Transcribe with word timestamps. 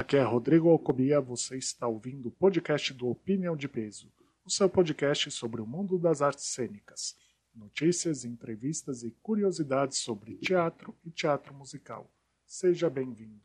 Aqui 0.00 0.16
é 0.16 0.22
Rodrigo 0.22 0.70
Alcobia, 0.70 1.20
você 1.20 1.58
está 1.58 1.86
ouvindo 1.86 2.30
o 2.30 2.32
podcast 2.32 2.94
do 2.94 3.06
Opinião 3.06 3.54
de 3.54 3.68
Peso, 3.68 4.10
o 4.46 4.50
seu 4.50 4.66
podcast 4.66 5.30
sobre 5.30 5.60
o 5.60 5.66
mundo 5.66 5.98
das 5.98 6.22
artes 6.22 6.46
cênicas. 6.46 7.14
Notícias, 7.54 8.24
entrevistas 8.24 9.02
e 9.02 9.10
curiosidades 9.22 9.98
sobre 9.98 10.36
teatro 10.36 10.96
e 11.04 11.10
teatro 11.10 11.52
musical. 11.52 12.10
Seja 12.46 12.88
bem-vindo. 12.88 13.42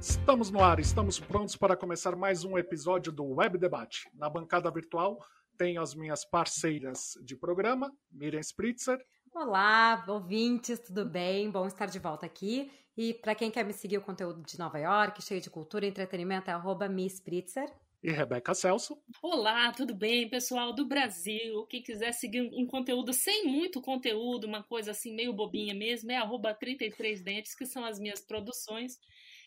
Estamos 0.00 0.50
no 0.50 0.62
ar, 0.62 0.80
estamos 0.80 1.20
prontos 1.20 1.56
para 1.56 1.76
começar 1.76 2.16
mais 2.16 2.42
um 2.42 2.56
episódio 2.56 3.12
do 3.12 3.22
Web 3.34 3.58
Debate. 3.58 4.08
Na 4.14 4.30
bancada 4.30 4.70
virtual 4.70 5.20
tenho 5.56 5.80
as 5.80 5.94
minhas 5.94 6.24
parceiras 6.24 7.18
de 7.22 7.36
programa, 7.36 7.92
Miriam 8.10 8.40
Spritzer. 8.40 8.98
Olá, 9.32 10.04
ouvintes, 10.08 10.78
tudo 10.80 11.04
bem? 11.04 11.50
Bom 11.50 11.66
estar 11.66 11.86
de 11.86 11.98
volta 11.98 12.26
aqui. 12.26 12.70
E 12.96 13.14
para 13.14 13.34
quem 13.34 13.50
quer 13.50 13.64
me 13.64 13.72
seguir 13.72 13.98
o 13.98 14.02
conteúdo 14.02 14.42
de 14.42 14.58
Nova 14.58 14.78
York, 14.78 15.22
cheio 15.22 15.40
de 15.40 15.50
cultura 15.50 15.84
e 15.84 15.88
entretenimento, 15.88 16.50
é 16.50 16.52
arroba 16.52 16.86
Spritzer. 17.08 17.68
E 18.02 18.12
Rebeca 18.12 18.54
Celso. 18.54 18.96
Olá, 19.22 19.72
tudo 19.72 19.94
bem, 19.94 20.28
pessoal 20.28 20.74
do 20.74 20.86
Brasil? 20.86 21.66
Quem 21.66 21.82
quiser 21.82 22.12
seguir 22.12 22.42
um 22.42 22.66
conteúdo 22.66 23.12
sem 23.12 23.46
muito 23.46 23.80
conteúdo, 23.80 24.46
uma 24.46 24.62
coisa 24.62 24.90
assim 24.90 25.14
meio 25.14 25.32
bobinha 25.32 25.74
mesmo, 25.74 26.12
é 26.12 26.16
arroba 26.16 26.54
33dentes, 26.54 27.56
que 27.56 27.64
são 27.64 27.84
as 27.84 27.98
minhas 27.98 28.20
produções. 28.20 28.98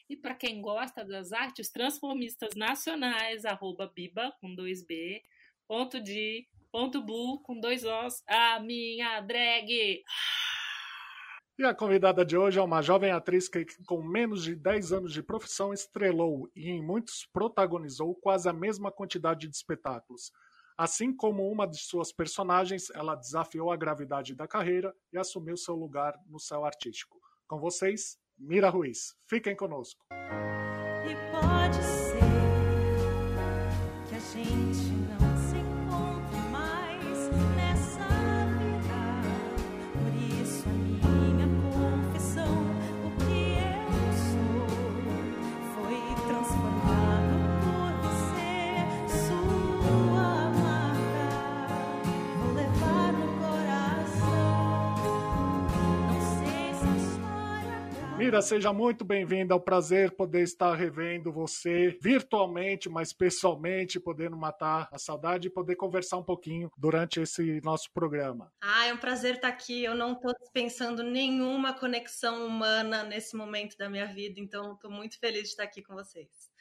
E 0.09 0.15
para 0.15 0.33
quem 0.33 0.61
gosta 0.61 1.05
das 1.05 1.31
artes 1.31 1.69
transformistas 1.69 2.55
nacionais, 2.55 3.45
arroba 3.45 3.91
Biba 3.93 4.33
com 4.41 4.55
dois 4.55 4.83
B, 4.83 5.21
ponto 5.67 6.01
de, 6.01 6.47
ponto 6.71 7.01
bu 7.01 7.41
com 7.41 7.59
dois 7.59 7.83
Os, 7.83 8.23
a 8.27 8.59
minha 8.59 9.19
drag. 9.21 10.01
E 11.59 11.65
a 11.65 11.73
convidada 11.73 12.23
de 12.23 12.37
hoje 12.37 12.59
é 12.59 12.61
uma 12.61 12.83
jovem 12.83 13.11
atriz 13.11 13.49
que, 13.49 13.65
com 13.87 14.01
menos 14.03 14.43
de 14.43 14.55
10 14.55 14.93
anos 14.93 15.11
de 15.11 15.23
profissão, 15.23 15.73
estrelou 15.73 16.47
e 16.55 16.69
em 16.69 16.85
muitos 16.85 17.27
protagonizou 17.33 18.13
quase 18.15 18.47
a 18.47 18.53
mesma 18.53 18.91
quantidade 18.91 19.47
de 19.47 19.55
espetáculos. 19.55 20.31
Assim 20.77 21.11
como 21.15 21.51
uma 21.51 21.65
de 21.65 21.79
suas 21.79 22.11
personagens, 22.11 22.91
ela 22.91 23.15
desafiou 23.15 23.71
a 23.71 23.75
gravidade 23.75 24.35
da 24.35 24.47
carreira 24.47 24.93
e 25.11 25.17
assumiu 25.17 25.57
seu 25.57 25.73
lugar 25.73 26.13
no 26.27 26.39
céu 26.39 26.63
artístico. 26.63 27.17
Com 27.47 27.59
vocês, 27.59 28.19
Mira 28.37 28.69
Ruiz. 28.69 29.15
Fiquem 29.27 29.55
conosco. 29.55 30.05
E 30.11 31.15
pode 31.31 31.83
ser 31.83 32.19
que 34.07 34.15
a 34.15 34.19
gente 34.19 35.26
Mira, 58.27 58.41
seja 58.41 58.73
muito 58.73 59.05
bem-vinda. 59.05 59.53
É 59.53 59.57
um 59.57 59.61
prazer 59.61 60.11
poder 60.11 60.41
estar 60.41 60.75
revendo 60.75 61.31
você 61.31 61.97
virtualmente, 62.01 62.89
mas 62.89 63.13
pessoalmente, 63.13 64.01
podendo 64.01 64.35
matar 64.35 64.89
a 64.91 64.97
saudade 64.97 65.47
e 65.47 65.49
poder 65.49 65.77
conversar 65.77 66.17
um 66.17 66.23
pouquinho 66.23 66.69
durante 66.77 67.21
esse 67.21 67.61
nosso 67.61 67.89
programa. 67.93 68.51
Ah, 68.59 68.85
é 68.85 68.93
um 68.93 68.97
prazer 68.97 69.35
estar 69.35 69.47
aqui. 69.47 69.81
Eu 69.81 69.95
não 69.95 70.11
estou 70.11 70.33
dispensando 70.41 71.03
nenhuma 71.03 71.73
conexão 71.73 72.45
humana 72.45 73.01
nesse 73.01 73.33
momento 73.33 73.77
da 73.77 73.89
minha 73.89 74.07
vida, 74.07 74.41
então 74.41 74.73
estou 74.73 74.91
muito 74.91 75.17
feliz 75.17 75.43
de 75.43 75.47
estar 75.51 75.63
aqui 75.63 75.81
com 75.81 75.93
vocês. 75.93 76.51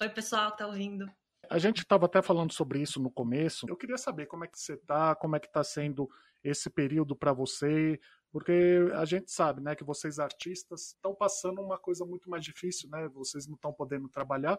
Oi, 0.00 0.08
pessoal 0.10 0.50
que 0.50 0.54
está 0.62 0.68
ouvindo. 0.68 1.10
A 1.50 1.58
gente 1.58 1.78
estava 1.78 2.06
até 2.06 2.22
falando 2.22 2.52
sobre 2.52 2.80
isso 2.80 3.02
no 3.02 3.10
começo. 3.10 3.66
Eu 3.68 3.76
queria 3.76 3.98
saber 3.98 4.26
como 4.26 4.44
é 4.44 4.46
que 4.46 4.56
você 4.56 4.74
está, 4.74 5.16
como 5.16 5.34
é 5.34 5.40
que 5.40 5.48
está 5.48 5.64
sendo 5.64 6.08
esse 6.44 6.70
período 6.70 7.16
para 7.16 7.32
você, 7.32 7.98
porque 8.30 8.90
a 8.94 9.04
gente 9.04 9.30
sabe, 9.30 9.60
né, 9.60 9.74
que 9.74 9.84
vocês 9.84 10.18
artistas 10.18 10.92
estão 10.92 11.14
passando 11.14 11.60
uma 11.60 11.78
coisa 11.78 12.04
muito 12.04 12.28
mais 12.28 12.44
difícil, 12.44 12.88
né? 12.90 13.08
Vocês 13.08 13.46
não 13.46 13.54
estão 13.54 13.72
podendo 13.72 14.08
trabalhar, 14.08 14.58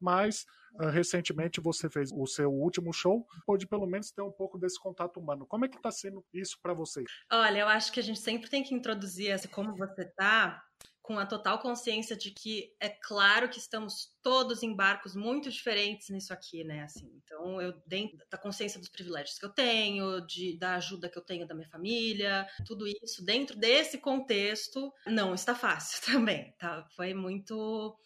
mas 0.00 0.46
uh, 0.80 0.86
recentemente 0.86 1.60
você 1.60 1.88
fez 1.88 2.10
o 2.12 2.26
seu 2.26 2.50
último 2.50 2.92
show, 2.92 3.26
pode 3.46 3.66
pelo 3.66 3.86
menos 3.86 4.10
ter 4.10 4.22
um 4.22 4.32
pouco 4.32 4.58
desse 4.58 4.80
contato 4.80 5.20
humano. 5.20 5.46
Como 5.46 5.64
é 5.64 5.68
que 5.68 5.76
está 5.76 5.90
sendo 5.90 6.24
isso 6.32 6.58
para 6.62 6.72
vocês? 6.72 7.06
Olha, 7.30 7.60
eu 7.60 7.68
acho 7.68 7.92
que 7.92 8.00
a 8.00 8.02
gente 8.02 8.20
sempre 8.20 8.48
tem 8.48 8.62
que 8.62 8.74
introduzir 8.74 9.30
esse 9.30 9.48
como 9.48 9.76
você 9.76 10.04
tá 10.16 10.62
com 11.02 11.18
a 11.18 11.26
total 11.26 11.58
consciência 11.58 12.16
de 12.16 12.30
que 12.30 12.74
é 12.78 12.88
claro 12.88 13.48
que 13.48 13.58
estamos 13.58 14.14
todos 14.22 14.62
em 14.62 14.74
barcos 14.74 15.16
muito 15.16 15.50
diferentes 15.50 16.08
nisso 16.10 16.32
aqui, 16.32 16.62
né? 16.62 16.82
Assim, 16.82 17.10
então 17.24 17.60
eu 17.60 17.72
dentro 17.86 18.18
da 18.30 18.38
consciência 18.38 18.78
dos 18.78 18.88
privilégios 18.88 19.38
que 19.38 19.44
eu 19.44 19.50
tenho, 19.50 20.20
de, 20.20 20.58
da 20.58 20.76
ajuda 20.76 21.08
que 21.08 21.18
eu 21.18 21.24
tenho 21.24 21.46
da 21.46 21.54
minha 21.54 21.68
família, 21.68 22.46
tudo 22.66 22.86
isso 22.86 23.24
dentro 23.24 23.56
desse 23.56 23.98
contexto 23.98 24.92
não 25.06 25.34
está 25.34 25.54
fácil 25.54 26.00
também, 26.06 26.54
tá? 26.58 26.86
Foi 26.94 27.14
muito 27.14 27.98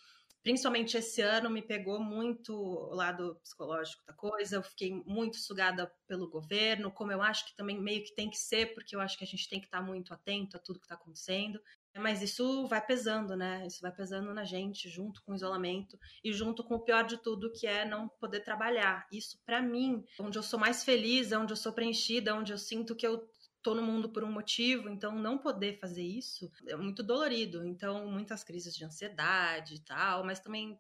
principalmente 0.45 0.99
esse 0.99 1.23
ano 1.23 1.49
me 1.49 1.63
pegou 1.63 1.99
muito 1.99 2.55
o 2.55 2.95
lado 2.95 3.35
psicológico 3.43 4.05
da 4.07 4.13
coisa, 4.13 4.57
eu 4.57 4.63
fiquei 4.63 4.93
muito 5.07 5.39
sugada 5.39 5.91
pelo 6.07 6.29
governo, 6.29 6.93
como 6.93 7.11
eu 7.11 7.23
acho 7.23 7.47
que 7.47 7.57
também 7.57 7.81
meio 7.81 8.05
que 8.05 8.15
tem 8.15 8.29
que 8.29 8.37
ser, 8.37 8.75
porque 8.75 8.95
eu 8.95 9.01
acho 9.01 9.17
que 9.17 9.25
a 9.25 9.27
gente 9.27 9.49
tem 9.49 9.59
que 9.59 9.65
estar 9.65 9.81
muito 9.81 10.13
atento 10.13 10.59
a 10.59 10.61
tudo 10.61 10.79
que 10.79 10.85
está 10.85 10.97
acontecendo. 10.97 11.59
Mas 11.97 12.23
isso 12.23 12.67
vai 12.67 12.85
pesando, 12.85 13.37
né? 13.37 13.65
Isso 13.67 13.81
vai 13.81 13.93
pesando 13.93 14.35
na 14.35 14.45
gente, 14.45 14.89
junto 14.89 15.23
com 15.23 15.33
o 15.33 15.35
isolamento 15.35 15.99
e 16.25 16.33
junto 16.33 16.65
com 16.65 16.75
o 16.75 16.81
pior 16.81 17.05
de 17.05 17.19
tudo, 17.19 17.53
que 17.53 17.67
é 17.67 17.85
não 17.85 18.09
poder 18.09 18.41
trabalhar. 18.41 19.07
Isso, 19.13 19.39
para 19.47 19.63
mim, 19.63 20.05
onde 20.19 20.37
eu 20.37 20.43
sou 20.43 20.59
mais 20.59 20.83
feliz, 20.83 21.31
onde 21.33 21.53
eu 21.53 21.57
sou 21.57 21.73
preenchida, 21.73 22.35
onde 22.35 22.53
eu 22.53 22.59
sinto 22.59 22.97
que 22.97 23.07
eu 23.07 23.29
tô 23.63 23.75
no 23.75 23.83
mundo 23.83 24.11
por 24.11 24.23
um 24.23 24.31
motivo, 24.31 24.91
então 24.91 25.19
não 25.19 25.39
poder 25.39 25.79
fazer 25.79 26.03
isso 26.03 26.53
é 26.67 26.77
muito 26.77 27.03
dolorido. 27.03 27.65
Então, 27.65 28.07
muitas 28.07 28.45
crises 28.45 28.75
de 28.75 28.85
ansiedade 28.85 29.77
e 29.77 29.81
tal, 29.81 30.23
mas 30.25 30.39
também, 30.39 30.79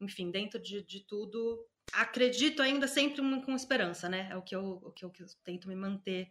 enfim, 0.00 0.30
dentro 0.30 0.60
de, 0.60 0.82
de 0.82 1.00
tudo, 1.00 1.66
acredito 1.92 2.60
ainda 2.60 2.86
sempre 2.86 3.22
com 3.40 3.54
esperança, 3.54 4.08
né? 4.08 4.28
É 4.30 4.36
o 4.36 4.42
que 4.42 4.54
eu, 4.54 4.80
o 4.82 4.90
que 4.90 5.04
eu, 5.04 5.10
que 5.10 5.22
eu 5.22 5.26
tento 5.42 5.66
me 5.66 5.74
manter 5.74 6.30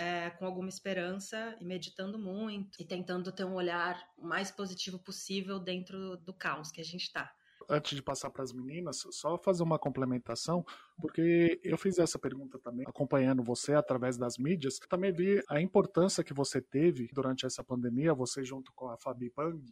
é, 0.00 0.30
com 0.30 0.46
alguma 0.46 0.70
esperança 0.70 1.54
e 1.60 1.64
meditando 1.64 2.18
muito 2.18 2.80
e 2.80 2.86
tentando 2.86 3.30
ter 3.30 3.44
um 3.44 3.52
olhar 3.52 4.02
mais 4.16 4.50
positivo 4.50 4.98
possível 4.98 5.58
dentro 5.58 6.16
do 6.16 6.32
caos 6.32 6.72
que 6.72 6.80
a 6.80 6.84
gente 6.84 7.02
está. 7.02 7.30
Antes 7.68 7.94
de 7.94 8.02
passar 8.02 8.30
para 8.30 8.42
as 8.42 8.50
meninas, 8.50 9.04
só 9.10 9.36
fazer 9.36 9.62
uma 9.62 9.78
complementação, 9.78 10.64
porque 10.98 11.60
eu 11.62 11.76
fiz 11.76 11.98
essa 11.98 12.18
pergunta 12.18 12.58
também, 12.58 12.86
acompanhando 12.88 13.44
você 13.44 13.74
através 13.74 14.16
das 14.16 14.38
mídias, 14.38 14.78
também 14.88 15.12
vi 15.12 15.42
a 15.48 15.60
importância 15.60 16.24
que 16.24 16.32
você 16.32 16.62
teve 16.62 17.06
durante 17.12 17.44
essa 17.44 17.62
pandemia, 17.62 18.14
você 18.14 18.42
junto 18.42 18.72
com 18.72 18.88
a 18.88 18.96
Fabi 18.96 19.30
Bang, 19.36 19.62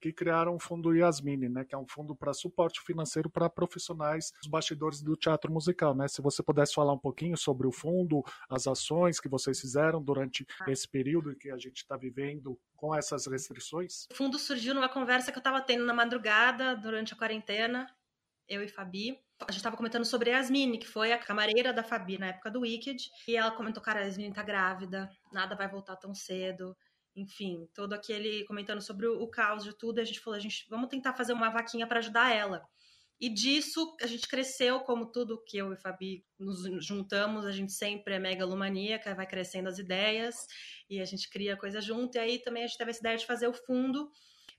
que 0.00 0.12
criaram 0.12 0.54
o 0.54 0.58
Fundo 0.58 0.94
Yasmine, 0.94 1.48
né, 1.48 1.64
que 1.64 1.74
é 1.74 1.78
um 1.78 1.86
fundo 1.86 2.16
para 2.16 2.32
suporte 2.32 2.80
financeiro 2.80 3.28
para 3.28 3.50
profissionais 3.50 4.32
dos 4.40 4.48
bastidores 4.48 5.02
do 5.02 5.16
teatro 5.16 5.52
musical. 5.52 5.94
Né? 5.94 6.08
Se 6.08 6.22
você 6.22 6.42
pudesse 6.42 6.74
falar 6.74 6.92
um 6.92 6.98
pouquinho 6.98 7.36
sobre 7.36 7.66
o 7.66 7.72
fundo, 7.72 8.22
as 8.48 8.66
ações 8.66 9.20
que 9.20 9.28
vocês 9.28 9.60
fizeram 9.60 10.02
durante 10.02 10.46
ah. 10.60 10.70
esse 10.70 10.88
período 10.88 11.36
que 11.36 11.50
a 11.50 11.58
gente 11.58 11.78
está 11.78 11.96
vivendo 11.96 12.58
com 12.74 12.94
essas 12.94 13.26
restrições. 13.26 14.06
O 14.10 14.14
fundo 14.14 14.38
surgiu 14.38 14.74
numa 14.74 14.88
conversa 14.88 15.30
que 15.30 15.36
eu 15.36 15.40
estava 15.40 15.60
tendo 15.60 15.84
na 15.84 15.92
madrugada 15.92 16.74
durante 16.74 17.12
a 17.12 17.16
quarentena, 17.16 17.86
eu 18.48 18.62
e 18.62 18.68
Fabi. 18.68 19.18
A 19.40 19.52
gente 19.52 19.58
estava 19.58 19.76
comentando 19.76 20.04
sobre 20.04 20.30
a 20.30 20.38
Yasmine, 20.38 20.78
que 20.78 20.88
foi 20.88 21.12
a 21.12 21.18
camareira 21.18 21.72
da 21.72 21.82
Fabi 21.82 22.18
na 22.18 22.28
época 22.28 22.50
do 22.50 22.60
Wicked. 22.60 23.10
E 23.28 23.36
ela 23.36 23.50
comentou, 23.50 23.82
cara, 23.82 24.00
a 24.00 24.04
Yasmine 24.04 24.32
tá 24.32 24.42
grávida, 24.42 25.10
nada 25.32 25.54
vai 25.54 25.68
voltar 25.68 25.96
tão 25.96 26.14
cedo 26.14 26.74
enfim, 27.16 27.68
todo 27.74 27.92
aquele 27.92 28.44
comentando 28.44 28.80
sobre 28.80 29.06
o, 29.06 29.20
o 29.20 29.28
caos 29.28 29.64
de 29.64 29.76
tudo, 29.76 30.00
a 30.00 30.04
gente 30.04 30.20
falou, 30.20 30.36
a 30.36 30.40
gente 30.40 30.66
vamos 30.68 30.88
tentar 30.88 31.14
fazer 31.14 31.32
uma 31.32 31.50
vaquinha 31.50 31.86
para 31.86 31.98
ajudar 31.98 32.34
ela. 32.34 32.62
E 33.20 33.28
disso 33.28 33.94
a 34.00 34.06
gente 34.06 34.26
cresceu, 34.26 34.80
como 34.80 35.12
tudo 35.12 35.42
que 35.44 35.58
eu 35.58 35.72
e 35.74 35.76
Fabi 35.76 36.24
nos 36.38 36.64
juntamos, 36.84 37.44
a 37.44 37.52
gente 37.52 37.72
sempre 37.72 38.14
é 38.14 38.18
megalomaníaca, 38.18 39.14
vai 39.14 39.26
crescendo 39.26 39.68
as 39.68 39.78
ideias 39.78 40.46
e 40.88 41.00
a 41.00 41.04
gente 41.04 41.28
cria 41.28 41.56
coisa 41.56 41.82
junto. 41.82 42.16
E 42.16 42.18
aí 42.18 42.38
também 42.38 42.64
a 42.64 42.66
gente 42.66 42.78
teve 42.78 42.90
essa 42.90 43.00
ideia 43.00 43.18
de 43.18 43.26
fazer 43.26 43.46
o 43.46 43.52
fundo 43.52 44.10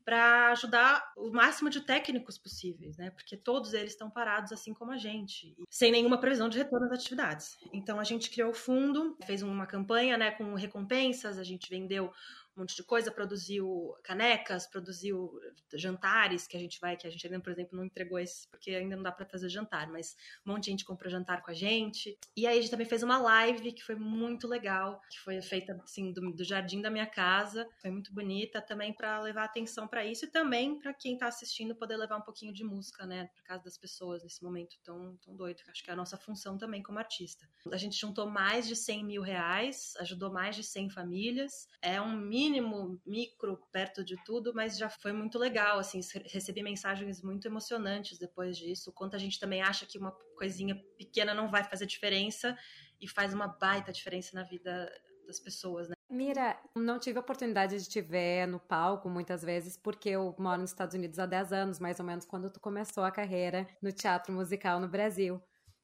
para 0.05 0.51
ajudar 0.51 1.11
o 1.15 1.31
máximo 1.31 1.69
de 1.69 1.81
técnicos 1.81 2.37
possíveis, 2.37 2.97
né? 2.97 3.11
Porque 3.11 3.37
todos 3.37 3.73
eles 3.73 3.91
estão 3.91 4.09
parados 4.09 4.51
assim 4.51 4.73
como 4.73 4.91
a 4.91 4.97
gente, 4.97 5.55
sem 5.69 5.91
nenhuma 5.91 6.19
previsão 6.19 6.49
de 6.49 6.57
retorno 6.57 6.87
das 6.87 6.99
atividades. 6.99 7.57
Então 7.73 7.99
a 7.99 8.03
gente 8.03 8.29
criou 8.29 8.51
o 8.51 8.53
fundo, 8.53 9.17
fez 9.25 9.41
uma 9.41 9.65
campanha, 9.65 10.17
né, 10.17 10.31
com 10.31 10.53
recompensas, 10.53 11.37
a 11.37 11.43
gente 11.43 11.69
vendeu 11.69 12.11
um 12.55 12.61
monte 12.61 12.75
de 12.75 12.83
coisa, 12.83 13.11
produziu 13.11 13.95
canecas, 14.03 14.67
produziu 14.67 15.31
jantares 15.73 16.47
que 16.47 16.57
a 16.57 16.59
gente 16.59 16.79
vai, 16.79 16.97
que 16.97 17.07
a 17.07 17.09
gente 17.09 17.25
ainda, 17.25 17.39
por 17.39 17.51
exemplo, 17.51 17.77
não 17.77 17.85
entregou 17.85 18.19
esse, 18.19 18.47
porque 18.49 18.71
ainda 18.71 18.95
não 18.95 19.03
dá 19.03 19.11
para 19.11 19.25
fazer 19.25 19.49
jantar, 19.49 19.89
mas 19.89 20.15
um 20.45 20.51
monte 20.51 20.65
de 20.65 20.71
gente 20.71 20.85
comprou 20.85 21.09
jantar 21.09 21.41
com 21.41 21.51
a 21.51 21.53
gente. 21.53 22.17
E 22.35 22.45
aí 22.45 22.57
a 22.57 22.61
gente 22.61 22.71
também 22.71 22.85
fez 22.85 23.03
uma 23.03 23.17
live 23.17 23.71
que 23.71 23.83
foi 23.83 23.95
muito 23.95 24.47
legal, 24.47 25.01
que 25.09 25.19
foi 25.19 25.41
feita 25.41 25.79
assim 25.83 26.11
do, 26.11 26.31
do 26.33 26.43
jardim 26.43 26.81
da 26.81 26.89
minha 26.89 27.05
casa, 27.05 27.67
foi 27.81 27.91
muito 27.91 28.13
bonita 28.13 28.61
também 28.61 28.93
para 28.93 29.21
levar 29.21 29.45
atenção 29.45 29.87
para 29.87 30.05
isso 30.05 30.25
e 30.25 30.27
também 30.27 30.79
para 30.79 30.93
quem 30.93 31.13
está 31.13 31.27
assistindo 31.27 31.75
poder 31.75 31.97
levar 31.97 32.17
um 32.17 32.21
pouquinho 32.21 32.53
de 32.53 32.63
música, 32.63 33.05
né, 33.05 33.29
para 33.33 33.43
casa 33.43 33.63
das 33.63 33.77
pessoas 33.77 34.23
nesse 34.23 34.43
momento 34.43 34.75
tão, 34.83 35.17
tão 35.17 35.35
doido. 35.35 35.61
Acho 35.69 35.83
que 35.83 35.89
é 35.89 35.93
a 35.93 35.97
nossa 35.97 36.17
função 36.17 36.57
também 36.57 36.83
como 36.83 36.99
artista. 36.99 37.47
A 37.71 37.77
gente 37.77 37.99
juntou 37.99 38.29
mais 38.29 38.67
de 38.67 38.75
100 38.75 39.05
mil 39.05 39.21
reais, 39.21 39.93
ajudou 39.99 40.31
mais 40.31 40.55
de 40.55 40.63
100 40.63 40.89
famílias. 40.89 41.67
É 41.81 42.01
um 42.01 42.15
mínimo 42.41 42.99
micro 43.05 43.61
perto 43.71 44.03
de 44.03 44.15
tudo, 44.23 44.51
mas 44.53 44.77
já 44.77 44.89
foi 44.89 45.13
muito 45.13 45.37
legal. 45.37 45.77
Assim, 45.77 45.99
recebi 46.25 46.63
mensagens 46.63 47.21
muito 47.21 47.47
emocionantes 47.47 48.17
depois 48.17 48.57
disso. 48.57 48.91
Quanto 48.91 49.15
a 49.15 49.19
gente 49.19 49.39
também 49.39 49.61
acha 49.61 49.85
que 49.85 49.99
uma 49.99 50.11
coisinha 50.35 50.75
pequena 50.97 51.35
não 51.35 51.51
vai 51.51 51.63
fazer 51.63 51.85
diferença 51.85 52.57
e 52.99 53.07
faz 53.07 53.33
uma 53.33 53.47
baita 53.47 53.91
diferença 53.91 54.31
na 54.33 54.43
vida 54.43 54.91
das 55.27 55.39
pessoas, 55.39 55.87
né? 55.87 55.93
Mira, 56.09 56.59
não 56.75 56.99
tive 56.99 57.19
a 57.19 57.21
oportunidade 57.21 57.77
de 57.77 57.87
te 57.87 58.01
ver 58.01 58.45
no 58.47 58.59
palco 58.59 59.07
muitas 59.07 59.41
vezes, 59.43 59.77
porque 59.77 60.09
eu 60.09 60.35
moro 60.37 60.61
nos 60.61 60.71
Estados 60.71 60.93
Unidos 60.93 61.19
há 61.19 61.25
10 61.25 61.53
anos, 61.53 61.79
mais 61.79 61.99
ou 61.99 62.05
menos, 62.05 62.25
quando 62.25 62.49
tu 62.49 62.59
começou 62.59 63.03
a 63.03 63.11
carreira 63.11 63.65
no 63.81 63.93
teatro 63.93 64.33
musical 64.33 64.79
no 64.79 64.89
Brasil. 64.89 65.41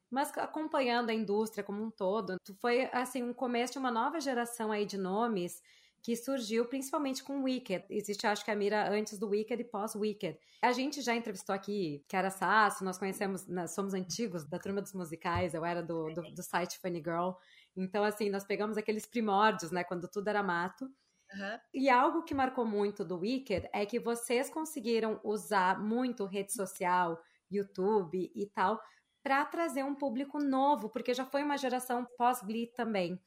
Mas 0.09 0.35
acompanhando 0.37 1.11
a 1.11 1.13
indústria 1.13 1.63
como 1.63 1.81
um 1.81 1.91
todo, 1.91 2.35
foi 2.59 2.89
assim 2.91 3.23
um 3.23 3.33
começo 3.33 3.73
de 3.73 3.79
uma 3.79 3.91
nova 3.91 4.19
geração 4.19 4.71
aí 4.71 4.85
de 4.85 4.97
nomes 4.97 5.61
que 6.07 6.15
surgiu 6.15 6.63
principalmente 6.63 7.21
com 7.21 7.43
Wicked. 7.43 7.83
Existe, 7.89 8.25
acho 8.25 8.45
que 8.45 8.49
a 8.49 8.55
mira 8.55 8.89
antes 8.89 9.19
do 9.19 9.27
Wicked 9.27 9.61
e 9.61 9.65
pós-Wicked. 9.65 10.39
A 10.61 10.71
gente 10.71 11.01
já 11.01 11.13
entrevistou 11.13 11.53
aqui 11.53 12.01
Cara 12.07 12.29
Sasso, 12.29 12.81
nós 12.81 12.97
conhecemos, 12.97 13.45
nós 13.45 13.71
somos 13.71 13.93
antigos 13.93 14.45
da 14.45 14.57
turma 14.57 14.81
dos 14.81 14.93
musicais, 14.93 15.53
eu 15.53 15.65
era 15.65 15.83
do, 15.83 16.09
do, 16.13 16.21
do 16.33 16.41
site 16.41 16.79
Funny 16.79 16.99
Girl. 16.99 17.31
Então, 17.75 18.05
assim, 18.05 18.29
nós 18.29 18.45
pegamos 18.45 18.77
aqueles 18.77 19.05
primórdios, 19.05 19.69
né, 19.69 19.83
quando 19.83 20.07
tudo 20.07 20.29
era 20.29 20.41
mato. 20.41 20.85
Uhum. 20.85 21.59
E 21.73 21.89
algo 21.89 22.23
que 22.23 22.33
marcou 22.33 22.65
muito 22.65 23.03
do 23.03 23.17
Wicked 23.17 23.67
é 23.73 23.85
que 23.85 23.99
vocês 23.99 24.49
conseguiram 24.49 25.19
usar 25.25 25.77
muito 25.77 26.23
rede 26.23 26.53
social, 26.53 27.21
YouTube 27.51 28.31
e 28.33 28.45
tal, 28.45 28.79
para 29.21 29.43
trazer 29.43 29.83
um 29.83 29.93
público 29.93 30.39
novo, 30.39 30.87
porque 30.87 31.13
já 31.13 31.25
foi 31.25 31.43
uma 31.43 31.57
geração 31.57 32.07
pós-Glee 32.17 32.67
também. 32.67 33.19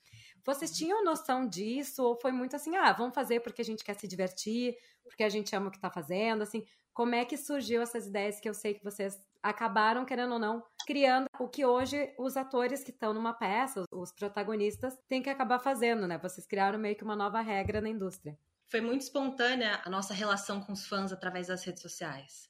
Vocês 0.45 0.71
tinham 0.73 1.05
noção 1.05 1.47
disso 1.47 2.03
ou 2.03 2.17
foi 2.17 2.33
muito 2.33 2.57
assim, 2.57 2.77
ah, 2.77 2.93
vamos 2.93 3.15
fazer 3.15 3.41
porque 3.41 3.63
a 3.63 3.65
gente 3.65 3.85
quer 3.85 3.95
se 3.95 4.09
divertir, 4.09 4.77
porque 5.05 5.23
a 5.23 5.29
gente 5.29 5.55
ama 5.55 5.69
o 5.69 5.71
que 5.71 5.77
está 5.79 5.91
fazendo, 5.91 6.43
assim, 6.43 6.65
como 6.93 7.15
é 7.15 7.25
que 7.25 7.37
surgiu 7.37 7.81
essas 7.83 8.07
ideias 8.07 8.41
que 8.41 8.49
eu 8.49 8.55
sei 8.55 8.75
que 8.75 8.85
vocês 8.85 9.19
acabaram, 9.43 10.05
querendo 10.05 10.35
ou 10.35 10.39
não, 10.39 10.63
criando 10.87 11.27
o 11.39 11.49
que 11.49 11.65
hoje 11.65 12.13
os 12.19 12.37
atores 12.37 12.85
que 12.85 12.91
estão 12.91 13.15
numa 13.15 13.33
peça, 13.33 13.85
os 13.93 14.13
protagonistas, 14.13 14.99
têm 15.09 15.23
que 15.23 15.31
acabar 15.31 15.59
fazendo, 15.59 16.07
né? 16.07 16.19
Vocês 16.19 16.47
criaram 16.47 16.79
meio 16.79 16.97
que 16.97 17.05
uma 17.05 17.17
nova 17.17 17.41
regra 17.41 17.81
na 17.81 17.89
indústria. 17.89 18.39
Foi 18.67 18.81
muito 18.81 19.03
espontânea 19.03 19.81
a 19.85 19.91
nossa 19.91 20.13
relação 20.13 20.61
com 20.61 20.73
os 20.73 20.87
fãs 20.87 21.13
através 21.13 21.47
das 21.47 21.65
redes 21.65 21.83
sociais. 21.83 22.50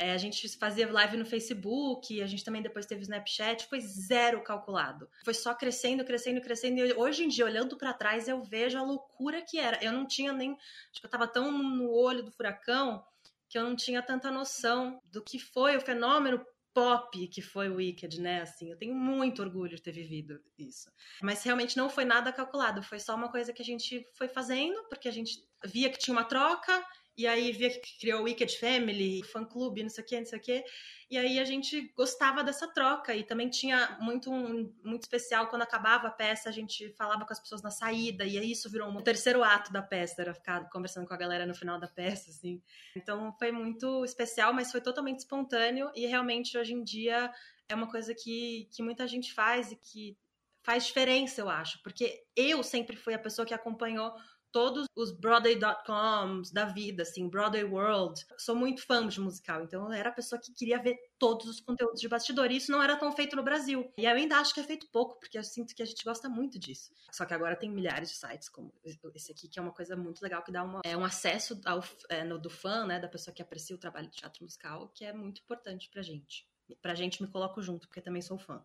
É, 0.00 0.12
a 0.12 0.16
gente 0.16 0.48
fazia 0.56 0.90
live 0.90 1.18
no 1.18 1.26
Facebook, 1.26 2.22
a 2.22 2.26
gente 2.26 2.42
também 2.42 2.62
depois 2.62 2.86
teve 2.86 3.02
o 3.02 3.04
Snapchat, 3.04 3.66
foi 3.66 3.80
zero 3.82 4.42
calculado. 4.42 5.06
Foi 5.22 5.34
só 5.34 5.54
crescendo, 5.54 6.02
crescendo, 6.06 6.40
crescendo. 6.40 6.78
E 6.78 6.94
hoje 6.94 7.24
em 7.24 7.28
dia, 7.28 7.44
olhando 7.44 7.76
para 7.76 7.92
trás, 7.92 8.26
eu 8.26 8.42
vejo 8.42 8.78
a 8.78 8.82
loucura 8.82 9.42
que 9.42 9.58
era. 9.58 9.78
Eu 9.84 9.92
não 9.92 10.06
tinha 10.06 10.32
nem. 10.32 10.52
Acho 10.90 11.00
que 11.02 11.06
eu 11.06 11.10
tava 11.10 11.28
tão 11.28 11.52
no 11.52 11.90
olho 11.90 12.22
do 12.22 12.32
furacão 12.32 13.04
que 13.46 13.58
eu 13.58 13.62
não 13.62 13.76
tinha 13.76 14.00
tanta 14.00 14.30
noção 14.30 15.02
do 15.04 15.22
que 15.22 15.38
foi 15.38 15.76
o 15.76 15.80
fenômeno 15.82 16.42
pop 16.72 17.28
que 17.28 17.42
foi 17.42 17.68
o 17.68 17.74
Wicked, 17.74 18.22
né? 18.22 18.40
Assim, 18.40 18.70
eu 18.70 18.78
tenho 18.78 18.94
muito 18.94 19.42
orgulho 19.42 19.76
de 19.76 19.82
ter 19.82 19.92
vivido 19.92 20.40
isso. 20.56 20.90
Mas 21.20 21.42
realmente 21.42 21.76
não 21.76 21.90
foi 21.90 22.06
nada 22.06 22.32
calculado, 22.32 22.82
foi 22.82 22.98
só 23.00 23.14
uma 23.14 23.30
coisa 23.30 23.52
que 23.52 23.60
a 23.60 23.64
gente 23.64 24.06
foi 24.14 24.28
fazendo, 24.28 24.82
porque 24.88 25.08
a 25.08 25.12
gente 25.12 25.42
via 25.64 25.90
que 25.90 25.98
tinha 25.98 26.16
uma 26.16 26.24
troca 26.24 26.82
e 27.20 27.26
aí 27.26 27.52
via 27.52 27.68
que 27.68 27.98
criou 27.98 28.20
o 28.20 28.24
Wicked 28.24 28.58
Family, 28.58 29.22
fã 29.24 29.44
clube, 29.44 29.82
não 29.82 29.90
sei 29.90 30.02
o 30.02 30.06
que, 30.06 30.18
não 30.18 30.24
sei 30.24 30.38
o 30.38 30.42
que. 30.42 30.64
E 31.10 31.18
aí 31.18 31.38
a 31.38 31.44
gente 31.44 31.92
gostava 31.94 32.42
dessa 32.42 32.66
troca. 32.66 33.14
E 33.14 33.22
também 33.22 33.50
tinha 33.50 33.98
muito, 34.00 34.32
um, 34.32 34.72
muito 34.82 35.02
especial 35.02 35.48
quando 35.48 35.60
acabava 35.60 36.08
a 36.08 36.10
peça, 36.10 36.48
a 36.48 36.52
gente 36.52 36.94
falava 36.96 37.26
com 37.26 37.32
as 37.34 37.38
pessoas 37.38 37.60
na 37.60 37.70
saída. 37.70 38.24
E 38.24 38.38
aí 38.38 38.52
isso 38.52 38.70
virou 38.70 38.88
um 38.88 39.02
terceiro 39.02 39.44
ato 39.44 39.70
da 39.70 39.82
peça, 39.82 40.22
era 40.22 40.32
ficar 40.32 40.66
conversando 40.70 41.06
com 41.06 41.12
a 41.12 41.16
galera 41.18 41.44
no 41.44 41.54
final 41.54 41.78
da 41.78 41.88
peça, 41.88 42.30
assim. 42.30 42.62
Então 42.96 43.36
foi 43.38 43.52
muito 43.52 44.02
especial, 44.02 44.54
mas 44.54 44.72
foi 44.72 44.80
totalmente 44.80 45.18
espontâneo. 45.18 45.90
E 45.94 46.06
realmente 46.06 46.56
hoje 46.56 46.72
em 46.72 46.82
dia 46.82 47.30
é 47.68 47.74
uma 47.74 47.90
coisa 47.90 48.14
que, 48.14 48.66
que 48.72 48.82
muita 48.82 49.06
gente 49.06 49.34
faz 49.34 49.72
e 49.72 49.76
que 49.76 50.16
faz 50.62 50.86
diferença, 50.86 51.42
eu 51.42 51.50
acho. 51.50 51.82
Porque 51.82 52.24
eu 52.34 52.62
sempre 52.62 52.96
fui 52.96 53.12
a 53.12 53.18
pessoa 53.18 53.44
que 53.44 53.52
acompanhou 53.52 54.14
todos 54.52 54.86
os 54.94 55.12
Broadway.coms 55.12 56.50
da 56.52 56.64
vida, 56.66 57.02
assim, 57.02 57.28
Broadway 57.28 57.64
World. 57.64 58.24
Sou 58.38 58.54
muito 58.54 58.84
fã 58.86 59.06
de 59.06 59.20
musical, 59.20 59.62
então 59.62 59.86
eu 59.86 59.92
era 59.92 60.10
a 60.10 60.12
pessoa 60.12 60.40
que 60.40 60.52
queria 60.52 60.82
ver 60.82 60.96
todos 61.18 61.46
os 61.46 61.60
conteúdos 61.60 62.00
de 62.00 62.08
bastidor. 62.08 62.50
E 62.50 62.56
isso 62.56 62.72
não 62.72 62.82
era 62.82 62.96
tão 62.96 63.12
feito 63.12 63.36
no 63.36 63.42
Brasil. 63.42 63.92
E 63.96 64.04
eu 64.04 64.10
ainda 64.10 64.38
acho 64.38 64.54
que 64.54 64.60
é 64.60 64.64
feito 64.64 64.88
pouco, 64.90 65.18
porque 65.18 65.38
eu 65.38 65.44
sinto 65.44 65.74
que 65.74 65.82
a 65.82 65.86
gente 65.86 66.04
gosta 66.04 66.28
muito 66.28 66.58
disso. 66.58 66.92
Só 67.12 67.24
que 67.24 67.34
agora 67.34 67.56
tem 67.56 67.70
milhares 67.70 68.10
de 68.10 68.16
sites 68.16 68.48
como 68.48 68.72
esse 69.14 69.32
aqui, 69.32 69.48
que 69.48 69.58
é 69.58 69.62
uma 69.62 69.72
coisa 69.72 69.96
muito 69.96 70.22
legal, 70.22 70.42
que 70.42 70.52
dá 70.52 70.62
uma, 70.62 70.80
é 70.84 70.96
um 70.96 71.04
acesso 71.04 71.60
ao, 71.64 71.82
é, 72.08 72.24
no, 72.24 72.38
do 72.38 72.50
fã, 72.50 72.86
né, 72.86 72.98
da 72.98 73.08
pessoa 73.08 73.34
que 73.34 73.42
aprecia 73.42 73.76
o 73.76 73.78
trabalho 73.78 74.08
de 74.08 74.16
teatro 74.16 74.42
musical, 74.42 74.88
que 74.94 75.04
é 75.04 75.12
muito 75.12 75.40
importante 75.40 75.88
pra 75.90 76.02
gente. 76.02 76.48
Pra 76.80 76.94
gente, 76.94 77.22
me 77.22 77.28
coloco 77.28 77.60
junto, 77.60 77.88
porque 77.88 78.00
também 78.00 78.22
sou 78.22 78.38
fã. 78.38 78.64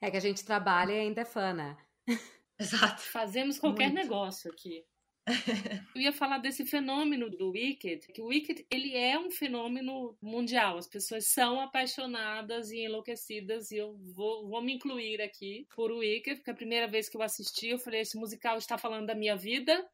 É 0.00 0.10
que 0.10 0.16
a 0.16 0.20
gente 0.20 0.44
trabalha 0.44 0.92
e 0.92 1.00
ainda 1.00 1.20
é 1.20 1.24
fã, 1.24 1.52
né? 1.52 1.76
Exato. 2.58 3.02
Fazemos 3.02 3.58
qualquer 3.58 3.90
muito. 3.90 4.02
negócio 4.02 4.50
aqui. 4.50 4.84
Eu 5.94 6.02
ia 6.02 6.12
falar 6.12 6.38
desse 6.38 6.64
fenômeno 6.64 7.30
do 7.30 7.50
Wicked, 7.50 8.08
que 8.12 8.20
o 8.20 8.26
Wicked 8.26 8.66
ele 8.70 8.96
é 8.96 9.18
um 9.18 9.30
fenômeno 9.30 10.16
mundial. 10.20 10.78
As 10.78 10.88
pessoas 10.88 11.26
são 11.26 11.60
apaixonadas 11.60 12.70
e 12.70 12.80
enlouquecidas 12.84 13.70
e 13.70 13.76
eu 13.76 13.96
vou, 14.14 14.48
vou 14.48 14.60
me 14.60 14.74
incluir 14.74 15.20
aqui 15.22 15.66
por 15.74 15.92
Wicked, 15.92 16.36
porque 16.36 16.50
a 16.50 16.54
primeira 16.54 16.88
vez 16.88 17.08
que 17.08 17.16
eu 17.16 17.22
assisti, 17.22 17.68
eu 17.68 17.78
falei: 17.78 18.00
esse 18.00 18.16
musical 18.16 18.58
está 18.58 18.76
falando 18.76 19.06
da 19.06 19.14
minha 19.14 19.36
vida. 19.36 19.86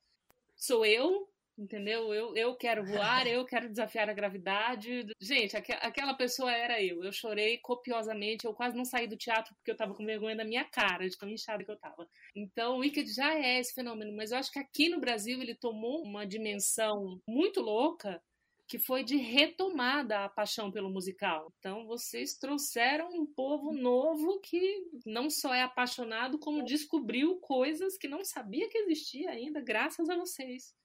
Sou 0.57 0.85
eu, 0.85 1.29
entendeu? 1.59 2.15
Eu, 2.15 2.37
eu 2.37 2.55
quero 2.55 2.85
voar, 2.85 3.27
eu 3.27 3.45
quero 3.45 3.69
desafiar 3.69 4.09
a 4.09 4.15
gravidade. 4.15 5.05
Gente, 5.21 5.57
aqu 5.57 5.73
aquela 5.81 6.15
pessoa 6.15 6.53
era 6.53 6.83
eu. 6.83 7.03
Eu 7.03 7.13
chorei 7.13 7.59
copiosamente, 7.59 8.47
eu 8.47 8.55
quase 8.55 8.77
não 8.77 8.85
saí 8.85 9.07
do 9.07 9.17
teatro 9.17 9.55
porque 9.57 9.71
eu 9.71 9.77
tava 9.77 9.95
com 9.95 10.07
vergonha 10.07 10.37
da 10.37 10.45
minha 10.45 10.65
cara, 10.65 11.09
de 11.09 11.19
tão 11.19 11.29
inchada 11.29 11.65
que 11.65 11.71
eu 11.71 11.79
tava. 11.79 12.09
Então, 12.35 12.77
o 12.77 12.79
Wicked 12.79 13.13
já 13.13 13.35
é 13.35 13.59
esse 13.59 13.75
fenômeno, 13.75 14.15
mas 14.17 14.31
eu 14.31 14.39
acho 14.39 14.53
que 14.53 14.59
aqui 14.59 14.89
no 14.89 15.01
Brasil 15.01 15.41
ele 15.43 15.55
tomou 15.55 16.03
uma 16.03 16.25
dimensão 16.27 17.21
muito 17.27 17.61
louca 17.61 18.23
que 18.69 18.79
foi 18.79 19.03
de 19.03 19.17
retomada 19.17 20.25
a 20.25 20.29
paixão 20.29 20.71
pelo 20.71 20.91
musical. 20.91 21.51
Então, 21.59 21.87
vocês 21.87 22.35
trouxeram 22.35 23.09
um 23.15 23.25
povo 23.25 23.73
novo 23.73 24.39
que 24.41 24.85
não 25.07 25.31
só 25.31 25.55
é 25.55 25.63
apaixonado, 25.63 26.39
como 26.39 26.63
descobriu 26.63 27.37
coisas 27.37 27.97
que 27.97 28.07
não 28.07 28.23
sabia 28.23 28.69
que 28.69 28.77
existia 28.77 29.31
ainda, 29.31 29.63
graças 29.63 30.11
a 30.11 30.17
vocês 30.17 30.77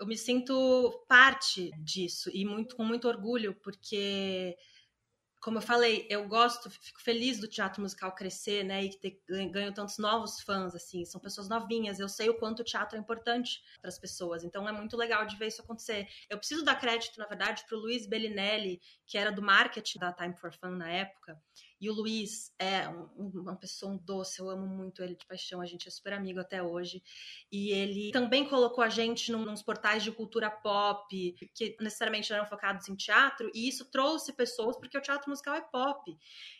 eu 0.00 0.06
me 0.06 0.16
sinto 0.16 1.04
parte 1.08 1.70
disso 1.82 2.30
e 2.32 2.44
muito 2.44 2.76
com 2.76 2.84
muito 2.84 3.08
orgulho, 3.08 3.54
porque 3.62 4.56
como 5.44 5.58
eu 5.58 5.62
falei, 5.62 6.06
eu 6.08 6.26
gosto, 6.26 6.70
fico 6.70 7.02
feliz 7.02 7.38
do 7.38 7.46
teatro 7.46 7.82
musical 7.82 8.14
crescer, 8.14 8.64
né, 8.64 8.82
e 8.82 8.98
ter 8.98 9.20
ganho 9.28 9.74
tantos 9.74 9.98
novos 9.98 10.40
fãs, 10.40 10.74
assim, 10.74 11.04
são 11.04 11.20
pessoas 11.20 11.50
novinhas, 11.50 12.00
eu 12.00 12.08
sei 12.08 12.30
o 12.30 12.38
quanto 12.38 12.60
o 12.60 12.64
teatro 12.64 12.96
é 12.96 13.00
importante 13.00 13.60
para 13.78 13.90
as 13.90 13.98
pessoas, 13.98 14.42
então 14.42 14.66
é 14.66 14.72
muito 14.72 14.96
legal 14.96 15.26
de 15.26 15.36
ver 15.36 15.48
isso 15.48 15.60
acontecer. 15.60 16.08
Eu 16.30 16.38
preciso 16.38 16.64
dar 16.64 16.76
crédito, 16.76 17.18
na 17.18 17.26
verdade, 17.26 17.62
para 17.68 17.76
o 17.76 17.80
Luiz 17.80 18.06
Bellinelli, 18.06 18.80
que 19.06 19.18
era 19.18 19.30
do 19.30 19.42
marketing 19.42 19.98
da 19.98 20.14
Time 20.14 20.34
for 20.34 20.50
Fun 20.50 20.76
na 20.76 20.90
época, 20.90 21.38
e 21.84 21.90
o 21.90 21.92
Luiz 21.92 22.50
é 22.58 22.88
um, 22.88 23.28
uma 23.34 23.56
pessoa 23.56 23.92
um 23.92 23.98
doce, 23.98 24.40
eu 24.40 24.48
amo 24.48 24.66
muito 24.66 25.02
ele 25.02 25.14
de 25.14 25.26
paixão, 25.26 25.60
a 25.60 25.66
gente 25.66 25.86
é 25.86 25.90
super 25.90 26.14
amigo 26.14 26.40
até 26.40 26.62
hoje. 26.62 27.02
E 27.52 27.72
ele 27.72 28.10
também 28.10 28.48
colocou 28.48 28.82
a 28.82 28.88
gente 28.88 29.30
num, 29.30 29.44
nos 29.44 29.62
portais 29.62 30.02
de 30.02 30.10
cultura 30.10 30.50
pop, 30.50 31.06
que 31.54 31.76
necessariamente 31.78 32.30
não 32.30 32.38
eram 32.38 32.48
focados 32.48 32.88
em 32.88 32.96
teatro, 32.96 33.50
e 33.54 33.68
isso 33.68 33.84
trouxe 33.90 34.32
pessoas, 34.32 34.78
porque 34.78 34.96
o 34.96 35.00
teatro 35.02 35.28
musical 35.28 35.54
é 35.54 35.60
pop. 35.60 36.16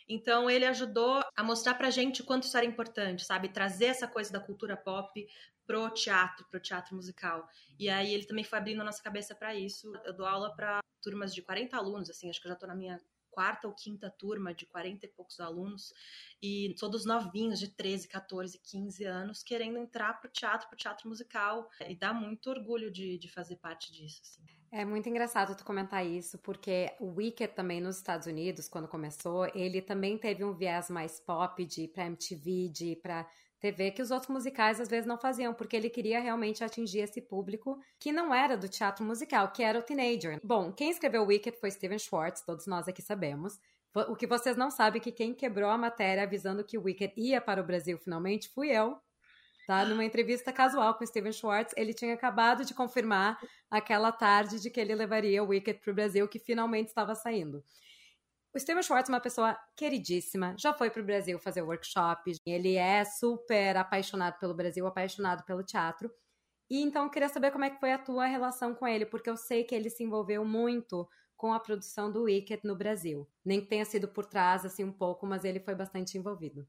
Então 0.07 0.47
ele 0.47 0.65
ajudou 0.65 1.23
a 1.35 1.43
mostrar 1.43 1.73
pra 1.73 1.89
gente 1.89 2.21
o 2.21 2.25
quanto 2.25 2.43
isso 2.43 2.55
era 2.55 2.65
importante, 2.65 3.25
sabe? 3.25 3.49
Trazer 3.49 3.85
essa 3.85 4.07
coisa 4.07 4.31
da 4.31 4.39
cultura 4.39 4.77
pop 4.77 5.27
pro 5.65 5.89
teatro, 5.89 6.45
pro 6.51 6.59
teatro 6.59 6.95
musical. 6.95 7.49
E 7.79 7.89
aí 7.89 8.13
ele 8.13 8.27
também 8.27 8.43
foi 8.43 8.59
abrindo 8.59 8.81
a 8.81 8.85
nossa 8.85 9.01
cabeça 9.01 9.33
para 9.33 9.55
isso. 9.55 9.91
Eu 10.05 10.13
dou 10.13 10.27
aula 10.27 10.55
para 10.55 10.81
turmas 11.01 11.33
de 11.33 11.41
40 11.41 11.75
alunos, 11.75 12.11
assim, 12.11 12.29
acho 12.29 12.39
que 12.39 12.47
eu 12.47 12.51
já 12.51 12.55
tô 12.55 12.67
na 12.67 12.75
minha 12.75 13.01
quarta 13.35 13.67
ou 13.67 13.73
quinta 13.73 14.09
turma 14.09 14.53
de 14.53 14.65
40 14.65 15.05
e 15.05 15.09
poucos 15.09 15.41
alunos, 15.41 15.93
e 16.41 16.73
todos 16.79 17.05
novinhos, 17.05 17.59
de 17.59 17.67
13, 17.67 18.07
14, 18.07 18.57
15 18.59 19.03
anos, 19.03 19.43
querendo 19.43 19.77
entrar 19.77 20.13
para 20.13 20.29
o 20.29 20.31
teatro, 20.31 20.67
para 20.69 20.75
o 20.75 20.77
teatro 20.77 21.09
musical. 21.09 21.69
E 21.85 21.95
dá 21.95 22.13
muito 22.13 22.49
orgulho 22.49 22.89
de, 22.89 23.17
de 23.17 23.29
fazer 23.29 23.57
parte 23.57 23.91
disso. 23.91 24.21
Assim. 24.23 24.41
É 24.71 24.85
muito 24.85 25.07
engraçado 25.09 25.55
tu 25.55 25.65
comentar 25.65 26.05
isso, 26.05 26.37
porque 26.39 26.93
o 26.99 27.15
Wicked 27.15 27.53
também 27.53 27.81
nos 27.81 27.97
Estados 27.97 28.27
Unidos, 28.27 28.67
quando 28.67 28.87
começou, 28.87 29.45
ele 29.53 29.81
também 29.81 30.17
teve 30.17 30.43
um 30.43 30.53
viés 30.53 30.89
mais 30.89 31.19
pop 31.19 31.63
de 31.65 31.87
para 31.87 32.05
MTV, 32.05 32.69
de 32.69 32.95
TV 33.65 33.89
que 33.89 34.01
os 34.01 34.11
outros 34.11 34.29
musicais 34.29 34.79
às 34.79 34.87
vezes 34.87 35.07
não 35.07 35.17
faziam, 35.17 35.51
porque 35.51 35.75
ele 35.75 35.89
queria 35.89 36.19
realmente 36.19 36.63
atingir 36.63 36.99
esse 36.99 37.19
público 37.19 37.79
que 37.99 38.11
não 38.11 38.31
era 38.31 38.55
do 38.55 38.69
teatro 38.69 39.03
musical, 39.03 39.51
que 39.51 39.63
era 39.63 39.79
o 39.79 39.81
teenager. 39.81 40.39
Bom, 40.43 40.71
quem 40.71 40.91
escreveu 40.91 41.25
Wicked 41.25 41.57
foi 41.59 41.71
Steven 41.71 41.97
Schwartz, 41.97 42.43
todos 42.43 42.67
nós 42.67 42.87
aqui 42.87 43.01
sabemos. 43.01 43.59
O 44.07 44.15
que 44.15 44.27
vocês 44.27 44.55
não 44.55 44.69
sabem 44.69 44.99
é 44.99 45.03
que 45.03 45.11
quem 45.11 45.33
quebrou 45.33 45.69
a 45.69 45.77
matéria 45.77 46.23
avisando 46.23 46.63
que 46.63 46.77
Wicked 46.77 47.13
ia 47.17 47.41
para 47.41 47.61
o 47.61 47.63
Brasil 47.65 47.97
finalmente 47.97 48.49
fui 48.49 48.69
eu. 48.69 48.97
Tá? 49.65 49.83
Numa 49.83 50.05
entrevista 50.05 50.53
casual 50.53 50.93
com 50.93 51.05
Steven 51.05 51.31
Schwartz, 51.31 51.73
ele 51.75 51.93
tinha 51.93 52.13
acabado 52.13 52.63
de 52.63 52.73
confirmar 52.73 53.39
aquela 53.71 54.11
tarde 54.11 54.61
de 54.61 54.69
que 54.69 54.79
ele 54.79 54.93
levaria 54.93 55.43
o 55.43 55.47
Wicked 55.47 55.79
para 55.79 55.91
o 55.91 55.95
Brasil, 55.95 56.27
que 56.27 56.37
finalmente 56.37 56.89
estava 56.89 57.15
saindo. 57.15 57.63
O 58.55 58.59
Steven 58.59 58.81
Schwartz 58.81 59.09
é 59.09 59.13
uma 59.13 59.19
pessoa 59.19 59.59
queridíssima, 59.75 60.55
já 60.57 60.73
foi 60.73 60.89
para 60.89 61.01
o 61.01 61.05
Brasil 61.05 61.37
fazer 61.37 61.61
workshop, 61.61 62.31
ele 62.45 62.75
é 62.75 63.03
super 63.03 63.75
apaixonado 63.75 64.39
pelo 64.39 64.53
Brasil, 64.53 64.87
apaixonado 64.87 65.43
pelo 65.43 65.61
teatro. 65.61 66.09
E 66.69 66.81
então 66.81 67.03
eu 67.03 67.09
queria 67.09 67.27
saber 67.27 67.51
como 67.51 67.65
é 67.65 67.69
que 67.69 67.81
foi 67.81 67.91
a 67.91 67.97
tua 67.97 68.25
relação 68.27 68.73
com 68.73 68.87
ele, 68.87 69.05
porque 69.05 69.29
eu 69.29 69.35
sei 69.35 69.65
que 69.65 69.75
ele 69.75 69.89
se 69.89 70.05
envolveu 70.05 70.45
muito 70.45 71.05
com 71.35 71.51
a 71.51 71.59
produção 71.59 72.09
do 72.09 72.23
Wicked 72.23 72.61
no 72.63 72.77
Brasil. 72.77 73.29
Nem 73.43 73.59
que 73.59 73.67
tenha 73.67 73.83
sido 73.83 74.07
por 74.07 74.25
trás, 74.25 74.63
assim, 74.63 74.85
um 74.85 74.93
pouco, 74.93 75.27
mas 75.27 75.43
ele 75.43 75.59
foi 75.59 75.75
bastante 75.75 76.17
envolvido. 76.17 76.65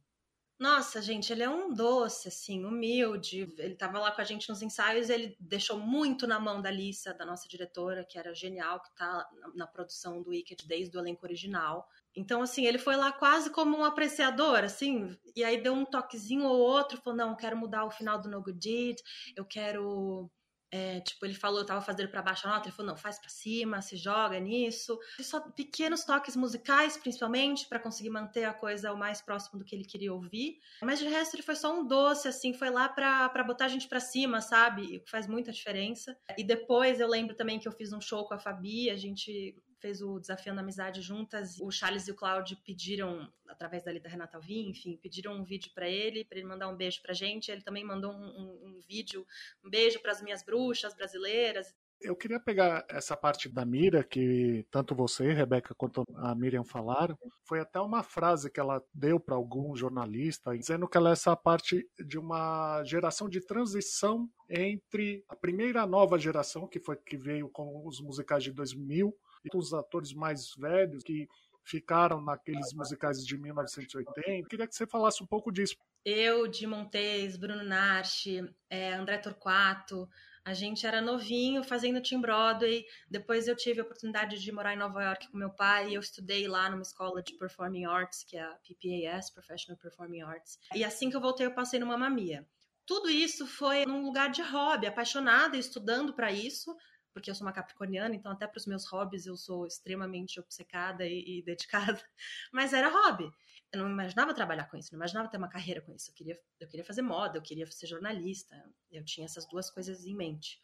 Nossa, 0.58 1.02
gente, 1.02 1.30
ele 1.30 1.42
é 1.42 1.50
um 1.50 1.72
doce, 1.74 2.28
assim, 2.28 2.64
humilde. 2.64 3.52
Ele 3.58 3.74
estava 3.74 3.98
lá 3.98 4.10
com 4.10 4.22
a 4.22 4.24
gente 4.24 4.48
nos 4.48 4.62
ensaios, 4.62 5.10
ele 5.10 5.36
deixou 5.38 5.78
muito 5.78 6.26
na 6.26 6.40
mão 6.40 6.62
da 6.62 6.70
Lisa, 6.70 7.12
da 7.12 7.26
nossa 7.26 7.46
diretora, 7.46 8.06
que 8.08 8.18
era 8.18 8.34
genial, 8.34 8.80
que 8.80 8.88
está 8.88 9.28
na 9.54 9.66
produção 9.66 10.22
do 10.22 10.30
Wicked 10.30 10.66
desde 10.66 10.96
o 10.96 11.00
elenco 11.00 11.26
original. 11.26 11.86
Então, 12.16 12.40
assim, 12.40 12.64
ele 12.64 12.78
foi 12.78 12.96
lá 12.96 13.12
quase 13.12 13.50
como 13.50 13.76
um 13.76 13.84
apreciador, 13.84 14.64
assim, 14.64 15.14
e 15.36 15.44
aí 15.44 15.62
deu 15.62 15.74
um 15.74 15.84
toquezinho 15.84 16.44
ou 16.44 16.58
outro, 16.58 16.98
falou, 17.02 17.18
não, 17.18 17.36
quero 17.36 17.56
mudar 17.58 17.84
o 17.84 17.90
final 17.90 18.18
do 18.18 18.30
No 18.30 18.42
Good 18.42 18.58
Deed, 18.58 18.96
eu 19.36 19.44
quero 19.44 20.30
é, 20.70 21.00
tipo, 21.00 21.24
ele 21.24 21.34
falou, 21.34 21.60
eu 21.60 21.66
tava 21.66 21.80
fazendo 21.80 22.08
para 22.08 22.22
baixo 22.22 22.46
a 22.46 22.50
nota, 22.50 22.68
ele 22.68 22.74
falou, 22.74 22.92
não, 22.92 22.96
faz 22.96 23.18
para 23.18 23.28
cima, 23.28 23.80
se 23.80 23.96
joga 23.96 24.38
nisso. 24.40 24.98
E 25.18 25.24
só 25.24 25.40
pequenos 25.40 26.04
toques 26.04 26.36
musicais, 26.36 26.96
principalmente, 26.96 27.68
para 27.68 27.78
conseguir 27.78 28.10
manter 28.10 28.44
a 28.44 28.52
coisa 28.52 28.92
o 28.92 28.96
mais 28.96 29.20
próximo 29.22 29.58
do 29.58 29.64
que 29.64 29.74
ele 29.74 29.84
queria 29.84 30.12
ouvir. 30.12 30.58
Mas 30.82 30.98
de 30.98 31.06
resto, 31.06 31.34
ele 31.36 31.42
foi 31.42 31.56
só 31.56 31.72
um 31.72 31.86
doce, 31.86 32.28
assim, 32.28 32.52
foi 32.52 32.70
lá 32.70 32.88
pra 32.88 33.44
botar 33.44 33.66
a 33.66 33.68
gente 33.68 33.88
pra 33.88 34.00
cima, 34.00 34.40
sabe? 34.40 34.96
O 34.96 35.00
que 35.00 35.10
faz 35.10 35.26
muita 35.26 35.52
diferença. 35.52 36.16
E 36.36 36.44
depois 36.44 37.00
eu 37.00 37.08
lembro 37.08 37.34
também 37.36 37.58
que 37.58 37.68
eu 37.68 37.72
fiz 37.72 37.92
um 37.92 38.00
show 38.00 38.26
com 38.26 38.34
a 38.34 38.38
Fabi, 38.38 38.90
a 38.90 38.96
gente 38.96 39.56
fez 39.80 40.02
o 40.02 40.18
Desafiando 40.18 40.60
Amizade 40.60 41.00
juntas. 41.00 41.58
O 41.60 41.70
Charles 41.70 42.08
e 42.08 42.10
o 42.10 42.14
Claudio 42.14 42.56
pediram, 42.64 43.30
através 43.48 43.82
da 43.84 43.92
da 43.92 44.08
Renata 44.08 44.36
Alvim, 44.36 44.68
enfim, 44.68 44.98
pediram 45.02 45.32
um 45.32 45.44
vídeo 45.44 45.70
para 45.74 45.88
ele, 45.88 46.24
para 46.24 46.38
ele 46.38 46.46
mandar 46.46 46.68
um 46.68 46.76
beijo 46.76 47.00
pra 47.02 47.14
gente. 47.14 47.50
Ele 47.50 47.62
também 47.62 47.84
mandou 47.84 48.12
um, 48.12 48.26
um, 48.26 48.68
um 48.68 48.80
vídeo, 48.88 49.26
um 49.64 49.70
beijo 49.70 50.00
para 50.00 50.12
as 50.12 50.22
minhas 50.22 50.42
bruxas 50.42 50.94
brasileiras. 50.94 51.74
Eu 52.00 52.14
queria 52.14 52.38
pegar 52.38 52.84
essa 52.90 53.16
parte 53.16 53.48
da 53.48 53.64
Mira, 53.64 54.04
que 54.04 54.66
tanto 54.70 54.94
você, 54.94 55.32
Rebeca, 55.32 55.74
quanto 55.74 56.04
a 56.16 56.34
Miriam 56.34 56.64
falaram. 56.64 57.16
Foi 57.44 57.58
até 57.58 57.80
uma 57.80 58.02
frase 58.02 58.50
que 58.50 58.60
ela 58.60 58.82
deu 58.92 59.18
para 59.18 59.34
algum 59.34 59.74
jornalista, 59.74 60.56
dizendo 60.56 60.86
que 60.86 60.96
ela 60.96 61.10
é 61.10 61.12
essa 61.12 61.34
parte 61.34 61.88
de 61.98 62.18
uma 62.18 62.84
geração 62.84 63.28
de 63.28 63.40
transição 63.40 64.28
entre 64.48 65.24
a 65.28 65.34
primeira 65.34 65.86
nova 65.86 66.18
geração, 66.18 66.68
que 66.68 66.78
foi 66.78 66.96
que 66.96 67.16
veio 67.16 67.48
com 67.48 67.86
os 67.86 68.00
musicais 68.00 68.44
de 68.44 68.52
2000, 68.52 69.16
os 69.54 69.72
atores 69.72 70.12
mais 70.12 70.54
velhos 70.56 71.02
que 71.02 71.28
ficaram 71.62 72.20
naqueles 72.20 72.72
musicais 72.72 73.24
de 73.26 73.36
1980. 73.36 74.48
Queria 74.48 74.66
que 74.66 74.74
você 74.74 74.86
falasse 74.86 75.22
um 75.22 75.26
pouco 75.26 75.50
disso. 75.50 75.76
Eu, 76.04 76.46
Di 76.46 76.66
Montes, 76.66 77.36
Bruno 77.36 77.64
Narchi, 77.64 78.48
é, 78.70 78.94
André 78.94 79.18
Torquato, 79.18 80.08
a 80.46 80.54
gente 80.54 80.86
era 80.86 81.00
novinho 81.02 81.64
fazendo 81.64 82.00
Team 82.00 82.20
Broadway. 82.20 82.86
Depois 83.10 83.48
eu 83.48 83.56
tive 83.56 83.80
a 83.80 83.82
oportunidade 83.82 84.40
de 84.40 84.52
morar 84.52 84.74
em 84.74 84.78
Nova 84.78 85.02
York 85.02 85.28
com 85.28 85.36
meu 85.36 85.50
pai 85.50 85.88
e 85.90 85.94
eu 85.94 86.00
estudei 86.00 86.46
lá 86.46 86.70
numa 86.70 86.82
escola 86.82 87.20
de 87.20 87.34
Performing 87.34 87.84
Arts, 87.84 88.22
que 88.22 88.36
é 88.36 88.42
a 88.42 88.56
PPAS, 88.62 89.28
Professional 89.30 89.76
Performing 89.76 90.22
Arts. 90.22 90.60
E 90.72 90.84
assim 90.84 91.10
que 91.10 91.16
eu 91.16 91.20
voltei, 91.20 91.46
eu 91.46 91.52
passei 91.52 91.80
numa 91.80 91.98
mamia. 91.98 92.46
Tudo 92.86 93.10
isso 93.10 93.44
foi 93.44 93.84
num 93.84 94.04
lugar 94.04 94.30
de 94.30 94.40
hobby, 94.40 94.86
apaixonada, 94.86 95.56
estudando 95.56 96.14
para 96.14 96.30
isso, 96.30 96.76
porque 97.16 97.30
eu 97.30 97.34
sou 97.34 97.46
uma 97.46 97.52
capricorniana, 97.52 98.14
então 98.14 98.30
até 98.30 98.46
para 98.46 98.58
os 98.58 98.66
meus 98.66 98.84
hobbies 98.84 99.24
eu 99.24 99.34
sou 99.38 99.66
extremamente 99.66 100.38
obcecada 100.38 101.06
e, 101.06 101.38
e, 101.38 101.42
dedicada, 101.42 101.98
mas 102.52 102.74
era 102.74 102.90
hobby. 102.90 103.24
Eu 103.72 103.84
não 103.84 103.90
imaginava 103.90 104.34
trabalhar 104.34 104.66
com 104.66 104.76
isso, 104.76 104.92
não 104.92 104.98
imaginava 104.98 105.30
ter 105.30 105.38
uma 105.38 105.48
carreira 105.48 105.80
com 105.80 105.94
isso. 105.94 106.10
Eu 106.10 106.14
queria, 106.14 106.38
eu 106.60 106.68
queria 106.68 106.84
fazer 106.84 107.00
moda, 107.00 107.38
eu 107.38 107.42
queria 107.42 107.66
ser 107.68 107.86
jornalista, 107.86 108.54
eu 108.92 109.02
tinha 109.02 109.24
essas 109.24 109.48
duas 109.48 109.70
coisas 109.70 110.04
em 110.04 110.14
mente. 110.14 110.60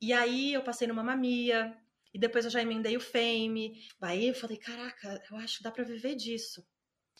E 0.00 0.12
aí 0.12 0.52
eu 0.52 0.64
passei 0.64 0.88
numa 0.88 1.04
mamia, 1.04 1.72
e 2.12 2.18
depois 2.18 2.44
eu 2.44 2.50
já 2.50 2.60
emendei 2.60 2.96
o 2.96 3.00
Fame. 3.00 3.80
Aí 4.00 4.26
eu 4.26 4.34
falei, 4.34 4.56
caraca, 4.56 5.22
eu 5.30 5.36
acho 5.36 5.58
que 5.58 5.62
dá 5.62 5.70
para 5.70 5.84
viver 5.84 6.16
disso. 6.16 6.66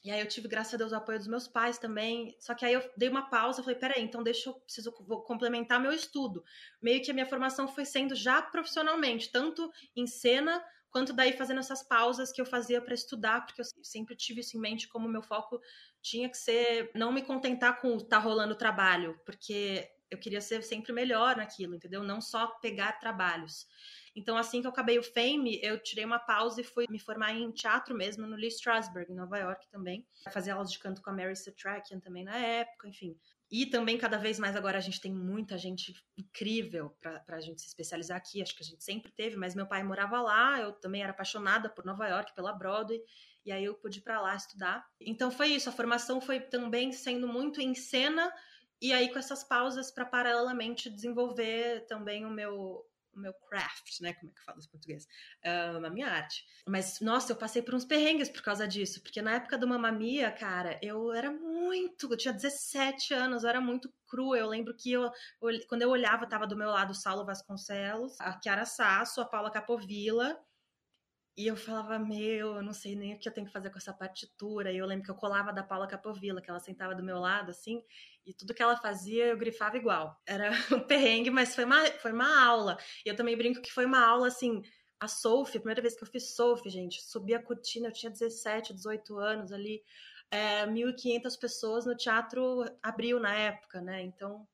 E 0.05 0.11
aí 0.11 0.21
eu 0.21 0.29
tive, 0.29 0.47
graças 0.49 0.75
a 0.75 0.77
Deus, 0.77 0.93
o 0.93 0.97
apoio 0.97 1.19
dos 1.19 1.27
meus 1.27 1.49
pais 1.49 1.79
também. 1.79 2.37
Só 2.39 2.55
que 2.55 2.65
aí 2.65 2.73
eu 2.73 2.91
dei 2.97 3.09
uma 3.09 3.29
pausa, 3.29 3.63
falei, 3.63 3.79
peraí, 3.79 4.03
então 4.03 4.23
deixa 4.23 4.49
eu 4.51 4.55
preciso 4.55 4.95
vou 5.01 5.23
complementar 5.23 5.81
meu 5.81 5.93
estudo. 5.93 6.45
Meio 6.81 7.03
que 7.03 7.11
a 7.11 7.15
minha 7.15 7.27
formação 7.27 7.67
foi 7.67 7.85
sendo 7.85 8.15
já 8.15 8.41
profissionalmente, 8.41 9.31
tanto 9.31 9.71
em 9.97 10.07
cena 10.07 10.65
quanto 10.91 11.13
daí 11.13 11.33
fazendo 11.33 11.61
essas 11.61 11.83
pausas 11.83 12.33
que 12.33 12.41
eu 12.41 12.47
fazia 12.47 12.81
para 12.81 12.95
estudar, 12.95 13.45
porque 13.45 13.61
eu 13.61 13.65
sempre 13.83 14.17
tive 14.17 14.41
isso 14.41 14.57
em 14.57 14.61
mente 14.61 14.89
como 14.89 15.09
meu 15.09 15.23
foco 15.23 15.61
tinha 16.01 16.29
que 16.29 16.37
ser 16.37 16.91
não 16.95 17.13
me 17.13 17.23
contentar 17.23 17.81
com 17.81 17.99
tá 17.99 18.19
rolando 18.19 18.55
trabalho, 18.55 19.19
porque 19.27 19.91
eu 20.11 20.19
queria 20.19 20.41
ser 20.41 20.63
sempre 20.63 20.93
melhor 20.93 21.37
naquilo, 21.37 21.75
entendeu? 21.75 22.03
Não 22.03 22.21
só 22.21 22.47
pegar 22.47 22.93
trabalhos. 22.93 23.67
Então, 24.15 24.37
assim 24.37 24.61
que 24.61 24.67
eu 24.67 24.71
acabei 24.71 24.99
o 24.99 25.03
Fame, 25.03 25.61
eu 25.63 25.83
tirei 25.83 26.05
uma 26.05 26.19
pausa 26.19 26.61
e 26.61 26.65
fui 26.65 26.87
me 26.89 26.99
formar 26.99 27.33
em 27.33 27.51
teatro 27.53 27.95
mesmo 27.95 28.27
no 28.27 28.37
Lee 28.37 28.49
Strasberg, 28.49 29.13
em 29.13 29.17
Nova 29.17 29.39
York 29.39 29.69
também. 29.71 30.07
Fazer 30.33 30.51
aulas 30.51 30.73
de 30.73 30.79
canto 30.79 31.03
com 31.03 31.11
a 31.11 31.13
Mary 31.13 31.37
Satrakian 31.37 32.01
também 32.01 32.25
na 32.25 32.37
época, 32.37 32.89
enfim. 32.89 33.17
E 33.51 33.65
também, 33.65 33.97
cada 33.97 34.19
vez 34.19 34.39
mais 34.39 34.55
agora, 34.55 34.77
a 34.77 34.81
gente 34.81 35.01
tem 35.01 35.13
muita 35.13 35.57
gente 35.57 35.95
incrível 36.19 36.95
para 37.01 37.23
a 37.29 37.41
gente 37.41 37.63
se 37.63 37.69
especializar 37.69 38.19
aqui. 38.19 38.43
Acho 38.43 38.55
que 38.55 38.63
a 38.63 38.67
gente 38.67 38.85
sempre 38.85 39.11
teve, 39.11 39.37
mas 39.37 39.55
meu 39.55 39.67
pai 39.67 39.83
morava 39.83 40.21
lá, 40.21 40.61
eu 40.61 40.73
também 40.73 41.03
era 41.03 41.13
apaixonada 41.13 41.71
por 41.71 41.85
Nova 41.85 42.07
York, 42.07 42.35
pela 42.35 42.53
Broadway, 42.53 43.01
e 43.47 43.53
aí 43.53 43.65
eu 43.65 43.75
pude 43.75 44.01
ir 44.01 44.03
para 44.03 44.21
lá 44.21 44.37
estudar. 44.37 44.87
Então 45.01 45.31
foi 45.31 45.49
isso, 45.49 45.69
a 45.69 45.73
formação 45.73 46.21
foi 46.21 46.41
também 46.41 46.93
sendo 46.93 47.27
muito 47.27 47.61
em 47.61 47.75
cena, 47.75 48.31
e 48.83 48.93
aí 48.93 49.11
com 49.11 49.19
essas 49.19 49.43
pausas 49.43 49.91
para 49.91 50.05
paralelamente 50.05 50.91
desenvolver 50.91 51.87
também 51.87 52.27
o 52.27 52.31
meu 52.31 52.85
meu 53.19 53.33
craft, 53.49 54.01
né? 54.01 54.13
Como 54.15 54.31
é 54.31 54.35
que 54.35 54.45
fala 54.45 54.59
em 54.59 54.71
português? 54.71 55.05
Uh, 55.45 55.85
a 55.85 55.91
minha 55.91 56.09
arte. 56.09 56.45
Mas, 56.67 57.01
nossa, 57.01 57.33
eu 57.33 57.37
passei 57.37 57.63
por 57.63 57.75
uns 57.75 57.85
perrengues 57.85 58.29
por 58.29 58.43
causa 58.43 58.67
disso, 58.67 59.03
porque 59.03 59.23
na 59.23 59.35
época 59.35 59.59
do 59.59 59.67
Mamamia, 59.67 60.31
cara, 60.31 60.79
eu 60.83 61.13
era 61.13 61.31
muito. 61.31 62.13
Eu 62.13 62.17
tinha 62.17 62.35
17 62.35 63.15
anos, 63.15 63.43
eu 63.43 63.49
era 63.49 63.61
muito 63.61 63.93
crua. 64.07 64.39
Eu 64.39 64.49
lembro 64.49 64.75
que 64.77 64.93
eu, 64.93 65.11
quando 65.69 65.83
eu 65.83 65.91
olhava, 65.91 66.27
tava 66.27 66.47
do 66.47 66.57
meu 66.57 66.71
lado 66.71 66.91
o 66.91 66.95
Saulo 66.95 67.25
Vasconcelos, 67.25 68.21
a 68.21 68.41
Chiara 68.41 68.65
Sasso, 68.65 69.21
a 69.21 69.25
Paula 69.25 69.51
Capovilla 69.51 70.39
e 71.39 71.47
eu 71.47 71.57
falava, 71.57 72.01
meu, 72.01 72.57
eu 72.57 72.63
não 72.65 72.73
sei 72.73 72.97
nem 72.97 73.15
o 73.15 73.19
que 73.21 73.29
eu 73.29 73.33
tenho 73.33 73.47
que 73.47 73.53
fazer 73.53 73.71
com 73.71 73.79
essa 73.79 73.93
partitura. 73.93 74.73
E 74.73 74.79
eu 74.79 74.85
lembro 74.85 75.05
que 75.05 75.11
eu 75.13 75.15
colava 75.15 75.53
da 75.53 75.63
Paula 75.63 75.87
Capovilla, 75.87 76.43
que 76.43 76.51
ela 76.51 76.59
sentava 76.59 76.97
do 76.97 77.03
meu 77.03 77.21
lado, 77.21 77.53
assim, 77.53 77.81
e 78.27 78.35
tudo 78.35 78.53
que 78.53 78.61
ela 78.61 78.77
fazia 78.77 79.27
eu 79.27 79.39
grifava 79.39 79.77
igual. 79.77 80.21
Era 80.27 80.51
um 80.75 80.81
perrengue, 80.81 81.31
mas 81.31 81.55
foi 81.55 81.63
uma, 81.65 81.87
foi 82.03 82.11
uma 82.11 82.45
aula. 82.45 82.77
E 83.07 83.09
eu 83.09 83.15
também 83.15 83.37
brinco 83.37 83.63
que 83.63 83.71
foi 83.71 83.87
uma 83.87 84.05
aula, 84.05 84.27
assim, 84.27 84.63
a 84.99 85.07
Sophie, 85.07 85.59
a 85.59 85.61
primeira 85.61 85.81
vez 85.81 85.95
que 85.95 86.03
eu 86.03 86.09
fiz 86.09 86.35
Sophie, 86.35 86.71
gente, 86.71 87.01
subi 87.05 87.33
a 87.35 87.41
cortina, 87.41 87.87
eu 87.87 87.93
tinha 87.93 88.11
17, 88.11 88.75
18 88.75 89.17
anos 89.17 89.53
ali, 89.53 89.81
é, 90.33 90.67
1.500 90.67 91.39
pessoas 91.39 91.87
no 91.87 91.97
teatro 91.97 92.65
abriu 92.83 93.21
na 93.21 93.33
época, 93.33 93.81
né? 93.81 94.03
Então, 94.03 94.45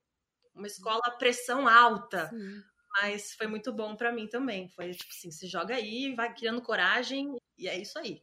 uma 0.55 0.67
escola 0.67 1.17
pressão 1.19 1.67
alta. 1.67 2.29
Sim 2.29 2.63
mas 3.01 3.33
foi 3.35 3.47
muito 3.47 3.73
bom 3.73 3.97
para 3.97 4.13
mim 4.13 4.27
também. 4.27 4.69
Foi 4.71 4.91
tipo 4.93 5.11
assim, 5.11 5.31
se 5.31 5.47
joga 5.47 5.75
aí, 5.75 6.15
vai 6.15 6.33
criando 6.35 6.63
coragem 6.63 7.35
e 7.59 7.69
é 7.69 7.79
isso 7.79 7.99
aí. 7.99 8.23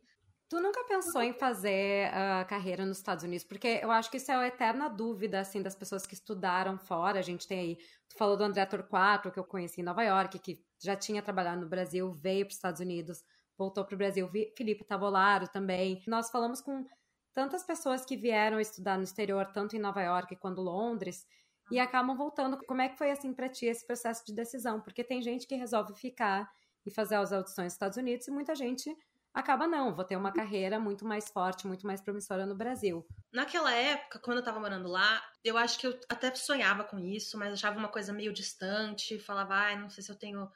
Tu 0.50 0.60
nunca 0.60 0.84
pensou 0.84 1.22
em 1.22 1.32
fazer 1.32 2.10
uh, 2.10 2.46
carreira 2.46 2.86
nos 2.86 2.98
Estados 2.98 3.24
Unidos? 3.24 3.46
Porque 3.46 3.80
eu 3.82 3.90
acho 3.90 4.12
que 4.12 4.18
isso 4.18 4.32
é 4.32 4.36
a 4.36 4.48
eterna 4.48 4.90
dúvida, 4.90 5.40
assim, 5.40 5.62
das 5.62 5.76
pessoas 5.76 6.06
que 6.06 6.14
estudaram 6.14 6.78
fora. 6.78 7.20
A 7.20 7.22
gente 7.22 7.48
tem 7.48 7.60
aí, 7.60 7.76
tu 8.10 8.18
falou 8.18 8.36
do 8.36 8.44
André 8.44 8.66
Torquato, 8.66 9.32
que 9.32 9.40
eu 9.40 9.46
conheci 9.46 9.80
em 9.80 9.84
Nova 9.86 10.04
York, 10.04 10.40
que 10.40 10.62
já 10.78 10.94
tinha 10.96 11.22
trabalhado 11.22 11.62
no 11.62 11.70
Brasil, 11.70 12.12
veio 12.14 12.46
para 12.46 12.52
os 12.52 12.58
Estados 12.58 12.82
Unidos 12.82 13.24
voltou 13.62 13.86
para 13.86 13.94
o 13.94 13.98
Brasil. 13.98 14.30
Felipe 14.58 14.84
Tavolaro 14.84 15.48
também. 15.48 16.02
Nós 16.08 16.32
falamos 16.32 16.62
com 16.62 16.86
tantas 17.34 17.64
pessoas 17.64 18.04
que 18.04 18.18
vieram 18.18 18.60
estudar 18.60 18.98
no 18.98 19.04
exterior, 19.04 19.46
tanto 19.54 19.76
em 19.76 19.80
Nova 19.80 20.02
York 20.02 20.36
quanto 20.38 20.62
Londres, 20.62 21.26
e 21.72 21.80
acabam 21.80 22.16
voltando. 22.16 22.58
Como 22.66 22.82
é 22.82 22.90
que 22.90 22.98
foi 22.98 23.12
assim 23.12 23.34
para 23.34 23.50
ti 23.50 23.66
esse 23.66 23.86
processo 23.88 24.24
de 24.26 24.34
decisão? 24.34 24.82
Porque 24.82 25.04
tem 25.04 25.22
gente 25.22 25.48
que 25.48 25.56
resolve 25.56 25.96
ficar 25.96 26.52
e 26.86 26.92
fazer 26.92 27.16
as 27.16 27.32
audições 27.32 27.66
nos 27.66 27.74
Estados 27.74 27.98
Unidos 27.98 28.28
e 28.28 28.32
muita 28.32 28.54
gente 28.54 28.96
acaba 29.34 29.66
não, 29.66 29.96
vou 29.96 30.04
ter 30.04 30.18
uma 30.18 30.32
carreira 30.32 30.78
muito 30.80 31.06
mais 31.06 31.30
forte, 31.30 31.66
muito 31.66 31.88
mais 31.88 32.02
promissora 32.02 32.46
no 32.46 32.56
Brasil. 32.56 33.06
Naquela 33.32 33.74
época, 33.74 34.20
quando 34.20 34.38
eu 34.38 34.44
tava 34.44 34.60
morando 34.60 34.90
lá, 34.90 35.24
eu 35.44 35.58
acho 35.58 35.80
que 35.80 35.88
eu 35.88 35.98
até 36.10 36.34
sonhava 36.36 36.84
com 36.84 37.00
isso, 37.00 37.38
mas 37.38 37.54
achava 37.54 37.80
uma 37.80 37.88
coisa 37.88 38.12
meio 38.12 38.34
distante, 38.34 39.18
falava, 39.20 39.56
ai, 39.56 39.80
não 39.80 39.90
sei 39.90 40.04
se 40.04 40.12
eu 40.12 40.18
tenho 40.18 40.52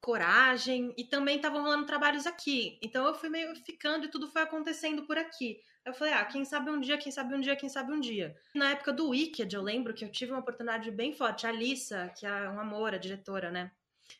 coragem, 0.00 0.94
e 0.96 1.04
também 1.04 1.36
estavam 1.36 1.62
rolando 1.62 1.86
trabalhos 1.86 2.26
aqui. 2.26 2.78
Então 2.82 3.06
eu 3.06 3.14
fui 3.14 3.28
meio 3.28 3.54
ficando 3.64 4.04
e 4.04 4.10
tudo 4.10 4.30
foi 4.30 4.42
acontecendo 4.42 5.04
por 5.06 5.18
aqui. 5.18 5.60
Eu 5.84 5.92
falei, 5.92 6.12
ah, 6.14 6.24
quem 6.24 6.44
sabe 6.44 6.70
um 6.70 6.80
dia, 6.80 6.96
quem 6.96 7.10
sabe 7.10 7.34
um 7.34 7.40
dia, 7.40 7.56
quem 7.56 7.68
sabe 7.68 7.92
um 7.92 7.98
dia. 7.98 8.36
Na 8.54 8.70
época 8.70 8.92
do 8.92 9.08
Wicked, 9.08 9.52
eu 9.52 9.62
lembro 9.62 9.92
que 9.92 10.04
eu 10.04 10.12
tive 10.12 10.30
uma 10.30 10.40
oportunidade 10.40 10.90
bem 10.92 11.12
forte. 11.12 11.44
A 11.44 11.50
Alissa, 11.50 12.08
que 12.16 12.24
é 12.24 12.48
um 12.48 12.60
amor, 12.60 12.94
a 12.94 12.98
diretora, 12.98 13.50
né? 13.50 13.72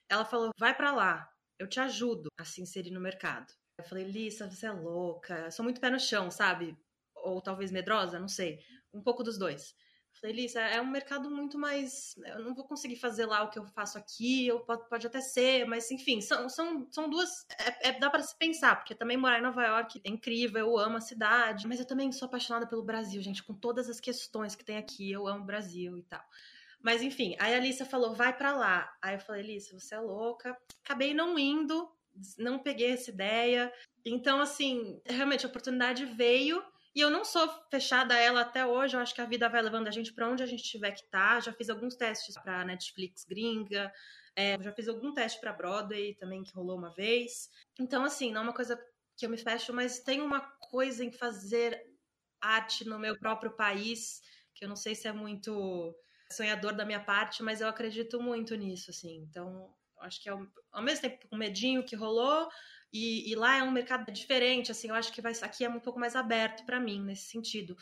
Ela 0.09 0.25
falou, 0.25 0.51
vai 0.59 0.75
para 0.75 0.91
lá, 0.91 1.33
eu 1.59 1.69
te 1.69 1.79
ajudo 1.79 2.29
a 2.37 2.45
se 2.45 2.61
inserir 2.61 2.91
no 2.91 3.01
mercado. 3.01 3.53
Eu 3.79 3.85
falei, 3.85 4.05
Lissa, 4.05 4.51
você 4.51 4.67
é 4.67 4.73
louca. 4.73 5.35
Eu 5.39 5.53
sou 5.53 5.63
muito 5.63 5.81
pé 5.81 5.89
no 5.89 6.01
chão, 6.01 6.31
sabe? 6.31 6.77
Ou 7.15 7.41
talvez 7.41 7.71
medrosa, 7.71 8.19
não 8.19 8.29
sei. 8.29 8.59
Um 8.93 9.01
pouco 9.01 9.23
dos 9.23 9.39
dois. 9.39 9.75
Eu 10.15 10.21
falei, 10.21 10.37
Lissa, 10.37 10.61
é 10.61 10.81
um 10.81 10.91
mercado 10.91 11.31
muito 11.31 11.59
mais. 11.59 12.15
Eu 12.25 12.45
não 12.45 12.55
vou 12.55 12.65
conseguir 12.65 12.97
fazer 12.97 13.27
lá 13.27 13.43
o 13.43 13.51
que 13.51 13.59
eu 13.59 13.67
faço 13.67 13.99
aqui, 13.99 14.51
ou 14.53 14.61
pode, 14.61 14.89
pode 14.89 15.07
até 15.07 15.21
ser, 15.21 15.67
mas 15.67 15.91
enfim, 15.91 16.21
são, 16.21 16.49
são, 16.49 16.87
são 16.91 17.09
duas. 17.09 17.47
É, 17.59 17.89
é, 17.89 17.99
dá 17.99 18.09
para 18.11 18.23
se 18.23 18.37
pensar, 18.37 18.77
porque 18.77 18.95
também 18.95 19.17
morar 19.17 19.39
em 19.39 19.43
Nova 19.43 19.65
York 19.65 20.01
é 20.05 20.09
incrível, 20.09 20.61
eu 20.61 20.79
amo 20.79 20.99
a 20.99 21.01
cidade, 21.01 21.67
mas 21.67 21.81
eu 21.81 21.87
também 21.87 22.13
sou 22.13 22.27
apaixonada 22.27 22.67
pelo 22.67 22.85
Brasil, 22.85 23.21
gente, 23.23 23.43
com 23.43 23.55
todas 23.55 23.89
as 23.89 24.01
questões 24.01 24.55
que 24.55 24.65
tem 24.65 24.77
aqui, 24.77 25.11
eu 25.11 25.27
amo 25.27 25.43
o 25.43 25.47
Brasil 25.47 25.99
e 25.99 26.03
tal. 26.03 26.25
Mas 26.83 27.01
enfim, 27.01 27.37
aí 27.39 27.55
a 27.55 27.57
Alissa 27.57 27.85
falou, 27.85 28.13
vai 28.13 28.37
para 28.37 28.53
lá. 28.53 28.93
Aí 29.01 29.15
eu 29.15 29.21
falei, 29.21 29.43
Alissa, 29.43 29.79
você 29.79 29.95
é 29.95 30.01
louca. 30.01 30.57
Acabei 30.85 31.15
não 31.15 31.39
indo, 31.39 31.89
não 32.37 32.59
peguei 32.59 32.93
essa 32.93 33.11
ideia. 33.11 33.73
Então, 34.05 34.41
assim, 34.41 35.01
realmente 35.07 35.47
a 35.47 35.49
oportunidade 35.49 36.05
veio 36.05 36.63
e 36.95 37.01
eu 37.01 37.11
não 37.11 37.25
sou 37.25 37.49
fechada 37.71 38.15
a 38.15 38.19
ela 38.19 38.43
até 38.43 38.67
hoje. 38.67 38.97
Eu 38.97 39.01
acho 39.01 39.15
que 39.15 39.21
a 39.21 39.27
vida 39.27 39.49
vai 39.49 39.63
levando 39.63 39.89
a 39.89 39.91
gente 39.91 40.13
para 40.13 40.29
onde 40.29 40.43
a 40.43 40.47
gente 40.47 40.63
tiver 40.63 40.93
que 40.93 41.03
estar. 41.03 41.35
Tá. 41.35 41.41
Já 41.41 41.53
fiz 41.53 41.69
alguns 41.69 41.95
testes 41.95 42.35
para 42.35 42.65
Netflix 42.65 43.25
gringa, 43.25 43.93
é, 44.37 44.61
já 44.63 44.73
fiz 44.73 44.89
algum 44.89 45.13
teste 45.13 45.41
para 45.41 45.53
Broadway 45.53 46.15
também 46.15 46.43
que 46.43 46.55
rolou 46.55 46.77
uma 46.77 46.93
vez. 46.95 47.49
Então, 47.79 48.05
assim, 48.05 48.33
não 48.33 48.43
é 48.43 48.45
uma 48.45 48.55
coisa 48.55 48.79
que 49.17 49.27
eu 49.27 49.31
me 49.31 49.39
fecho, 49.39 49.73
mas 49.73 50.01
tem 50.01 50.21
uma 50.21 50.41
coisa 50.71 51.05
em 51.05 51.13
fazer 51.13 51.81
arte 52.41 52.87
no 52.87 52.99
meu 52.99 53.19
próprio 53.19 53.53
país 53.53 54.21
que 54.55 54.65
eu 54.65 54.69
não 54.69 54.77
sei 54.77 54.95
se 54.95 55.09
é 55.09 55.13
muito 55.13 55.95
sonhador 56.31 56.75
da 56.75 56.85
minha 56.85 57.01
parte, 57.01 57.43
mas 57.43 57.61
eu 57.61 57.69
acredito 57.69 58.21
muito 58.21 58.55
nisso, 58.55 58.91
assim. 58.91 59.17
Então, 59.29 59.75
acho 60.01 60.23
que 60.23 60.29
é 60.29 60.33
ao, 60.33 60.83
mesmo 60.83 61.03
tempo 61.03 61.29
com 61.29 61.37
o 61.37 61.39
medinho 61.39 61.85
que 61.85 61.97
rolou, 61.97 62.49
e, 62.93 63.31
e, 63.31 63.35
lá 63.35 63.57
é 63.57 63.63
um 63.63 63.71
mercado 63.71 64.11
diferente, 64.13 64.71
assim, 64.71 64.89
eu 64.89 64.95
acho 64.95 65.13
que 65.13 65.23
vai, 65.23 65.33
aqui 65.43 65.65
é 65.65 65.69
um 65.69 65.81
pouco 65.81 65.99
mais 65.99 66.15
aberto 66.15 66.65
para 66.67 66.79
mim 66.79 67.03
nesse 67.03 67.31
sentido. 67.31 67.77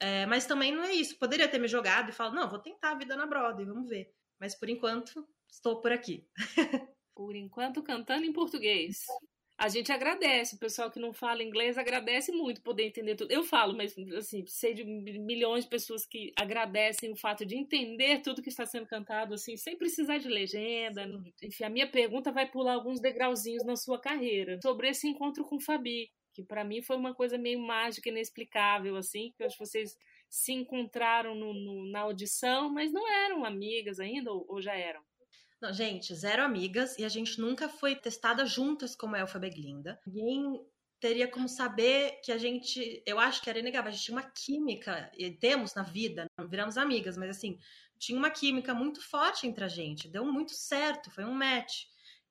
É, 0.00 0.26
mas 0.26 0.46
também 0.46 0.72
não 0.72 0.82
é 0.82 0.92
isso. 0.92 1.18
Poderia 1.18 1.48
ter 1.48 1.58
me 1.58 1.68
jogado 1.68 2.10
e 2.10 2.12
falado, 2.12 2.34
não, 2.34 2.50
vou 2.50 2.58
tentar 2.58 2.92
a 2.92 2.98
vida 2.98 3.16
na 3.16 3.26
Broadway, 3.26 3.66
vamos 3.66 3.88
ver. 3.88 4.12
Mas 4.38 4.54
por 4.54 4.68
enquanto, 4.68 5.26
estou 5.48 5.80
por 5.80 5.92
aqui. 5.92 6.28
por 7.14 7.34
enquanto, 7.34 7.82
cantando 7.82 8.24
em 8.24 8.32
português 8.32 9.06
a 9.58 9.68
gente 9.68 9.90
agradece, 9.90 10.54
o 10.54 10.58
pessoal 10.58 10.90
que 10.90 11.00
não 11.00 11.14
fala 11.14 11.42
inglês 11.42 11.78
agradece 11.78 12.30
muito 12.30 12.60
poder 12.60 12.84
entender 12.84 13.14
tudo. 13.16 13.30
Eu 13.30 13.42
falo, 13.42 13.74
mas 13.74 13.96
assim, 14.14 14.44
sei 14.46 14.74
de 14.74 14.84
milhões 14.84 15.64
de 15.64 15.70
pessoas 15.70 16.04
que 16.04 16.30
agradecem 16.36 17.10
o 17.10 17.16
fato 17.16 17.46
de 17.46 17.56
entender 17.56 18.20
tudo 18.20 18.42
que 18.42 18.50
está 18.50 18.66
sendo 18.66 18.86
cantado, 18.86 19.32
assim, 19.32 19.56
sem 19.56 19.74
precisar 19.76 20.18
de 20.18 20.28
legenda. 20.28 21.08
Enfim, 21.42 21.64
a 21.64 21.70
minha 21.70 21.90
pergunta 21.90 22.30
vai 22.30 22.46
pular 22.46 22.74
alguns 22.74 23.00
degrauzinhos 23.00 23.64
na 23.64 23.76
sua 23.76 23.98
carreira 23.98 24.60
sobre 24.60 24.88
esse 24.90 25.08
encontro 25.08 25.42
com 25.42 25.56
o 25.56 25.60
Fabi, 25.60 26.10
que 26.34 26.42
para 26.42 26.62
mim 26.62 26.82
foi 26.82 26.96
uma 26.96 27.14
coisa 27.14 27.38
meio 27.38 27.58
mágica, 27.58 28.10
inexplicável, 28.10 28.94
assim, 28.96 29.32
que 29.34 29.42
eu 29.42 29.46
acho 29.46 29.56
que 29.56 29.64
vocês 29.64 29.96
se 30.28 30.52
encontraram 30.52 31.34
no, 31.34 31.54
no, 31.54 31.86
na 31.90 32.00
audição, 32.00 32.68
mas 32.68 32.92
não 32.92 33.08
eram 33.08 33.42
amigas 33.42 33.98
ainda, 34.00 34.30
ou, 34.30 34.44
ou 34.48 34.60
já 34.60 34.74
eram? 34.74 35.00
Gente, 35.72 36.14
zero 36.14 36.42
amigas 36.42 36.98
e 36.98 37.04
a 37.04 37.08
gente 37.08 37.40
nunca 37.40 37.68
foi 37.68 37.94
testada 37.94 38.46
juntas 38.46 38.94
como 38.94 39.16
Elfa 39.16 39.38
Beglinda. 39.38 40.00
Ninguém 40.06 40.60
teria 41.00 41.28
como 41.28 41.48
saber 41.48 42.20
que 42.22 42.32
a 42.32 42.38
gente. 42.38 43.02
Eu 43.06 43.18
acho 43.18 43.42
que 43.42 43.50
era 43.50 43.58
inegável. 43.58 43.88
A 43.88 43.92
gente 43.92 44.04
tinha 44.04 44.16
uma 44.16 44.30
química, 44.30 45.10
e 45.16 45.30
temos 45.30 45.74
na 45.74 45.82
vida, 45.82 46.26
viramos 46.48 46.76
amigas, 46.76 47.16
mas 47.16 47.30
assim, 47.30 47.58
tinha 47.98 48.18
uma 48.18 48.30
química 48.30 48.74
muito 48.74 49.00
forte 49.00 49.46
entre 49.46 49.64
a 49.64 49.68
gente. 49.68 50.08
Deu 50.08 50.24
muito 50.24 50.52
certo, 50.52 51.10
foi 51.10 51.24
um 51.24 51.34
match. 51.34 51.84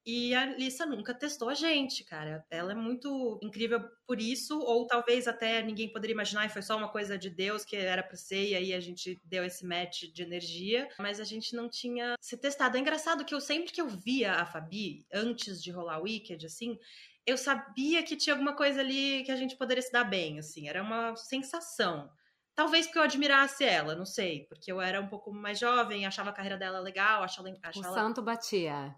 E 0.06 0.36
a 0.36 0.46
Lissa 0.46 0.86
nunca 0.86 1.15
testou 1.15 1.50
a 1.50 1.56
gente, 1.56 2.04
cara. 2.04 2.46
Ela 2.52 2.74
é 2.74 2.76
muito 2.76 3.39
incrível 3.41 3.82
por 4.06 4.22
isso, 4.22 4.60
ou 4.60 4.86
talvez 4.86 5.28
até 5.28 5.63
ninguém 5.63 5.91
poderia 5.91 6.13
imaginar 6.13 6.46
e 6.46 6.50
foi 6.50 6.62
só 6.62 6.78
uma 6.78 6.89
coisa 6.89 7.18
de 7.18 7.28
Deus 7.28 7.65
que 7.65 7.76
era 7.76 8.04
pra 8.04 8.15
ser, 8.15 8.50
e 8.50 8.56
aí 8.56 8.74
a 8.74 8.80
gente 8.80 9.20
deu 9.24 9.44
esse 9.44 9.65
match 9.65 10.04
de 10.13 10.22
energia, 10.22 10.88
mas 11.00 11.20
a 11.20 11.24
gente 11.24 11.56
não 11.56 11.68
tinha 11.68 12.13
se 12.22 12.38
testado. 12.38 12.78
É 12.78 12.80
engraçado 12.80 13.26
que 13.26 13.34
eu 13.34 13.41
sempre 13.41 13.72
que 13.74 13.82
eu 13.82 13.88
via 13.88 14.34
a 14.34 14.46
Fabi, 14.46 15.08
antes 15.12 15.62
de 15.62 15.72
rolar 15.72 16.00
o 16.00 16.04
Wicked, 16.04 16.46
assim, 16.46 16.78
eu 17.26 17.36
sabia 17.38 18.04
que 18.04 18.15
tinha 18.15 18.34
alguma 18.36 18.56
coisa 18.56 18.82
ali 18.82 19.24
que 19.24 19.32
a 19.32 19.36
gente 19.36 19.58
poderia 19.58 19.82
se 19.82 19.91
dar 19.91 20.04
bem, 20.04 20.38
assim, 20.38 20.70
era 20.70 20.84
uma 20.84 21.15
sensação. 21.15 22.12
Talvez 22.54 22.86
porque 22.86 23.00
eu 23.00 23.04
admirasse 23.04 23.65
ela, 23.65 23.96
não 23.96 24.06
sei, 24.06 24.46
porque 24.48 24.72
eu 24.72 24.80
era 24.80 25.02
um 25.02 25.08
pouco 25.08 25.34
mais 25.34 25.60
jovem, 25.60 26.06
achava 26.06 26.30
a 26.30 26.34
carreira 26.34 26.58
dela 26.58 26.80
legal, 26.80 27.24
achava, 27.24 27.50
achava 27.63 27.89
o 27.89 27.94
santo 27.94 28.22
batia. 28.22 28.96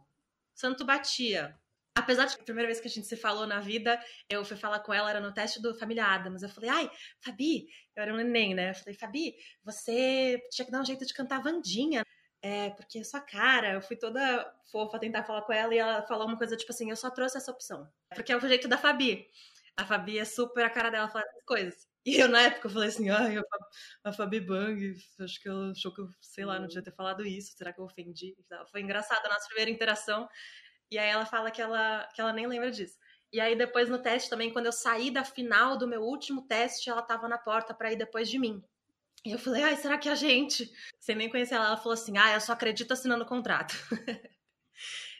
Santo 0.57 0.83
batia. 0.83 1.55
Apesar 1.95 2.25
de 2.25 2.35
que 2.35 2.41
a 2.41 2.45
primeira 2.45 2.67
vez 2.67 2.79
que 2.81 2.87
a 2.87 2.89
gente 2.89 3.05
se 3.05 3.15
falou 3.15 3.45
na 3.45 3.59
vida, 3.59 4.03
eu 4.27 4.43
fui 4.43 4.57
falar 4.57 4.79
com 4.79 4.91
ela, 4.91 5.09
era 5.09 5.21
no 5.21 5.31
teste 5.31 5.61
do 5.61 5.75
Família 5.75 6.03
Adams. 6.03 6.41
Eu 6.41 6.49
falei, 6.49 6.69
ai, 6.69 6.91
Fabi, 7.23 7.67
eu 7.95 8.01
era 8.01 8.11
um 8.11 8.17
neném, 8.17 8.55
né? 8.55 8.71
Eu 8.71 8.75
falei, 8.75 8.95
Fabi, 8.95 9.35
você 9.63 10.41
tinha 10.51 10.65
que 10.65 10.71
dar 10.71 10.81
um 10.81 10.85
jeito 10.85 11.05
de 11.05 11.13
cantar 11.13 11.43
Vandinha. 11.43 12.03
É, 12.41 12.71
porque 12.71 13.03
sua 13.03 13.21
cara, 13.21 13.73
eu 13.73 13.81
fui 13.81 13.95
toda 13.95 14.51
fofa 14.71 14.99
tentar 14.99 15.23
falar 15.23 15.43
com 15.43 15.53
ela 15.53 15.73
e 15.73 15.77
ela 15.77 16.01
falou 16.03 16.27
uma 16.27 16.37
coisa 16.37 16.57
tipo 16.57 16.71
assim: 16.71 16.89
eu 16.89 16.95
só 16.95 17.09
trouxe 17.11 17.37
essa 17.37 17.51
opção. 17.51 17.87
Porque 18.13 18.31
é 18.31 18.37
o 18.37 18.39
jeito 18.41 18.67
da 18.67 18.77
Fabi. 18.77 19.27
A 19.75 19.85
Fabi 19.85 20.17
é 20.17 20.25
super 20.25 20.65
a 20.65 20.69
cara 20.69 20.89
dela 20.89 21.07
falar 21.07 21.25
essas 21.25 21.43
coisas. 21.43 21.87
E 22.07 22.21
eu, 22.21 22.29
na 22.29 22.43
época, 22.43 22.67
eu 22.67 22.71
falei 22.71 22.87
assim, 22.87 23.09
ai, 23.09 23.35
a 24.01 24.13
Fabi 24.13 24.39
Bang, 24.39 24.95
acho 25.19 25.41
que 25.41 25.49
ela 25.49 25.71
achou 25.71 25.93
que 25.93 25.99
eu, 25.99 26.07
sei 26.21 26.45
lá, 26.45 26.57
não 26.57 26.65
devia 26.65 26.81
ter 26.81 26.95
falado 26.95 27.25
isso, 27.25 27.57
será 27.57 27.73
que 27.73 27.81
eu 27.81 27.83
ofendi? 27.83 28.33
Foi 28.71 28.79
engraçado 28.79 29.25
a 29.25 29.29
nossa 29.29 29.45
primeira 29.47 29.69
interação. 29.69 30.25
E 30.89 30.97
aí 30.97 31.09
ela 31.09 31.25
fala 31.25 31.51
que 31.51 31.61
ela, 31.61 32.07
que 32.15 32.21
ela 32.21 32.31
nem 32.31 32.47
lembra 32.47 32.71
disso. 32.71 32.97
E 33.33 33.41
aí 33.41 33.57
depois 33.57 33.89
no 33.89 34.01
teste 34.01 34.29
também, 34.29 34.53
quando 34.53 34.67
eu 34.67 34.71
saí 34.71 35.11
da 35.11 35.25
final 35.25 35.77
do 35.77 35.85
meu 35.85 36.01
último 36.01 36.47
teste, 36.47 36.89
ela 36.89 37.01
tava 37.01 37.27
na 37.27 37.37
porta 37.37 37.73
para 37.73 37.91
ir 37.91 37.97
depois 37.97 38.29
de 38.29 38.39
mim. 38.39 38.63
E 39.25 39.33
eu 39.33 39.37
falei, 39.37 39.63
ai, 39.63 39.75
será 39.75 39.97
que 39.97 40.07
é 40.07 40.13
a 40.13 40.15
gente? 40.15 40.71
Sem 41.01 41.13
nem 41.13 41.29
conhecer 41.29 41.55
ela, 41.55 41.67
ela 41.67 41.77
falou 41.77 41.91
assim, 41.91 42.17
ah, 42.17 42.33
eu 42.35 42.39
só 42.39 42.53
acredito 42.53 42.93
assinando 42.93 43.25
o 43.25 43.27
contrato. 43.27 43.75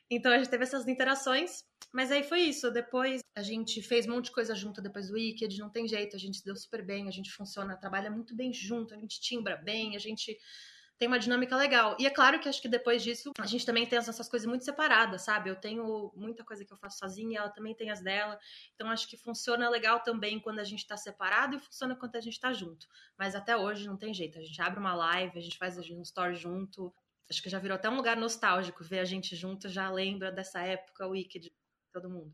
então 0.10 0.32
a 0.32 0.38
gente 0.38 0.50
teve 0.50 0.64
essas 0.64 0.88
interações. 0.88 1.64
Mas 1.94 2.12
aí 2.12 2.24
foi 2.24 2.42
isso. 2.42 2.70
Depois 2.72 3.22
a 3.36 3.42
gente 3.42 3.82
fez 3.82 4.08
um 4.08 4.12
monte 4.12 4.26
de 4.26 4.32
coisa 4.32 4.54
junto 4.54 4.82
depois 4.82 5.08
do 5.08 5.14
Wicked, 5.14 5.58
não 5.58 5.70
tem 5.70 5.88
jeito, 5.88 6.16
a 6.16 6.20
gente 6.20 6.38
se 6.38 6.46
deu 6.46 6.56
super 6.56 6.86
bem, 6.86 7.08
a 7.08 7.12
gente 7.12 7.32
funciona, 7.32 7.78
trabalha 7.78 8.12
muito 8.12 8.36
bem 8.36 8.52
junto, 8.52 8.94
a 8.94 8.98
gente 8.98 9.22
timbra 9.22 9.56
bem, 9.58 9.96
a 9.96 10.00
gente 10.00 10.38
tem 10.98 11.08
uma 11.08 11.20
dinâmica 11.20 11.56
legal. 11.56 11.96
E 12.00 12.08
é 12.08 12.10
claro 12.10 12.40
que 12.40 12.50
acho 12.50 12.62
que 12.62 12.68
depois 12.68 13.04
disso 13.04 13.32
a 13.40 13.46
gente 13.46 13.66
também 13.66 13.86
tem 13.86 14.00
essas 14.00 14.28
coisas 14.28 14.48
muito 14.48 14.66
separadas, 14.66 15.24
sabe? 15.24 15.50
Eu 15.50 15.56
tenho 15.56 16.12
muita 16.16 16.44
coisa 16.44 16.66
que 16.66 16.74
eu 16.74 16.78
faço 16.78 16.98
sozinha, 16.98 17.40
ela 17.40 17.50
também 17.50 17.76
tem 17.76 17.92
as 17.92 18.02
dela. 18.02 18.40
Então 18.74 18.90
acho 18.90 19.08
que 19.08 19.16
funciona 19.16 19.70
legal 19.70 20.00
também 20.02 20.40
quando 20.40 20.60
a 20.60 20.64
gente 20.64 20.86
tá 20.88 20.98
separado 20.98 21.56
e 21.56 21.60
funciona 21.60 21.96
quando 21.96 22.16
a 22.16 22.22
gente 22.22 22.40
tá 22.40 22.52
junto. 22.52 22.88
Mas 23.18 23.36
até 23.36 23.56
hoje 23.56 23.86
não 23.86 23.98
tem 23.98 24.14
jeito. 24.14 24.40
A 24.40 24.42
gente 24.42 24.60
abre 24.62 24.80
uma 24.80 24.96
live, 24.96 25.38
a 25.38 25.42
gente 25.42 25.58
faz 25.58 25.78
um 25.78 26.02
story 26.02 26.36
junto. 26.36 26.94
Acho 27.30 27.42
que 27.42 27.50
já 27.50 27.60
virou 27.60 27.76
até 27.76 27.90
um 27.90 27.96
lugar 27.96 28.16
nostálgico 28.16 28.84
ver 28.84 29.00
a 29.00 29.06
gente 29.06 29.36
junto, 29.36 29.68
já 29.68 29.90
lembra 29.90 30.32
dessa 30.32 30.62
época 30.62 31.08
Wicked 31.08 31.52
todo 31.94 32.10
mundo. 32.10 32.34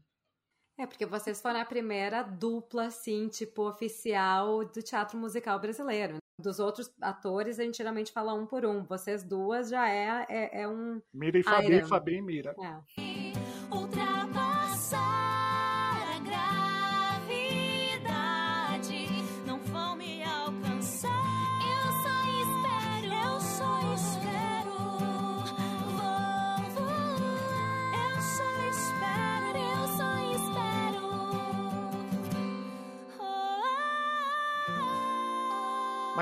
É, 0.78 0.88
porque 0.88 1.06
vocês 1.06 1.42
foram 1.42 1.60
a 1.60 1.66
primeira 1.66 2.24
dupla, 2.24 2.86
assim, 2.88 3.28
tipo, 3.28 3.68
oficial 3.68 4.66
do 4.66 4.82
teatro 4.82 5.18
musical 5.18 5.60
brasileiro. 5.60 6.18
Dos 6.40 6.60
outros 6.60 6.92
atores, 7.00 7.60
a 7.60 7.64
gente 7.64 7.78
geralmente 7.78 8.12
fala 8.12 8.34
um 8.34 8.46
por 8.46 8.66
um. 8.66 8.84
Vocês 8.84 9.24
duas 9.24 9.70
já 9.70 9.88
é, 9.88 10.26
é, 10.28 10.62
é 10.64 10.68
um. 10.68 11.00
Mira 11.14 11.38
e 11.38 11.44
Fabi, 11.44 11.84
Fabi 11.84 12.16
e 12.16 12.22
Mira. 12.22 12.56
É. 12.60 13.03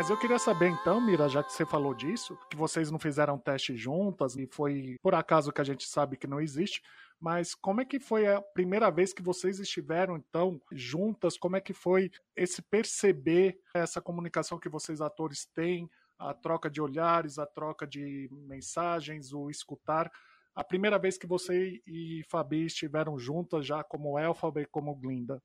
Mas 0.02 0.10
eu 0.10 0.18
queria 0.18 0.40
saber 0.40 0.68
então, 0.68 1.00
Mira, 1.00 1.30
já 1.30 1.44
que 1.44 1.54
você 1.54 1.64
falou 1.64 1.94
disso, 1.94 2.36
que 2.50 2.58
vocês 2.58 2.90
não 2.90 2.98
fizeram 2.98 3.38
teste 3.38 3.78
juntas 3.78 4.36
e 4.36 4.48
foi 4.48 4.98
por 5.00 5.14
acaso 5.14 5.52
que 5.52 5.62
a 5.62 5.64
gente 5.64 5.88
sabe 5.88 6.18
que 6.18 6.26
não 6.26 6.42
existe, 6.42 6.82
mas 7.20 7.54
como 7.54 7.82
é 7.82 7.86
que 7.86 8.00
foi 8.00 8.26
a 8.26 8.42
primeira 8.42 8.90
vez 8.90 9.14
que 9.14 9.22
vocês 9.22 9.60
estiveram 9.60 10.18
então 10.18 10.60
juntas? 10.72 11.38
Como 11.38 11.56
é 11.56 11.62
que 11.62 11.72
foi 11.72 12.10
esse 12.36 12.64
perceber 12.64 13.60
essa 13.76 14.02
comunicação 14.02 14.58
que 14.58 14.68
vocês 14.68 15.02
atores 15.02 15.46
têm, 15.46 15.88
a 16.18 16.34
troca 16.34 16.68
de 16.68 16.82
olhares, 16.82 17.38
a 17.38 17.46
troca 17.46 17.86
de 17.86 18.28
mensagens, 18.32 19.32
o 19.32 19.52
escutar? 19.52 20.12
A 20.56 20.64
primeira 20.64 20.98
vez 20.98 21.16
que 21.16 21.28
você 21.28 21.80
e 21.86 22.24
Fabi 22.28 22.66
estiveram 22.66 23.20
juntas 23.20 23.68
já 23.68 23.84
como 23.84 24.18
Elphaba 24.18 24.64
e 24.64 24.66
como 24.66 24.96
Glinda. 24.96 25.40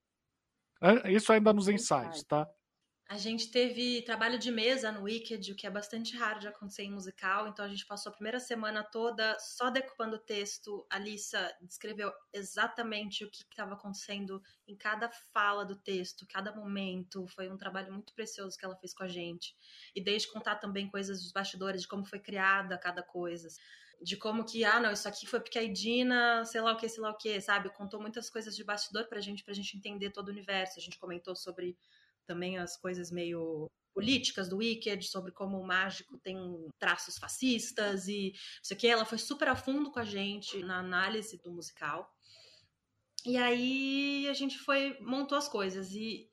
Isso 1.04 1.30
ainda 1.30 1.52
nos 1.52 1.68
ensaios, 1.68 2.24
tá? 2.24 2.48
A 3.08 3.16
gente 3.16 3.52
teve 3.52 4.02
trabalho 4.02 4.36
de 4.36 4.50
mesa 4.50 4.90
no 4.90 5.04
Wicked, 5.04 5.52
o 5.52 5.54
que 5.54 5.64
é 5.64 5.70
bastante 5.70 6.16
raro 6.16 6.40
de 6.40 6.48
acontecer 6.48 6.82
em 6.82 6.90
musical, 6.90 7.46
então 7.46 7.64
a 7.64 7.68
gente 7.68 7.86
passou 7.86 8.10
a 8.10 8.12
primeira 8.12 8.40
semana 8.40 8.82
toda 8.82 9.38
só 9.38 9.70
decupando 9.70 10.16
o 10.16 10.18
texto. 10.18 10.84
A 10.90 10.98
Lisa 10.98 11.54
descreveu 11.62 12.12
exatamente 12.32 13.24
o 13.24 13.30
que 13.30 13.44
estava 13.44 13.74
acontecendo 13.74 14.42
em 14.66 14.74
cada 14.76 15.08
fala 15.32 15.64
do 15.64 15.76
texto, 15.76 16.26
cada 16.28 16.52
momento. 16.52 17.28
Foi 17.28 17.48
um 17.48 17.56
trabalho 17.56 17.92
muito 17.92 18.12
precioso 18.12 18.58
que 18.58 18.64
ela 18.64 18.74
fez 18.74 18.92
com 18.92 19.04
a 19.04 19.08
gente. 19.08 19.54
E 19.94 20.02
desde 20.02 20.32
contar 20.32 20.56
também 20.56 20.90
coisas 20.90 21.22
dos 21.22 21.30
bastidores, 21.30 21.82
de 21.82 21.88
como 21.88 22.04
foi 22.04 22.18
criada 22.18 22.76
cada 22.76 23.04
coisa 23.04 23.48
de 24.00 24.16
como 24.16 24.44
que, 24.44 24.62
ah, 24.64 24.78
não, 24.78 24.92
isso 24.92 25.08
aqui 25.08 25.26
foi 25.26 25.40
porque 25.40 25.58
a 25.58 25.62
Idina, 25.62 26.44
sei 26.44 26.60
lá 26.60 26.72
o 26.72 26.76
que, 26.76 26.88
sei 26.88 27.02
lá 27.02 27.10
o 27.10 27.16
que, 27.16 27.40
sabe? 27.40 27.70
Contou 27.70 28.00
muitas 28.00 28.28
coisas 28.28 28.54
de 28.54 28.62
bastidor 28.62 29.08
pra 29.08 29.20
gente, 29.20 29.42
pra 29.42 29.54
gente 29.54 29.76
entender 29.76 30.10
todo 30.10 30.28
o 30.28 30.30
universo. 30.32 30.78
A 30.78 30.82
gente 30.82 30.98
comentou 30.98 31.34
sobre 31.34 31.76
também 32.26 32.58
as 32.58 32.76
coisas 32.76 33.10
meio 33.10 33.70
políticas 33.94 34.48
do 34.48 34.58
Wicked, 34.58 35.06
sobre 35.06 35.32
como 35.32 35.58
o 35.58 35.66
mágico 35.66 36.18
tem 36.18 36.36
traços 36.78 37.16
fascistas 37.16 38.06
e 38.08 38.32
isso 38.62 38.74
aqui. 38.74 38.86
Ela 38.86 39.06
foi 39.06 39.16
super 39.16 39.48
a 39.48 39.56
fundo 39.56 39.90
com 39.90 39.98
a 39.98 40.04
gente 40.04 40.62
na 40.62 40.78
análise 40.78 41.40
do 41.42 41.50
musical. 41.50 42.06
E 43.24 43.36
aí 43.38 44.28
a 44.28 44.34
gente 44.34 44.58
foi, 44.58 44.98
montou 45.00 45.38
as 45.38 45.48
coisas. 45.48 45.92
E 45.92 46.28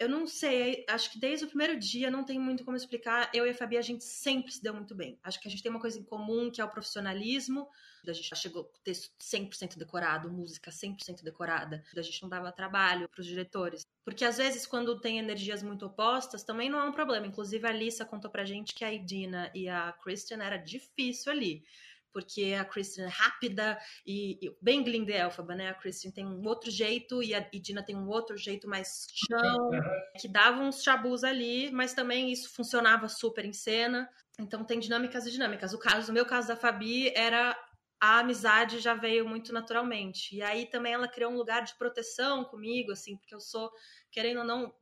eu 0.00 0.08
não 0.08 0.26
sei, 0.26 0.82
acho 0.88 1.12
que 1.12 1.20
desde 1.20 1.44
o 1.44 1.48
primeiro 1.48 1.78
dia 1.78 2.10
não 2.10 2.24
tem 2.24 2.38
muito 2.38 2.64
como 2.64 2.74
explicar. 2.74 3.30
Eu 3.34 3.46
e 3.46 3.50
a 3.50 3.54
Fabi, 3.54 3.76
a 3.76 3.82
gente 3.82 4.02
sempre 4.02 4.50
se 4.50 4.62
deu 4.62 4.72
muito 4.72 4.94
bem. 4.94 5.18
Acho 5.22 5.38
que 5.38 5.46
a 5.46 5.50
gente 5.50 5.62
tem 5.62 5.70
uma 5.70 5.78
coisa 5.78 5.98
em 5.98 6.02
comum, 6.02 6.50
que 6.50 6.58
é 6.58 6.64
o 6.64 6.70
profissionalismo. 6.70 7.68
A 8.08 8.12
gente 8.14 8.30
já 8.30 8.34
chegou 8.34 8.64
com 8.64 8.78
o 8.78 8.82
texto 8.82 9.10
100% 9.20 9.76
decorado, 9.76 10.32
música 10.32 10.70
100% 10.70 11.22
decorada. 11.22 11.84
A 11.94 12.00
gente 12.00 12.22
não 12.22 12.30
dava 12.30 12.50
trabalho 12.50 13.10
para 13.10 13.20
os 13.20 13.26
diretores. 13.26 13.86
Porque 14.02 14.24
às 14.24 14.38
vezes, 14.38 14.66
quando 14.66 14.98
tem 14.98 15.18
energias 15.18 15.62
muito 15.62 15.84
opostas, 15.84 16.42
também 16.42 16.70
não 16.70 16.80
é 16.80 16.84
um 16.84 16.92
problema. 16.92 17.26
Inclusive, 17.26 17.66
a 17.66 17.70
Alissa 17.70 18.06
contou 18.06 18.30
pra 18.30 18.46
gente 18.46 18.74
que 18.74 18.86
a 18.86 18.90
Idina 18.90 19.52
e 19.54 19.68
a 19.68 19.92
Christian 20.02 20.42
era 20.42 20.56
difícil 20.56 21.30
ali 21.30 21.62
porque 22.12 22.56
a 22.58 22.64
Christian 22.64 23.06
é 23.06 23.08
rápida 23.08 23.78
e, 24.06 24.38
e 24.44 24.56
bem 24.60 24.82
Glinda 24.82 25.12
Elfaba, 25.12 25.54
né? 25.54 25.70
A 25.70 25.74
Christian 25.74 26.10
tem 26.10 26.26
um 26.26 26.46
outro 26.46 26.70
jeito 26.70 27.22
e 27.22 27.34
a 27.34 27.48
Idina 27.52 27.82
tem 27.82 27.96
um 27.96 28.08
outro 28.08 28.36
jeito 28.36 28.68
mais 28.68 29.06
chão, 29.12 29.70
que 30.20 30.28
dava 30.28 30.60
uns 30.60 30.82
chabus 30.82 31.24
ali, 31.24 31.70
mas 31.70 31.94
também 31.94 32.30
isso 32.32 32.52
funcionava 32.54 33.08
super 33.08 33.44
em 33.44 33.52
cena. 33.52 34.08
Então 34.38 34.64
tem 34.64 34.78
dinâmicas 34.78 35.26
e 35.26 35.30
dinâmicas. 35.30 35.72
O 35.72 35.78
caso, 35.78 36.08
no 36.08 36.14
meu 36.14 36.26
caso 36.26 36.48
da 36.48 36.56
Fabi, 36.56 37.12
era 37.14 37.56
a 38.00 38.20
amizade 38.20 38.80
já 38.80 38.94
veio 38.94 39.28
muito 39.28 39.52
naturalmente. 39.52 40.34
E 40.34 40.42
aí 40.42 40.66
também 40.66 40.94
ela 40.94 41.06
criou 41.06 41.30
um 41.30 41.36
lugar 41.36 41.62
de 41.62 41.76
proteção 41.76 42.44
comigo, 42.44 42.92
assim, 42.92 43.16
porque 43.16 43.34
eu 43.34 43.40
sou, 43.40 43.70
querendo 44.10 44.38
ou 44.38 44.44
não, 44.44 44.74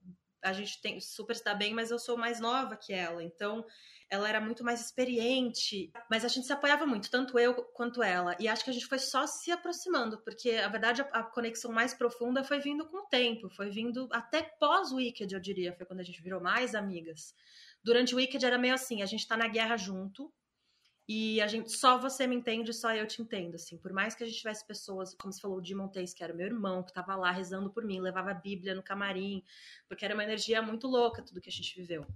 a 0.43 0.53
gente 0.53 0.81
tem 0.81 1.01
super 1.01 1.35
está 1.35 1.55
bem, 1.55 1.75
mas 1.75 1.91
eu 1.91 1.99
sou 1.99 2.17
mais 2.17 2.41
nova 2.41 2.77
que 2.77 2.93
ela. 2.93 3.23
Então, 3.23 3.65
ela 4.11 4.29
era 4.29 4.41
muito 4.41 4.65
mais 4.65 4.81
experiente, 4.81 5.93
mas 6.11 6.25
a 6.25 6.29
gente 6.29 6.47
se 6.47 6.53
apoiava 6.53 6.87
muito, 6.87 7.11
tanto 7.11 7.39
eu 7.39 7.55
quanto 7.55 8.03
ela. 8.03 8.35
E 8.41 8.49
acho 8.49 8.65
que 8.65 8.71
a 8.71 8.73
gente 8.73 8.87
foi 8.87 8.99
só 8.99 9.27
se 9.27 9.51
aproximando, 9.51 10.19
porque 10.23 10.53
a 10.53 10.69
verdade 10.69 11.03
a, 11.13 11.23
conexão 11.23 11.71
mais 11.71 11.93
profunda 11.93 12.43
foi 12.43 12.59
vindo 12.59 12.87
com 12.87 12.99
o 12.99 13.07
tempo, 13.07 13.51
foi 13.51 13.71
vindo 13.71 14.09
até 14.11 14.43
pós 14.43 14.93
Wicked, 14.93 15.33
eu 15.33 15.41
diria, 15.41 15.75
foi 15.75 15.85
quando 15.85 16.01
a 16.01 16.05
gente 16.05 16.23
virou 16.23 16.41
mais 16.41 16.75
amigas. 16.75 17.35
Durante 17.83 18.15
o 18.15 18.17
Wicked 18.17 18.45
era 18.45 18.57
meio 18.57 18.75
assim, 18.75 19.03
a 19.03 19.07
gente 19.07 19.27
tá 19.27 19.37
na 19.37 19.47
guerra 19.47 19.77
junto, 19.77 20.33
e 21.09 21.41
a 21.41 21.47
gente 21.47 21.73
só 21.73 21.97
você 21.97 22.27
me 22.27 22.37
entende, 22.37 22.71
só 22.75 22.95
eu 22.95 23.07
te 23.07 23.23
entendo, 23.23 23.55
assim. 23.55 23.79
Por 23.79 23.95
mais 23.95 24.15
que 24.15 24.23
a 24.23 24.27
gente 24.27 24.37
tivesse 24.37 24.67
pessoas, 24.67 25.15
como 25.15 25.33
você 25.33 25.41
falou, 25.41 25.57
o 25.57 25.63
Dimon 25.63 25.89
Tace, 25.89 26.15
que 26.15 26.23
era 26.23 26.35
meu 26.35 26.47
irmão, 26.47 26.83
que 26.83 26.93
tava 26.93 27.17
lá 27.17 27.31
rezando 27.31 27.71
por 27.71 27.83
mim, 27.83 27.99
levava 27.99 28.31
a 28.31 28.35
Bíblia 28.35 28.75
no 28.75 28.83
camarim, 28.83 29.43
porque 29.89 30.05
era 30.05 30.13
uma 30.13 30.23
energia 30.23 30.61
muito 30.61 30.87
louca 30.87 31.23
tudo 31.23 31.41
que 31.41 31.49
a 31.49 31.53
gente 31.53 31.75
viveu. 31.75 32.07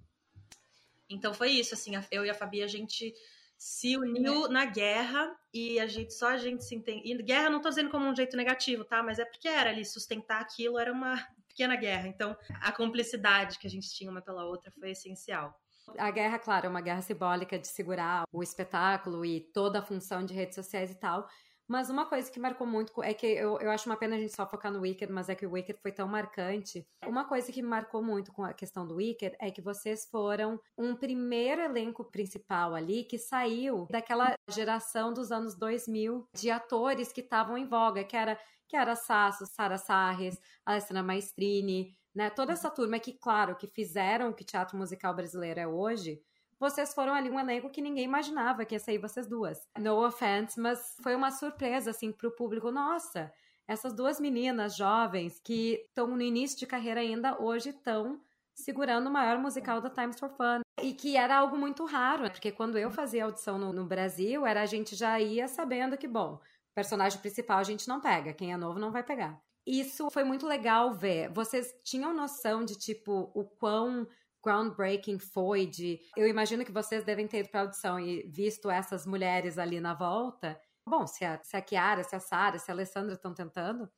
Então 1.08 1.32
foi 1.32 1.52
isso, 1.52 1.72
assim, 1.72 1.92
eu 2.10 2.26
e 2.26 2.28
a 2.28 2.34
Fabi, 2.34 2.62
a 2.62 2.66
gente 2.66 3.14
se 3.56 3.96
uniu 3.96 4.48
na 4.48 4.66
guerra 4.66 5.34
e 5.54 5.80
a 5.80 5.86
gente 5.86 6.12
só 6.12 6.28
a 6.28 6.36
gente 6.36 6.62
se 6.62 6.74
entende. 6.74 7.10
E 7.10 7.22
guerra 7.22 7.48
não 7.48 7.62
tô 7.62 7.70
dizendo 7.70 7.90
como 7.90 8.06
um 8.06 8.14
jeito 8.14 8.36
negativo, 8.36 8.84
tá? 8.84 9.02
Mas 9.02 9.18
é 9.18 9.24
porque 9.24 9.48
era 9.48 9.70
ali, 9.70 9.86
sustentar 9.86 10.40
aquilo 10.40 10.78
era 10.78 10.92
uma 10.92 11.16
pequena 11.48 11.76
guerra. 11.76 12.08
Então 12.08 12.36
a 12.60 12.72
cumplicidade 12.72 13.58
que 13.58 13.66
a 13.66 13.70
gente 13.70 13.88
tinha 13.90 14.10
uma 14.10 14.20
pela 14.20 14.44
outra 14.44 14.70
foi 14.72 14.90
essencial. 14.90 15.58
A 15.98 16.10
guerra, 16.10 16.38
claro, 16.38 16.66
é 16.66 16.68
uma 16.68 16.80
guerra 16.80 17.02
simbólica 17.02 17.58
de 17.58 17.66
segurar 17.68 18.24
o 18.32 18.42
espetáculo 18.42 19.24
e 19.24 19.40
toda 19.52 19.80
a 19.80 19.82
função 19.82 20.24
de 20.24 20.34
redes 20.34 20.54
sociais 20.54 20.90
e 20.90 20.94
tal. 20.94 21.26
Mas 21.68 21.88
uma 21.88 22.04
coisa 22.04 22.30
que 22.30 22.40
marcou 22.40 22.66
muito 22.66 23.02
é 23.02 23.14
que 23.14 23.26
eu, 23.26 23.58
eu 23.58 23.70
acho 23.70 23.88
uma 23.88 23.96
pena 23.96 24.16
a 24.16 24.18
gente 24.18 24.34
só 24.34 24.46
focar 24.46 24.70
no 24.70 24.80
Wicked, 24.80 25.10
mas 25.10 25.28
é 25.28 25.34
que 25.34 25.46
o 25.46 25.52
Wicked 25.52 25.80
foi 25.80 25.92
tão 25.92 26.06
marcante. 26.08 26.86
Uma 27.06 27.24
coisa 27.24 27.50
que 27.50 27.62
marcou 27.62 28.02
muito 28.02 28.32
com 28.32 28.44
a 28.44 28.52
questão 28.52 28.86
do 28.86 28.96
Wicked 28.96 29.36
é 29.40 29.50
que 29.50 29.62
vocês 29.62 30.06
foram 30.10 30.60
um 30.76 30.94
primeiro 30.94 31.62
elenco 31.62 32.04
principal 32.04 32.74
ali 32.74 33.04
que 33.04 33.18
saiu 33.18 33.86
daquela 33.90 34.34
geração 34.50 35.12
dos 35.12 35.32
anos 35.32 35.54
2000 35.54 36.28
de 36.36 36.50
atores 36.50 37.12
que 37.12 37.20
estavam 37.20 37.56
em 37.56 37.66
voga, 37.66 38.04
que 38.04 38.16
era 38.16 38.38
que 38.68 38.76
era 38.76 38.96
Sasso, 38.96 39.44
Sara 39.44 39.76
Sarres, 39.76 40.40
Alessandra 40.64 41.02
Maestrini, 41.02 41.94
né? 42.14 42.30
Toda 42.30 42.52
essa 42.52 42.70
turma 42.70 42.98
que, 42.98 43.12
claro, 43.12 43.56
que 43.56 43.66
fizeram 43.66 44.30
o 44.30 44.34
que 44.34 44.44
teatro 44.44 44.76
musical 44.76 45.14
brasileiro 45.14 45.60
é 45.60 45.66
hoje, 45.66 46.20
vocês 46.58 46.94
foram 46.94 47.12
ali 47.12 47.28
um 47.28 47.40
elenco 47.40 47.70
que 47.70 47.82
ninguém 47.82 48.04
imaginava 48.04 48.64
que 48.64 48.74
ia 48.74 48.78
sair 48.78 48.98
vocês 48.98 49.26
duas. 49.26 49.58
No 49.78 50.06
offense, 50.06 50.60
mas 50.60 50.96
foi 51.02 51.14
uma 51.14 51.30
surpresa, 51.30 51.90
assim, 51.90 52.12
pro 52.12 52.36
público. 52.36 52.70
Nossa, 52.70 53.32
essas 53.66 53.92
duas 53.92 54.20
meninas 54.20 54.76
jovens 54.76 55.40
que 55.40 55.82
estão 55.88 56.06
no 56.06 56.22
início 56.22 56.58
de 56.58 56.66
carreira 56.66 57.00
ainda, 57.00 57.40
hoje 57.42 57.70
estão 57.70 58.20
segurando 58.54 59.08
o 59.08 59.12
maior 59.12 59.38
musical 59.38 59.80
da 59.80 59.90
Times 59.90 60.20
for 60.20 60.28
Fun. 60.28 60.60
E 60.80 60.94
que 60.94 61.16
era 61.16 61.36
algo 61.38 61.56
muito 61.56 61.84
raro, 61.84 62.30
porque 62.30 62.52
quando 62.52 62.78
eu 62.78 62.90
fazia 62.90 63.24
audição 63.24 63.58
no, 63.58 63.72
no 63.72 63.84
Brasil, 63.84 64.46
era 64.46 64.62
a 64.62 64.66
gente 64.66 64.94
já 64.94 65.18
ia 65.20 65.48
sabendo 65.48 65.96
que, 65.96 66.06
bom, 66.06 66.40
personagem 66.74 67.20
principal 67.20 67.58
a 67.58 67.64
gente 67.64 67.88
não 67.88 68.00
pega, 68.00 68.32
quem 68.32 68.52
é 68.52 68.56
novo 68.56 68.78
não 68.78 68.90
vai 68.90 69.02
pegar. 69.02 69.40
Isso 69.66 70.10
foi 70.10 70.24
muito 70.24 70.46
legal 70.46 70.92
ver. 70.92 71.30
Vocês 71.32 71.72
tinham 71.84 72.12
noção 72.12 72.64
de, 72.64 72.76
tipo, 72.76 73.30
o 73.34 73.44
quão 73.44 74.06
groundbreaking 74.44 75.18
foi 75.18 75.66
de. 75.66 76.00
Eu 76.16 76.26
imagino 76.26 76.64
que 76.64 76.72
vocês 76.72 77.04
devem 77.04 77.28
ter 77.28 77.40
ido 77.40 77.48
para 77.50 77.60
audição 77.60 77.98
e 78.00 78.22
visto 78.28 78.70
essas 78.70 79.06
mulheres 79.06 79.58
ali 79.58 79.80
na 79.80 79.94
volta. 79.94 80.60
Bom, 80.86 81.06
se 81.06 81.24
a, 81.24 81.40
se 81.42 81.56
a 81.56 81.62
Kiara, 81.62 82.02
se 82.02 82.16
a 82.16 82.20
Sara, 82.20 82.58
se 82.58 82.70
a 82.70 82.74
Alessandra 82.74 83.14
estão 83.14 83.32
tentando, 83.32 83.88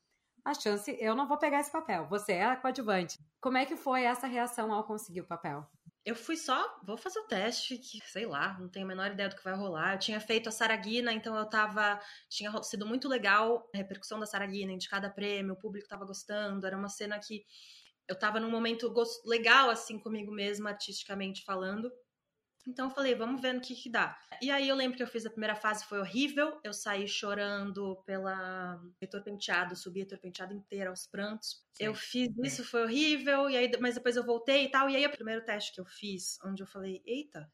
a 0.45 0.53
chance, 0.53 0.95
eu 1.01 1.15
não 1.17 1.27
vou 1.27 1.39
pegar 1.39 1.61
esse 1.61 1.73
papel. 1.73 2.07
Você 2.09 2.33
é 2.35 2.45
a 2.45 2.57
coadjuvante. 2.57 3.19
Como 3.41 3.57
é 3.57 3.65
que 3.65 3.77
foi 3.77 4.05
essa 4.05 4.27
reação 4.27 4.73
ao 4.73 4.85
conseguir 4.85 5.23
o 5.23 5.27
papel? 5.27 5.67
Eu 6.05 6.15
fui 6.15 6.37
só, 6.37 6.81
vou 6.85 6.99
fazer 6.99 7.19
o 7.21 7.27
teste, 7.27 7.79
que 7.79 7.99
sei 8.07 8.27
lá, 8.27 8.59
não 8.59 8.69
tenho 8.69 8.85
a 8.85 8.89
menor 8.89 9.11
ideia 9.11 9.29
do 9.29 9.37
que 9.37 9.43
vai 9.43 9.55
rolar. 9.55 9.95
Eu 9.95 9.99
tinha 9.99 10.21
feito 10.21 10.49
a 10.49 10.53
Saraguina, 10.53 11.13
então 11.13 11.35
eu 11.37 11.47
tava. 11.49 11.99
Tinha 12.29 12.53
sido 12.63 12.87
muito 12.87 13.09
legal 13.09 13.69
a 13.75 13.79
repercussão 13.79 14.21
da 14.21 14.27
Saraguina, 14.27 14.73
indicada 14.73 15.11
prêmio, 15.11 15.55
o 15.55 15.59
público 15.59 15.89
tava 15.89 16.05
gostando. 16.05 16.67
Era 16.67 16.77
uma 16.77 16.91
cena 16.91 17.19
que 17.19 17.45
eu 18.07 18.19
tava 18.19 18.39
num 18.39 18.51
momento 18.51 18.93
legal, 19.25 19.71
assim, 19.71 19.99
comigo 19.99 20.31
mesma, 20.31 20.71
artisticamente 20.71 21.43
falando. 21.43 21.91
Então 22.67 22.87
eu 22.87 22.95
falei, 22.95 23.15
vamos 23.15 23.43
ver 23.43 23.53
no 23.53 23.61
que 23.61 23.75
que 23.75 23.91
dá. 23.91 24.19
E 24.41 24.51
aí 24.51 24.69
eu 24.69 24.75
lembro 24.75 24.97
que 24.97 25.03
eu 25.03 25.07
fiz 25.07 25.27
a 25.27 25.31
primeira 25.31 25.55
fase, 25.55 25.85
foi 25.85 25.99
horrível. 25.99 26.59
Eu 26.65 26.73
saí 26.73 27.07
chorando 27.07 28.03
pela 28.07 28.81
Heitor 29.01 29.23
Penteado, 29.23 29.77
subi 29.77 30.01
Heitor 30.01 30.19
Penteado 30.19 30.55
inteira 30.55 30.91
aos 30.91 31.07
prantos. 31.07 31.63
Sim. 31.75 31.85
Eu 31.85 31.95
fiz 31.95 32.31
isso, 32.43 32.65
foi 32.65 32.85
horrível, 32.85 33.51
e 33.51 33.57
aí, 33.57 33.71
mas 33.81 33.97
depois 33.97 34.17
eu 34.17 34.25
voltei 34.25 34.65
e 34.65 34.71
tal. 34.71 34.89
E 34.89 34.97
aí 34.97 35.05
o 35.05 35.11
primeiro 35.11 35.45
teste 35.45 35.73
que 35.73 35.81
eu 35.81 35.85
fiz, 35.85 36.39
onde 36.43 36.63
eu 36.63 36.67
falei, 36.67 37.03
eita, 37.05 37.51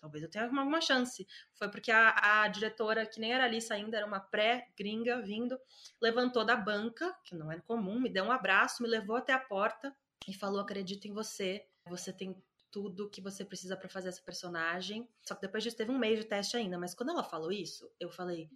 talvez 0.00 0.24
eu 0.24 0.30
tenha 0.30 0.44
alguma 0.44 0.80
chance. 0.80 1.26
Foi 1.54 1.70
porque 1.70 1.92
a, 1.92 2.42
a 2.42 2.48
diretora, 2.48 3.06
que 3.06 3.20
nem 3.20 3.32
era 3.32 3.44
Alice 3.44 3.72
ainda, 3.72 3.96
era 3.96 4.06
uma 4.06 4.20
pré-gringa 4.20 5.22
vindo, 5.22 5.58
levantou 6.02 6.44
da 6.44 6.56
banca, 6.56 7.14
que 7.24 7.36
não 7.36 7.52
era 7.52 7.60
comum, 7.62 8.00
me 8.00 8.10
deu 8.10 8.24
um 8.24 8.32
abraço, 8.32 8.82
me 8.82 8.88
levou 8.88 9.16
até 9.16 9.32
a 9.32 9.38
porta 9.38 9.94
e 10.26 10.34
falou: 10.34 10.60
Acredito 10.60 11.06
em 11.06 11.12
você, 11.12 11.64
você 11.86 12.12
tem 12.12 12.34
tudo 12.70 13.10
que 13.10 13.20
você 13.20 13.44
precisa 13.44 13.76
para 13.76 13.88
fazer 13.88 14.08
essa 14.08 14.22
personagem. 14.22 15.08
Só 15.22 15.34
que 15.34 15.42
depois 15.42 15.62
disso 15.62 15.76
teve 15.76 15.90
um 15.90 15.98
mês 15.98 16.18
de 16.18 16.24
teste 16.24 16.56
ainda, 16.56 16.78
mas 16.78 16.94
quando 16.94 17.10
ela 17.10 17.24
falou 17.24 17.52
isso, 17.52 17.90
eu 17.98 18.10
falei: 18.10 18.50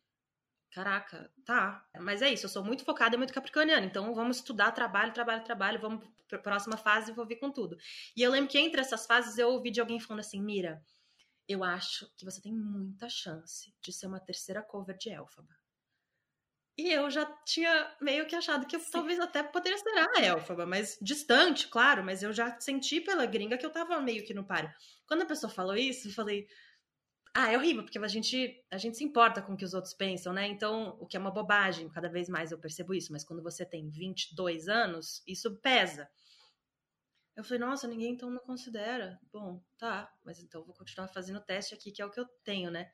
caraca, 0.71 1.31
tá. 1.45 1.87
Mas 2.01 2.21
é 2.21 2.33
isso, 2.33 2.47
eu 2.47 2.51
sou 2.51 2.65
muito 2.65 2.85
focada 2.85 3.15
e 3.15 3.19
muito 3.19 3.33
capricorniana. 3.33 3.87
Então 3.87 4.15
vamos 4.15 4.39
estudar 4.39 4.73
trabalho, 4.73 5.13
trabalho, 5.13 5.45
trabalho, 5.45 5.81
vamos 5.81 6.05
para 6.29 6.39
a 6.39 6.43
próxima 6.43 6.77
fase 6.77 7.13
e 7.13 7.15
vou 7.15 7.27
vir 7.27 7.37
com 7.37 7.51
tudo. 7.51 7.77
E 8.17 8.23
eu 8.23 8.31
lembro 8.31 8.51
que 8.51 8.59
entre 8.59 8.81
essas 8.81 9.07
fases 9.07 9.39
eu 9.39 9.51
ouvi 9.51 9.71
de 9.71 9.81
alguém 9.81 10.01
falando 10.01 10.21
assim: 10.21 10.43
Mira, 10.43 10.83
eu 11.49 11.63
acho 11.63 12.11
que 12.17 12.25
você 12.25 12.41
tem 12.41 12.53
muita 12.53 13.09
chance 13.09 13.75
de 13.83 13.93
ser 13.93 14.07
uma 14.07 14.21
terceira 14.21 14.63
cover 14.63 14.97
de 14.97 15.11
Elfaba. 15.11 15.64
E 16.77 16.91
eu 16.91 17.09
já 17.09 17.25
tinha 17.45 17.97
meio 18.01 18.27
que 18.27 18.35
achado 18.35 18.67
que 18.67 18.75
eu 18.75 18.81
talvez 18.91 19.21
até 19.21 19.45
poderia 19.45 19.79
ser 19.79 19.91
a 19.91 20.25
Elfaba, 20.25 20.67
mas 20.67 20.99
distante, 21.01 21.69
claro, 21.69 22.03
mas 22.03 22.23
eu 22.23 22.33
já 22.33 22.59
senti 22.61 23.01
pela 23.01 23.27
gringa 23.27 23.57
que 23.57 23.65
eu 23.65 23.71
tava 23.71 24.01
meio 24.01 24.25
que 24.25 24.35
no 24.35 24.45
páreo. 24.45 24.73
Quando 25.07 25.23
a 25.23 25.27
pessoa 25.27 25.49
falou 25.49 25.77
isso, 25.77 26.09
eu 26.09 26.13
falei, 26.13 26.49
ah, 27.33 27.53
é 27.53 27.57
horrível, 27.57 27.85
porque 27.85 27.99
a 27.99 28.09
gente, 28.09 28.65
a 28.71 28.79
gente 28.79 28.97
se 28.97 29.05
importa 29.05 29.41
com 29.41 29.55
o 29.55 29.57
que 29.57 29.65
os 29.65 29.75
outros 29.75 29.95
pensam, 29.95 30.33
né? 30.33 30.47
Então, 30.49 30.97
o 31.01 31.07
que 31.07 31.17
é 31.17 31.21
uma 31.21 31.33
bobagem, 31.33 31.89
cada 31.91 32.09
vez 32.09 32.29
mais 32.29 32.51
eu 32.51 32.61
percebo 32.61 32.93
isso, 32.93 33.13
mas 33.13 33.25
quando 33.25 33.43
você 33.43 33.65
tem 33.65 33.89
22 33.89 34.69
anos, 34.69 35.23
isso 35.27 35.57
pesa. 35.61 36.09
Eu 37.37 37.43
falei, 37.43 37.59
nossa, 37.59 37.89
ninguém 37.89 38.13
então 38.13 38.31
me 38.31 38.39
considera. 38.41 39.19
Bom, 39.33 39.61
tá, 39.79 40.09
mas 40.25 40.39
então 40.39 40.61
eu 40.61 40.65
vou 40.65 40.75
continuar 40.75 41.09
fazendo 41.09 41.39
o 41.39 41.45
teste 41.45 41.75
aqui, 41.75 41.91
que 41.91 42.01
é 42.01 42.07
o 42.07 42.11
que 42.11 42.21
eu 42.21 42.27
tenho, 42.45 42.71
né? 42.71 42.89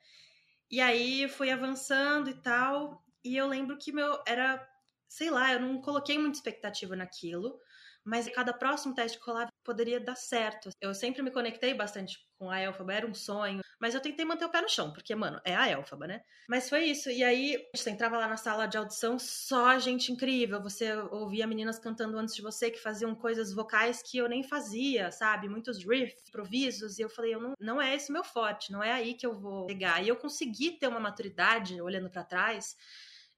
E 0.71 0.81
aí 0.81 1.27
fui 1.29 1.51
avançando 1.51 2.29
e 2.29 2.41
tal, 2.41 3.03
e 3.23 3.37
eu 3.37 3.47
lembro 3.47 3.77
que 3.77 3.91
meu 3.91 4.21
era, 4.27 4.65
sei 5.07 5.29
lá, 5.29 5.53
eu 5.53 5.59
não 5.59 5.81
coloquei 5.81 6.17
muita 6.17 6.37
expectativa 6.37 6.95
naquilo 6.95 7.59
mas 8.03 8.27
cada 8.29 8.53
próximo 8.53 8.95
teste 8.95 9.19
que 9.19 9.25
rolava 9.25 9.51
poderia 9.63 9.99
dar 9.99 10.15
certo. 10.15 10.69
Eu 10.81 10.93
sempre 10.93 11.21
me 11.21 11.31
conectei 11.31 11.73
bastante 11.73 12.17
com 12.37 12.49
a 12.49 12.59
Elfaba, 12.59 12.93
era 12.93 13.05
um 13.05 13.13
sonho, 13.13 13.61
mas 13.79 13.93
eu 13.93 14.01
tentei 14.01 14.25
manter 14.25 14.45
o 14.45 14.49
pé 14.49 14.61
no 14.61 14.69
chão, 14.69 14.91
porque, 14.91 15.13
mano, 15.13 15.39
é 15.45 15.55
a 15.55 15.69
Elfaba, 15.69 16.07
né? 16.07 16.21
Mas 16.49 16.67
foi 16.67 16.85
isso. 16.85 17.09
E 17.11 17.23
aí, 17.23 17.63
você 17.75 17.91
entrava 17.91 18.17
lá 18.17 18.27
na 18.27 18.37
sala 18.37 18.65
de 18.65 18.77
audição, 18.77 19.19
só 19.19 19.77
gente 19.77 20.11
incrível. 20.11 20.61
Você 20.63 20.91
ouvia 21.11 21.45
meninas 21.45 21.77
cantando 21.77 22.17
antes 22.17 22.35
de 22.35 22.41
você 22.41 22.71
que 22.71 22.81
faziam 22.81 23.13
coisas 23.13 23.53
vocais 23.53 24.01
que 24.01 24.17
eu 24.17 24.27
nem 24.27 24.43
fazia, 24.43 25.11
sabe? 25.11 25.47
Muitos 25.47 25.85
riffs, 25.85 26.27
improvisos, 26.27 26.97
e 26.97 27.03
eu 27.03 27.09
falei, 27.09 27.35
eu 27.35 27.39
não, 27.39 27.53
não 27.59 27.81
é 27.81 27.95
esse 27.95 28.11
meu 28.11 28.23
forte, 28.23 28.71
não 28.71 28.83
é 28.83 28.91
aí 28.91 29.13
que 29.13 29.25
eu 29.25 29.39
vou 29.39 29.67
pegar. 29.67 30.01
E 30.01 30.07
eu 30.07 30.15
consegui 30.15 30.71
ter 30.71 30.87
uma 30.87 30.99
maturidade 30.99 31.79
olhando 31.79 32.09
para 32.09 32.23
trás 32.23 32.75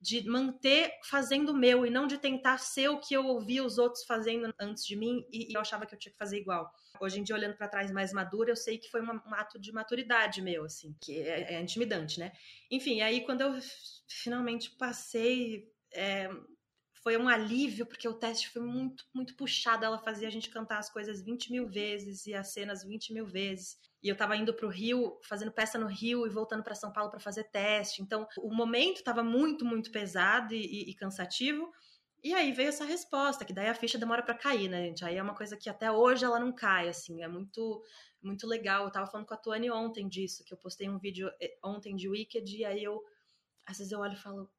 de 0.03 0.21
manter 0.27 0.99
fazendo 1.01 1.53
o 1.53 1.57
meu 1.57 1.85
e 1.85 1.89
não 1.89 2.05
de 2.05 2.17
tentar 2.17 2.57
ser 2.57 2.89
o 2.89 2.99
que 2.99 3.13
eu 3.13 3.25
ouvia 3.25 3.63
os 3.63 3.77
outros 3.77 4.03
fazendo 4.03 4.53
antes 4.59 4.85
de 4.85 4.97
mim 4.97 5.25
e, 5.31 5.55
eu 5.55 5.61
achava 5.61 5.85
que 5.85 5.95
eu 5.95 5.97
tinha 5.97 6.11
que 6.11 6.17
fazer 6.17 6.37
igual. 6.37 6.69
Hoje 6.99 7.21
em 7.21 7.23
dia, 7.23 7.33
olhando 7.33 7.55
para 7.55 7.69
trás 7.69 7.89
mais 7.89 8.11
madura, 8.11 8.51
eu 8.51 8.55
sei 8.55 8.77
que 8.77 8.91
foi 8.91 8.99
uma, 8.99 9.13
um 9.25 9.33
ato 9.33 9.57
de 9.57 9.71
maturidade 9.71 10.41
meu, 10.41 10.65
assim, 10.65 10.93
que 10.99 11.21
é, 11.21 11.53
é 11.53 11.61
intimidante, 11.61 12.19
né? 12.19 12.33
Enfim, 12.69 12.99
aí 12.99 13.21
quando 13.21 13.41
eu 13.41 13.57
finalmente 14.05 14.71
passei, 14.71 15.71
é, 15.93 16.29
foi 17.03 17.17
um 17.17 17.27
alívio, 17.27 17.85
porque 17.85 18.07
o 18.07 18.13
teste 18.13 18.49
foi 18.49 18.61
muito, 18.61 19.03
muito 19.13 19.35
puxado. 19.35 19.83
Ela 19.83 19.99
fazia 19.99 20.27
a 20.27 20.31
gente 20.31 20.49
cantar 20.49 20.79
as 20.79 20.89
coisas 20.89 21.21
20 21.21 21.51
mil 21.51 21.67
vezes 21.67 22.25
e 22.25 22.33
as 22.33 22.53
cenas 22.53 22.81
20 22.85 23.13
mil 23.13 23.25
vezes. 23.27 23.77
E 24.01 24.07
eu 24.07 24.15
tava 24.15 24.37
indo 24.37 24.53
pro 24.53 24.69
Rio, 24.69 25.19
fazendo 25.21 25.51
peça 25.51 25.77
no 25.77 25.85
Rio 25.85 26.25
e 26.25 26.29
voltando 26.29 26.63
para 26.63 26.73
São 26.73 26.93
Paulo 26.93 27.11
para 27.11 27.19
fazer 27.19 27.43
teste. 27.45 28.01
Então, 28.01 28.25
o 28.37 28.55
momento 28.55 29.03
tava 29.03 29.21
muito, 29.21 29.65
muito 29.65 29.91
pesado 29.91 30.53
e, 30.53 30.61
e, 30.65 30.91
e, 30.91 30.95
cansativo. 30.95 31.69
E 32.23 32.33
aí 32.33 32.53
veio 32.53 32.69
essa 32.69 32.85
resposta, 32.85 33.43
que 33.43 33.53
daí 33.53 33.67
a 33.67 33.75
ficha 33.75 33.97
demora 33.97 34.23
para 34.23 34.33
cair, 34.33 34.69
né, 34.69 34.85
gente? 34.85 35.03
Aí 35.03 35.17
é 35.17 35.21
uma 35.21 35.35
coisa 35.35 35.57
que 35.57 35.69
até 35.69 35.91
hoje 35.91 36.23
ela 36.23 36.39
não 36.39 36.53
cai, 36.53 36.87
assim, 36.87 37.21
é 37.21 37.27
muito 37.27 37.83
muito 38.21 38.47
legal. 38.47 38.85
Eu 38.85 38.91
tava 38.91 39.07
falando 39.07 39.27
com 39.27 39.33
a 39.33 39.37
Tuane 39.37 39.69
ontem 39.69 40.07
disso, 40.07 40.45
que 40.45 40.53
eu 40.53 40.57
postei 40.57 40.89
um 40.89 40.97
vídeo 40.97 41.29
eh, 41.41 41.57
ontem 41.61 41.93
de 41.93 42.07
Wicked, 42.07 42.55
e 42.55 42.63
aí 42.63 42.81
eu 42.81 43.03
às 43.65 43.77
vezes 43.77 43.91
eu 43.91 43.99
olho 43.99 44.13
e 44.13 44.17
falo, 44.17 44.49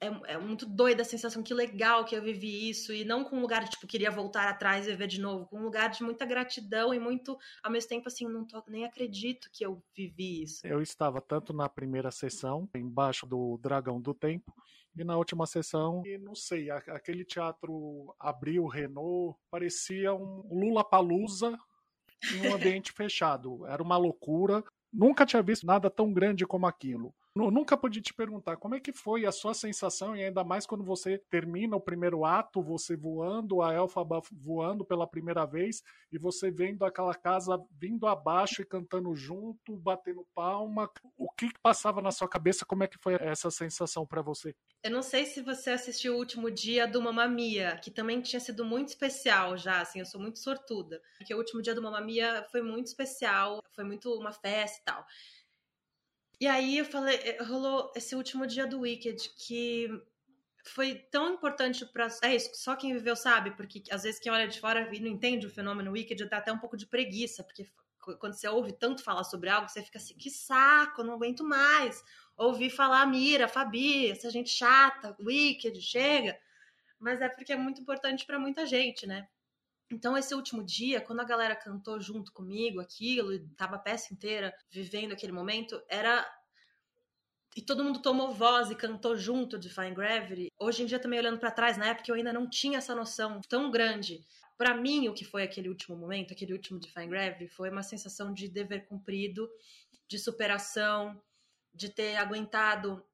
é, 0.00 0.06
é, 0.32 0.38
muito 0.38 0.66
doida 0.66 1.02
a 1.02 1.04
sensação, 1.04 1.42
que 1.42 1.54
legal 1.54 2.04
que 2.04 2.14
eu 2.14 2.22
vivi 2.22 2.68
isso, 2.68 2.92
e 2.92 3.04
não 3.04 3.24
com 3.24 3.36
um 3.36 3.40
lugar 3.40 3.64
de, 3.64 3.70
tipo, 3.70 3.86
queria 3.86 4.10
voltar 4.10 4.48
atrás 4.48 4.86
e 4.86 4.90
viver 4.90 5.06
de 5.06 5.20
novo, 5.20 5.46
com 5.46 5.58
um 5.58 5.62
lugar 5.64 5.90
de 5.90 6.02
muita 6.02 6.24
gratidão 6.24 6.92
e 6.92 6.98
muito, 6.98 7.38
ao 7.62 7.70
mesmo 7.70 7.88
tempo, 7.88 8.08
assim, 8.08 8.26
não 8.26 8.46
tô, 8.46 8.62
nem 8.68 8.84
acredito 8.84 9.48
que 9.52 9.64
eu 9.64 9.82
vivi 9.96 10.42
isso. 10.42 10.66
Eu 10.66 10.80
estava 10.80 11.20
tanto 11.20 11.52
na 11.52 11.68
primeira 11.68 12.10
sessão, 12.10 12.68
embaixo 12.74 13.26
do 13.26 13.58
Dragão 13.58 14.00
do 14.00 14.14
Tempo, 14.14 14.52
e 14.96 15.02
na 15.02 15.16
última 15.16 15.44
sessão, 15.46 16.02
e 16.06 16.16
não 16.18 16.34
sei, 16.36 16.70
aquele 16.70 17.24
teatro 17.24 18.14
abriu, 18.18 18.66
Renault, 18.66 19.36
parecia 19.50 20.14
um 20.14 20.46
Lula 20.48 20.84
Palusa 20.84 21.58
em 22.32 22.48
um 22.48 22.54
ambiente 22.54 22.92
fechado. 22.94 23.66
Era 23.66 23.82
uma 23.82 23.96
loucura. 23.96 24.62
Nunca 24.92 25.26
tinha 25.26 25.42
visto 25.42 25.66
nada 25.66 25.90
tão 25.90 26.12
grande 26.12 26.46
como 26.46 26.66
aquilo. 26.66 27.12
Nunca 27.36 27.76
pude 27.76 28.00
te 28.00 28.14
perguntar 28.14 28.56
como 28.58 28.76
é 28.76 28.80
que 28.80 28.92
foi 28.92 29.26
a 29.26 29.32
sua 29.32 29.54
sensação, 29.54 30.14
e 30.14 30.22
ainda 30.22 30.44
mais 30.44 30.66
quando 30.66 30.84
você 30.84 31.18
termina 31.18 31.74
o 31.74 31.80
primeiro 31.80 32.24
ato, 32.24 32.62
você 32.62 32.96
voando, 32.96 33.60
a 33.60 33.74
Elfaba 33.74 34.20
voando 34.30 34.84
pela 34.84 35.04
primeira 35.04 35.44
vez, 35.44 35.82
e 36.12 36.18
você 36.18 36.48
vendo 36.52 36.84
aquela 36.84 37.12
casa 37.12 37.60
vindo 37.72 38.06
abaixo 38.06 38.62
e 38.62 38.64
cantando 38.64 39.16
junto, 39.16 39.76
batendo 39.76 40.24
palma. 40.32 40.88
O 41.16 41.28
que 41.28 41.50
passava 41.60 42.00
na 42.00 42.12
sua 42.12 42.28
cabeça? 42.28 42.64
Como 42.64 42.84
é 42.84 42.86
que 42.86 42.98
foi 43.02 43.14
essa 43.14 43.50
sensação 43.50 44.06
para 44.06 44.22
você? 44.22 44.54
Eu 44.84 44.90
não 44.90 45.02
sei 45.02 45.24
se 45.24 45.40
você 45.40 45.70
assistiu 45.70 46.14
o 46.14 46.18
último 46.18 46.50
dia 46.50 46.86
do 46.86 47.00
Mamamia, 47.02 47.78
que 47.82 47.90
também 47.90 48.20
tinha 48.20 48.38
sido 48.38 48.64
muito 48.64 48.88
especial 48.90 49.56
já, 49.56 49.80
assim, 49.80 49.98
eu 49.98 50.06
sou 50.06 50.20
muito 50.20 50.38
sortuda. 50.38 51.02
Porque 51.16 51.34
o 51.34 51.38
último 51.38 51.62
dia 51.62 51.74
do 51.74 51.82
Mamamia 51.82 52.46
foi 52.52 52.62
muito 52.62 52.86
especial, 52.88 53.60
foi 53.72 53.82
muito 53.82 54.12
uma 54.14 54.30
festa 54.30 54.78
e 54.80 54.84
tal. 54.84 55.04
E 56.44 56.46
aí 56.46 56.76
eu 56.76 56.84
falei, 56.84 57.16
eh, 57.22 57.42
rolou 57.42 57.90
esse 57.96 58.14
último 58.14 58.46
dia 58.46 58.66
do 58.66 58.80
Wicked 58.80 59.30
que 59.30 59.88
foi 60.66 60.94
tão 61.10 61.32
importante 61.32 61.86
para 61.86 62.06
é 62.22 62.36
isso, 62.36 62.50
só 62.52 62.76
quem 62.76 62.92
viveu 62.92 63.16
sabe, 63.16 63.52
porque 63.52 63.82
às 63.90 64.02
vezes 64.02 64.20
quem 64.20 64.30
olha 64.30 64.46
de 64.46 64.60
fora 64.60 64.94
e 64.94 65.00
não 65.00 65.08
entende 65.08 65.46
o 65.46 65.50
fenômeno 65.50 65.92
Wicked 65.92 66.22
dá 66.28 66.36
até 66.36 66.52
um 66.52 66.58
pouco 66.58 66.76
de 66.76 66.86
preguiça, 66.86 67.42
porque 67.42 67.66
quando 68.20 68.34
você 68.34 68.46
ouve 68.46 68.74
tanto 68.74 69.02
falar 69.02 69.24
sobre 69.24 69.48
algo, 69.48 69.70
você 69.70 69.82
fica 69.82 69.96
assim, 69.96 70.18
que 70.18 70.28
saco, 70.28 71.02
não 71.02 71.14
aguento 71.14 71.42
mais. 71.42 72.04
Ouvir 72.36 72.68
falar 72.68 73.06
Mira, 73.06 73.48
Fabi, 73.48 74.10
essa 74.10 74.30
gente 74.30 74.50
chata, 74.50 75.16
Wicked, 75.18 75.80
chega. 75.80 76.38
Mas 76.98 77.22
é 77.22 77.28
porque 77.30 77.54
é 77.54 77.56
muito 77.56 77.80
importante 77.80 78.26
para 78.26 78.38
muita 78.38 78.66
gente, 78.66 79.06
né? 79.06 79.26
Então, 79.90 80.16
esse 80.16 80.34
último 80.34 80.64
dia, 80.64 81.00
quando 81.00 81.20
a 81.20 81.24
galera 81.24 81.54
cantou 81.54 82.00
junto 82.00 82.32
comigo 82.32 82.80
aquilo, 82.80 83.32
e 83.32 83.46
tava 83.50 83.76
a 83.76 83.78
peça 83.78 84.12
inteira 84.12 84.54
vivendo 84.70 85.12
aquele 85.12 85.32
momento, 85.32 85.80
era. 85.88 86.26
E 87.56 87.62
todo 87.62 87.84
mundo 87.84 88.02
tomou 88.02 88.32
voz 88.32 88.70
e 88.70 88.74
cantou 88.74 89.16
junto 89.16 89.56
de 89.58 89.68
Fine 89.68 89.94
Gravity. 89.94 90.48
Hoje 90.58 90.82
em 90.82 90.86
dia, 90.86 90.98
também 90.98 91.20
olhando 91.20 91.38
para 91.38 91.52
trás, 91.52 91.76
na 91.76 91.86
época 91.86 92.10
eu 92.10 92.16
ainda 92.16 92.32
não 92.32 92.50
tinha 92.50 92.78
essa 92.78 92.94
noção 92.94 93.40
tão 93.48 93.70
grande. 93.70 94.26
Para 94.56 94.74
mim, 94.74 95.08
o 95.08 95.14
que 95.14 95.24
foi 95.24 95.44
aquele 95.44 95.68
último 95.68 95.96
momento, 95.96 96.32
aquele 96.32 96.52
último 96.52 96.80
de 96.80 96.90
Fine 96.90 97.08
Gravity, 97.08 97.48
foi 97.48 97.70
uma 97.70 97.82
sensação 97.82 98.32
de 98.32 98.48
dever 98.48 98.86
cumprido, 98.86 99.48
de 100.08 100.18
superação, 100.18 101.20
de 101.72 101.88
ter 101.88 102.16
aguentado, 102.16 103.04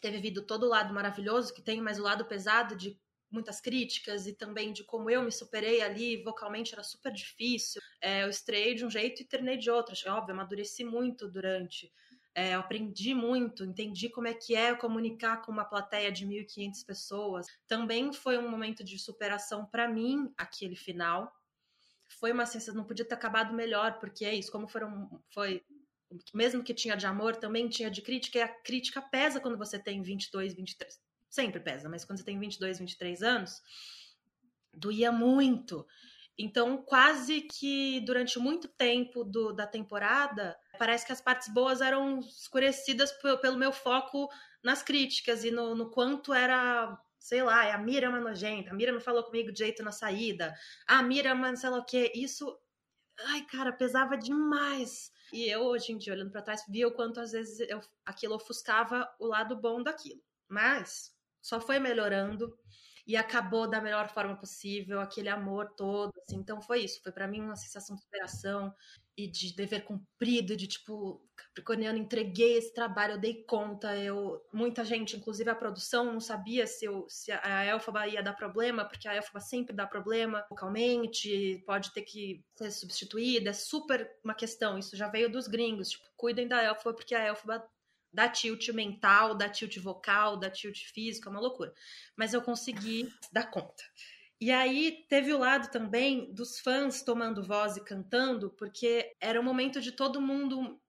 ter 0.00 0.10
vivido 0.10 0.42
todo 0.42 0.64
o 0.64 0.68
lado 0.68 0.92
maravilhoso 0.92 1.52
que 1.54 1.62
tem, 1.62 1.80
mas 1.80 1.98
o 1.98 2.02
lado 2.02 2.24
pesado 2.26 2.76
de 2.76 2.98
muitas 3.34 3.60
críticas 3.60 4.26
e 4.26 4.32
também 4.32 4.72
de 4.72 4.84
como 4.84 5.10
eu 5.10 5.22
me 5.22 5.32
superei 5.32 5.82
ali, 5.82 6.22
vocalmente 6.22 6.72
era 6.72 6.82
super 6.82 7.12
difícil. 7.12 7.82
É, 8.00 8.22
eu 8.22 8.30
estreiei 8.30 8.74
de 8.74 8.86
um 8.86 8.90
jeito 8.90 9.20
e 9.20 9.24
terminei 9.24 9.58
de 9.58 9.70
outro. 9.70 9.92
Acho, 9.92 10.08
óbvio, 10.08 10.34
amadureci 10.34 10.84
muito 10.84 11.28
durante. 11.28 11.92
É, 12.34 12.54
eu 12.54 12.60
aprendi 12.60 13.14
muito, 13.14 13.64
entendi 13.64 14.08
como 14.08 14.26
é 14.26 14.34
que 14.34 14.56
é 14.56 14.74
comunicar 14.74 15.42
com 15.42 15.52
uma 15.52 15.64
plateia 15.64 16.10
de 16.10 16.26
1.500 16.26 16.84
pessoas. 16.84 17.46
Também 17.68 18.12
foi 18.12 18.38
um 18.38 18.48
momento 18.48 18.82
de 18.82 18.98
superação 18.98 19.66
para 19.66 19.88
mim, 19.88 20.32
aquele 20.36 20.74
final. 20.74 21.32
Foi 22.08 22.32
uma 22.32 22.46
sensação, 22.46 22.74
não 22.74 22.84
podia 22.84 23.04
ter 23.04 23.14
acabado 23.14 23.54
melhor, 23.54 23.98
porque 24.00 24.24
é 24.24 24.34
isso, 24.34 24.50
como 24.50 24.66
foram, 24.66 25.22
foi 25.32 25.62
mesmo 26.32 26.62
que 26.62 26.74
tinha 26.74 26.96
de 26.96 27.06
amor, 27.06 27.36
também 27.36 27.68
tinha 27.68 27.90
de 27.90 28.02
crítica, 28.02 28.38
e 28.38 28.42
a 28.42 28.48
crítica 28.48 29.00
pesa 29.02 29.40
quando 29.40 29.58
você 29.58 29.78
tem 29.78 30.02
22, 30.02 30.54
23, 30.54 31.00
sempre 31.34 31.60
pesa, 31.60 31.88
mas 31.88 32.04
quando 32.04 32.18
você 32.18 32.24
tem 32.24 32.38
22, 32.38 32.78
23 32.78 33.22
anos, 33.22 33.60
doía 34.72 35.10
muito. 35.10 35.86
Então, 36.36 36.78
quase 36.78 37.42
que 37.42 38.00
durante 38.00 38.38
muito 38.38 38.66
tempo 38.68 39.22
do, 39.22 39.52
da 39.52 39.66
temporada, 39.66 40.56
parece 40.78 41.06
que 41.06 41.12
as 41.12 41.20
partes 41.20 41.48
boas 41.48 41.80
eram 41.80 42.18
escurecidas 42.20 43.12
pelo 43.40 43.56
meu 43.56 43.72
foco 43.72 44.28
nas 44.62 44.82
críticas 44.82 45.44
e 45.44 45.50
no, 45.50 45.76
no 45.76 45.90
quanto 45.90 46.34
era, 46.34 46.98
sei 47.18 47.42
lá, 47.42 47.72
a 47.72 47.78
Mira 47.78 48.06
é 48.06 48.08
uma 48.08 48.20
nojenta, 48.20 48.70
a 48.70 48.74
Mira 48.74 48.90
não 48.90 49.00
falou 49.00 49.22
comigo 49.22 49.52
de 49.52 49.58
jeito 49.58 49.82
na 49.82 49.92
saída, 49.92 50.52
a 50.88 51.02
Mira, 51.02 51.30
é 51.30 51.32
uma 51.32 51.54
sei 51.54 51.70
lá 51.70 51.78
o 51.78 51.84
quê. 51.84 52.10
Isso, 52.14 52.58
ai, 53.28 53.42
cara, 53.42 53.72
pesava 53.72 54.16
demais. 54.16 55.12
E 55.32 55.48
eu, 55.48 55.62
hoje 55.62 55.92
em 55.92 55.98
dia, 55.98 56.12
olhando 56.12 56.32
para 56.32 56.42
trás, 56.42 56.64
via 56.68 56.88
o 56.88 56.92
quanto 56.92 57.20
às 57.20 57.30
vezes 57.30 57.60
eu, 57.68 57.80
aquilo 58.04 58.34
ofuscava 58.34 59.08
o 59.20 59.26
lado 59.26 59.54
bom 59.56 59.82
daquilo. 59.82 60.20
Mas 60.48 61.13
só 61.44 61.60
foi 61.60 61.78
melhorando 61.78 62.56
e 63.06 63.16
acabou 63.16 63.68
da 63.68 63.82
melhor 63.82 64.08
forma 64.08 64.34
possível, 64.34 64.98
aquele 64.98 65.28
amor 65.28 65.74
todo, 65.76 66.12
assim. 66.22 66.36
Então 66.36 66.60
foi 66.62 66.80
isso, 66.80 67.02
foi 67.02 67.12
para 67.12 67.28
mim 67.28 67.42
uma 67.42 67.54
sensação 67.54 67.94
de 67.94 68.02
superação 68.02 68.74
e 69.14 69.30
de 69.30 69.54
dever 69.54 69.84
cumprido, 69.84 70.56
de 70.56 70.66
tipo, 70.66 71.22
capricorniano, 71.36 71.98
entreguei 71.98 72.56
esse 72.56 72.72
trabalho, 72.72 73.12
eu 73.12 73.20
dei 73.20 73.44
conta, 73.44 73.94
eu 73.96 74.42
muita 74.52 74.84
gente, 74.84 75.16
inclusive 75.16 75.50
a 75.50 75.54
produção, 75.54 76.12
não 76.12 76.18
sabia 76.18 76.66
se, 76.66 76.86
eu, 76.86 77.06
se 77.08 77.30
a 77.30 77.64
Elfaba 77.66 78.08
ia 78.08 78.22
dar 78.22 78.32
problema, 78.32 78.84
porque 78.84 79.06
a 79.06 79.14
Elfaba 79.14 79.38
sempre 79.38 79.76
dá 79.76 79.86
problema 79.86 80.44
vocalmente, 80.48 81.62
pode 81.66 81.92
ter 81.92 82.02
que 82.02 82.42
ser 82.56 82.70
substituída, 82.70 83.50
é 83.50 83.52
super 83.52 84.10
uma 84.24 84.34
questão, 84.34 84.78
isso 84.78 84.96
já 84.96 85.08
veio 85.08 85.30
dos 85.30 85.46
gringos, 85.46 85.90
tipo, 85.90 86.06
cuidem 86.16 86.48
da 86.48 86.62
Elfaba, 86.62 86.94
porque 86.96 87.14
a 87.14 87.26
Elfaba 87.26 87.62
dá 88.14 88.28
tilt 88.28 88.68
mental, 88.68 89.34
dá 89.34 89.48
tilt 89.48 89.76
vocal, 89.78 90.36
dá 90.36 90.48
tilt 90.48 90.86
físico, 90.86 91.28
é 91.28 91.30
uma 91.30 91.40
loucura. 91.40 91.74
Mas 92.16 92.32
eu 92.32 92.40
consegui 92.40 93.12
dar 93.32 93.50
conta. 93.50 93.82
E 94.40 94.50
aí 94.52 95.04
teve 95.08 95.32
o 95.32 95.38
lado 95.38 95.70
também 95.70 96.32
dos 96.32 96.60
fãs 96.60 97.02
tomando 97.02 97.42
voz 97.42 97.76
e 97.76 97.84
cantando, 97.84 98.50
porque 98.50 99.12
era 99.20 99.40
um 99.40 99.44
momento 99.44 99.80
de 99.80 99.92
todo 99.92 100.20
mundo, 100.20 100.80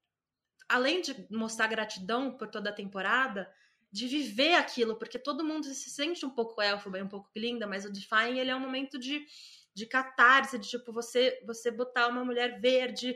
além 0.70 1.02
de 1.02 1.28
mostrar 1.32 1.68
gratidão 1.68 2.38
por 2.38 2.48
toda 2.48 2.70
a 2.70 2.74
temporada, 2.74 3.52
de 3.92 4.08
viver 4.08 4.56
aquilo, 4.56 4.98
porque 4.98 5.18
todo 5.18 5.44
mundo 5.44 5.66
se 5.66 5.90
sente 5.90 6.26
um 6.26 6.30
pouco 6.30 6.62
elfo, 6.62 6.90
um 6.90 7.08
pouco 7.08 7.30
linda, 7.36 7.66
mas 7.66 7.86
o 7.86 7.92
Define 7.92 8.40
ele 8.40 8.52
é 8.52 8.56
um 8.56 8.60
momento 8.60 9.00
de, 9.00 9.26
de 9.74 9.86
catarse, 9.86 10.60
de 10.60 10.68
tipo 10.68 10.92
você 10.92 11.42
você 11.46 11.72
botar 11.72 12.08
uma 12.08 12.26
mulher 12.26 12.60
verde 12.60 13.16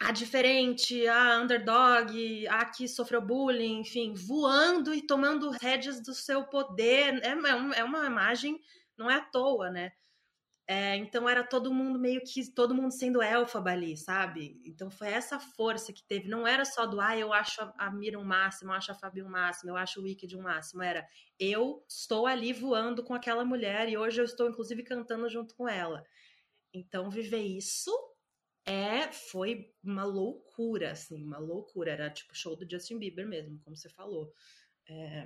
a 0.00 0.12
diferente, 0.12 1.06
a 1.08 1.40
underdog, 1.40 2.46
a 2.48 2.64
que 2.64 2.86
sofreu 2.86 3.20
bullying, 3.20 3.80
enfim, 3.80 4.14
voando 4.14 4.94
e 4.94 5.02
tomando 5.02 5.50
rédeas 5.50 6.00
do 6.00 6.14
seu 6.14 6.44
poder. 6.44 7.20
É, 7.24 7.30
é, 7.30 7.80
é 7.80 7.84
uma 7.84 8.06
imagem, 8.06 8.60
não 8.96 9.10
é 9.10 9.16
à 9.16 9.20
toa, 9.20 9.70
né? 9.70 9.92
É, 10.70 10.96
então 10.96 11.26
era 11.26 11.42
todo 11.42 11.72
mundo 11.72 11.98
meio 11.98 12.20
que 12.22 12.52
todo 12.52 12.74
mundo 12.74 12.92
sendo 12.92 13.22
elfaba 13.22 13.70
ali, 13.70 13.96
sabe? 13.96 14.60
Então 14.66 14.90
foi 14.90 15.08
essa 15.08 15.40
força 15.40 15.94
que 15.94 16.02
teve. 16.04 16.28
Não 16.28 16.46
era 16.46 16.62
só 16.62 16.84
do 16.84 17.00
ah, 17.00 17.16
eu 17.16 17.32
acho 17.32 17.62
a 17.78 17.90
Mira 17.90 18.18
um 18.18 18.24
máximo, 18.24 18.70
eu 18.70 18.74
acho 18.76 18.92
a 18.92 18.94
Fabi 18.94 19.22
um 19.22 19.30
máximo, 19.30 19.70
eu 19.70 19.76
acho 19.76 19.98
o 19.98 20.02
Wicked 20.02 20.36
um 20.36 20.42
máximo. 20.42 20.82
Era 20.82 21.08
eu 21.40 21.82
estou 21.88 22.26
ali 22.26 22.52
voando 22.52 23.02
com 23.02 23.14
aquela 23.14 23.46
mulher 23.46 23.88
e 23.88 23.96
hoje 23.96 24.20
eu 24.20 24.26
estou 24.26 24.46
inclusive 24.46 24.82
cantando 24.82 25.28
junto 25.30 25.54
com 25.54 25.66
ela. 25.66 26.04
Então 26.74 27.10
viver 27.10 27.42
isso 27.42 27.90
é 28.68 29.10
foi 29.10 29.72
uma 29.82 30.04
loucura, 30.04 30.92
assim, 30.92 31.24
uma 31.24 31.38
loucura. 31.38 31.92
Era 31.92 32.10
tipo 32.10 32.34
show 32.34 32.54
do 32.54 32.68
Justin 32.70 32.98
Bieber 32.98 33.26
mesmo, 33.26 33.58
como 33.64 33.76
você 33.76 33.88
falou. 33.88 34.32
É, 34.88 35.24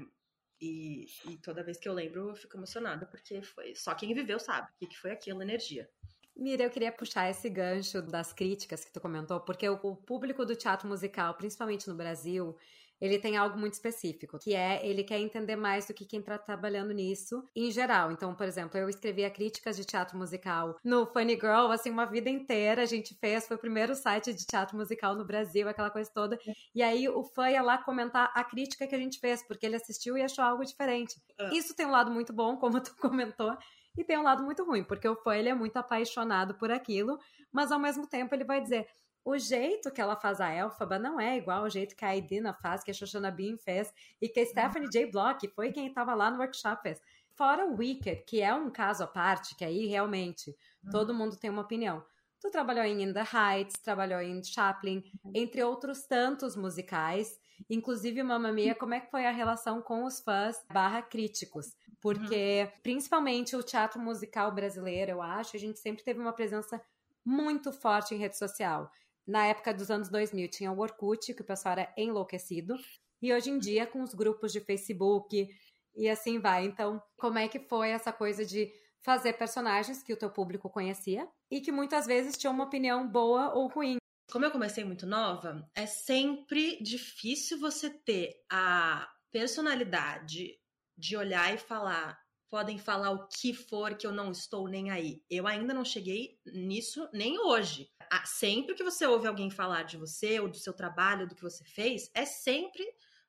e, 0.61 1.07
e, 1.29 1.37
toda 1.39 1.65
vez 1.65 1.77
que 1.77 1.89
eu 1.89 1.93
lembro, 1.93 2.29
eu 2.29 2.37
fico 2.37 2.57
emocionada, 2.57 3.05
porque 3.07 3.43
foi 3.43 3.75
só 3.75 3.95
quem 3.95 4.15
viveu 4.15 4.39
sabe 4.39 4.71
o 4.71 4.79
que, 4.79 4.87
que 4.87 4.99
foi 4.99 5.11
aquilo, 5.11 5.43
energia. 5.43 5.91
Mira, 6.37 6.63
eu 6.63 6.71
queria 6.71 6.93
puxar 6.93 7.29
esse 7.29 7.51
gancho 7.51 8.01
das 8.01 8.33
críticas 8.33 8.85
que 8.85 8.93
tu 8.93 9.01
comentou, 9.01 9.41
porque 9.41 9.69
o, 9.69 9.75
o 9.83 9.97
público 9.97 10.47
do 10.47 10.57
teatro 10.57 10.89
musical, 10.89 11.35
principalmente 11.35 11.89
no 11.89 11.97
Brasil, 11.97 12.57
ele 13.03 13.19
tem 13.19 13.37
algo 13.37 13.59
muito 13.59 13.73
específico, 13.73 14.39
que 14.39 14.55
é 14.55 14.87
ele 14.87 15.03
quer 15.03 15.19
entender 15.19 15.57
mais 15.57 15.89
do 15.89 15.93
que 15.93 16.07
quem 16.07 16.21
está 16.21 16.39
trabalhando 16.39 16.95
nisso 16.95 17.43
em 17.55 17.69
geral. 17.69 18.13
Então, 18.13 18.33
por 18.33 18.47
exemplo, 18.47 18.79
eu 18.79 18.89
escrevia 18.89 19.29
críticas 19.29 19.77
de 19.77 19.85
teatro 19.85 20.17
musical 20.17 20.79
no 20.85 21.05
Funny 21.05 21.35
Girl, 21.35 21.73
assim, 21.73 21.91
uma 21.91 22.07
vida 22.07 22.31
inteira 22.31 22.83
a 22.83 22.87
gente 22.87 23.13
fez, 23.17 23.49
foi 23.49 23.57
o 23.57 23.61
primeiro 23.61 23.97
site 23.97 24.33
de 24.33 24.47
teatro 24.47 24.77
musical 24.77 25.17
no 25.17 25.25
Brasil, 25.25 25.69
aquela 25.69 25.91
coisa 25.91 26.09
toda. 26.15 26.39
E 26.73 26.81
aí 26.81 27.09
o 27.09 27.25
fã 27.25 27.51
ia 27.51 27.61
lá 27.61 27.77
comentar 27.77 28.31
a 28.37 28.45
crítica 28.45 28.87
que 28.87 28.95
a 28.95 28.99
gente 28.99 29.19
fez, 29.19 29.45
porque 29.45 29.67
ele 29.67 29.75
assistiu 29.75 30.17
e 30.17 30.23
achou 30.23 30.45
algo 30.45 30.65
diferente. 30.65 31.21
Ah. 31.41 31.51
Isso 31.53 31.75
tem 31.75 31.87
um 31.87 31.91
lado 31.91 32.13
muito 32.13 32.33
bom, 32.33 32.57
como 32.57 32.81
tu 32.81 32.95
comentou, 33.03 33.53
e 33.99 34.05
tem 34.05 34.17
um 34.17 34.23
lado 34.23 34.45
muito 34.45 34.65
ruim, 34.65 34.85
porque 34.85 35.09
o 35.09 35.17
fã 35.17 35.35
ele 35.35 35.49
é 35.49 35.55
muito 35.55 35.77
apaixonado 35.77 36.55
por 36.55 36.71
aquilo, 36.71 37.19
mas 37.51 37.73
ao 37.73 37.81
mesmo 37.81 38.07
tempo 38.07 38.33
ele 38.33 38.45
vai 38.45 38.61
dizer: 38.61 38.87
o 39.25 39.39
jeito 39.39 39.91
que 39.91 40.01
ela 40.01 40.17
faz 40.17 40.41
a 40.41 40.53
Elfaba 40.53 40.99
não 40.99 41.21
é 41.21 41.37
igual 41.37 41.63
ao 41.63 41.71
jeito 41.71 41.95
que 41.95 42.05
a 42.05 42.17
Idina 42.17 42.53
faz, 42.53 42.83
que 42.83 42.91
a 42.91 42.95
Shoshana 42.95 43.31
Bean 43.31 43.57
fez 43.57 43.93
e 44.21 44.29
que 44.29 44.41
a 44.41 44.47
Stephanie 44.47 44.91
J. 44.91 45.07
Block 45.07 45.47
foi 45.49 45.73
quem 45.73 45.87
estava 45.87 46.15
lá 46.15 46.31
no 46.31 46.39
workshop 46.39 46.83
fez. 46.83 47.01
Fora 47.35 47.65
o 47.65 47.77
Wicked, 47.77 48.25
que 48.27 48.41
é 48.41 48.53
um 48.53 48.71
caso 48.71 49.05
à 49.05 49.07
parte, 49.07 49.55
que 49.55 49.65
aí 49.65 49.87
realmente 49.87 50.51
uhum. 50.85 50.91
todo 50.91 51.15
mundo 51.15 51.37
tem 51.37 51.51
uma 51.51 51.63
opinião. 51.63 52.05
Tu 52.41 52.51
trabalhou 52.51 52.85
em 52.85 53.03
In 53.03 53.13
the 53.13 53.25
Heights, 53.33 53.81
trabalhou 53.81 54.21
em 54.21 54.43
Chaplin, 54.43 55.05
uhum. 55.25 55.33
entre 55.35 55.63
outros 55.63 56.03
tantos 56.03 56.57
musicais. 56.57 57.41
Inclusive, 57.71 58.23
Mamma 58.25 58.51
Mia, 58.51 58.75
como 58.75 58.95
é 58.95 59.01
que 59.01 59.11
foi 59.11 59.25
a 59.25 59.31
relação 59.31 59.81
com 59.81 60.05
os 60.05 60.21
fãs 60.21 60.57
barra 60.73 61.01
críticos? 61.01 61.77
Porque, 62.01 62.65
uhum. 62.65 62.81
principalmente 62.83 63.55
o 63.55 63.63
teatro 63.63 64.01
musical 64.01 64.51
brasileiro, 64.51 65.13
eu 65.13 65.23
acho, 65.23 65.57
a 65.57 65.61
gente 65.61 65.79
sempre 65.79 66.03
teve 66.03 66.19
uma 66.19 66.33
presença 66.33 66.83
muito 67.25 67.73
forte 67.73 68.15
em 68.17 68.19
rede 68.19 68.37
social 68.37 68.91
na 69.27 69.47
época 69.47 69.73
dos 69.73 69.91
anos 69.91 70.09
2000 70.09 70.49
tinha 70.49 70.73
o 70.73 70.79
Orkut, 70.79 71.35
que 71.35 71.43
o 71.43 71.45
pessoal 71.45 71.73
era 71.73 71.95
enlouquecido, 71.97 72.77
e 73.21 73.33
hoje 73.33 73.51
em 73.51 73.59
dia 73.59 73.87
com 73.87 74.03
os 74.03 74.15
grupos 74.15 74.53
de 74.53 74.61
Facebook 74.61 75.49
e 75.95 76.09
assim 76.09 76.41
vai. 76.41 76.65
Então, 76.65 77.03
como 77.17 77.39
é 77.39 77.49
que 77.49 77.61
foi 77.61 77.91
essa 77.91 78.13
coisa 78.13 78.45
de 78.45 78.73
fazer 79.01 79.35
personagens 79.35 80.03
que 80.03 80.13
o 80.13 80.17
teu 80.17 80.31
público 80.31 80.71
conhecia 80.71 81.29
e 81.51 81.61
que 81.61 81.73
muitas 81.73 82.07
vezes 82.07 82.37
tinham 82.37 82.55
uma 82.55 82.65
opinião 82.65 83.09
boa 83.09 83.53
ou 83.55 83.69
ruim? 83.69 83.97
Como 84.31 84.45
eu 84.45 84.51
comecei 84.51 84.85
muito 84.85 85.07
nova, 85.07 85.69
é 85.75 85.87
sempre 85.87 86.83
difícil 86.83 87.59
você 87.59 87.91
ter 87.91 88.33
a 88.51 89.09
personalidade 89.31 90.59
de 90.97 91.17
olhar 91.17 91.53
e 91.53 91.59
falar 91.59 92.22
podem 92.53 92.79
falar 92.79 93.13
o 93.13 93.27
que 93.29 93.55
for 93.55 93.97
que 93.97 94.07
eu 94.07 94.13
não 94.13 94.31
estou 94.31 94.69
nem 94.69 94.91
aí. 94.91 95.25
Eu 95.31 95.47
ainda 95.47 95.73
não 95.73 95.87
cheguei 95.87 96.39
nisso 96.45 97.09
nem 97.11 97.39
hoje. 97.39 97.91
Sempre 98.27 98.75
que 98.75 98.85
você 98.85 99.07
ouve 99.07 99.27
alguém 99.27 99.51
falar 99.51 99.85
de 99.85 99.97
você 99.97 100.39
ou 100.39 100.49
do 100.49 100.59
seu 100.59 100.75
trabalho, 100.75 101.27
do 101.27 101.35
que 101.35 101.41
você 101.41 101.65
fez, 101.65 102.11
é 102.13 102.27
sempre 102.27 102.85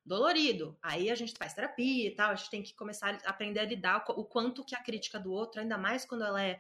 dolorido. 0.06 0.78
Aí 0.84 1.10
a 1.10 1.16
gente 1.16 1.36
faz 1.38 1.54
terapia 1.54 2.06
e 2.06 2.14
tal, 2.14 2.32
a 2.32 2.36
gente 2.36 2.50
tem 2.50 2.62
que 2.62 2.76
começar 2.76 3.18
a 3.24 3.30
aprender 3.30 3.62
a 3.62 3.66
lidar 3.66 4.04
o 4.10 4.26
quanto 4.26 4.66
que 4.66 4.76
a 4.76 4.84
crítica 4.84 5.18
do 5.18 5.32
outro, 5.32 5.62
ainda 5.62 5.78
mais 5.78 6.06
quando 6.06 6.26
ela 6.26 6.44
é 6.44 6.60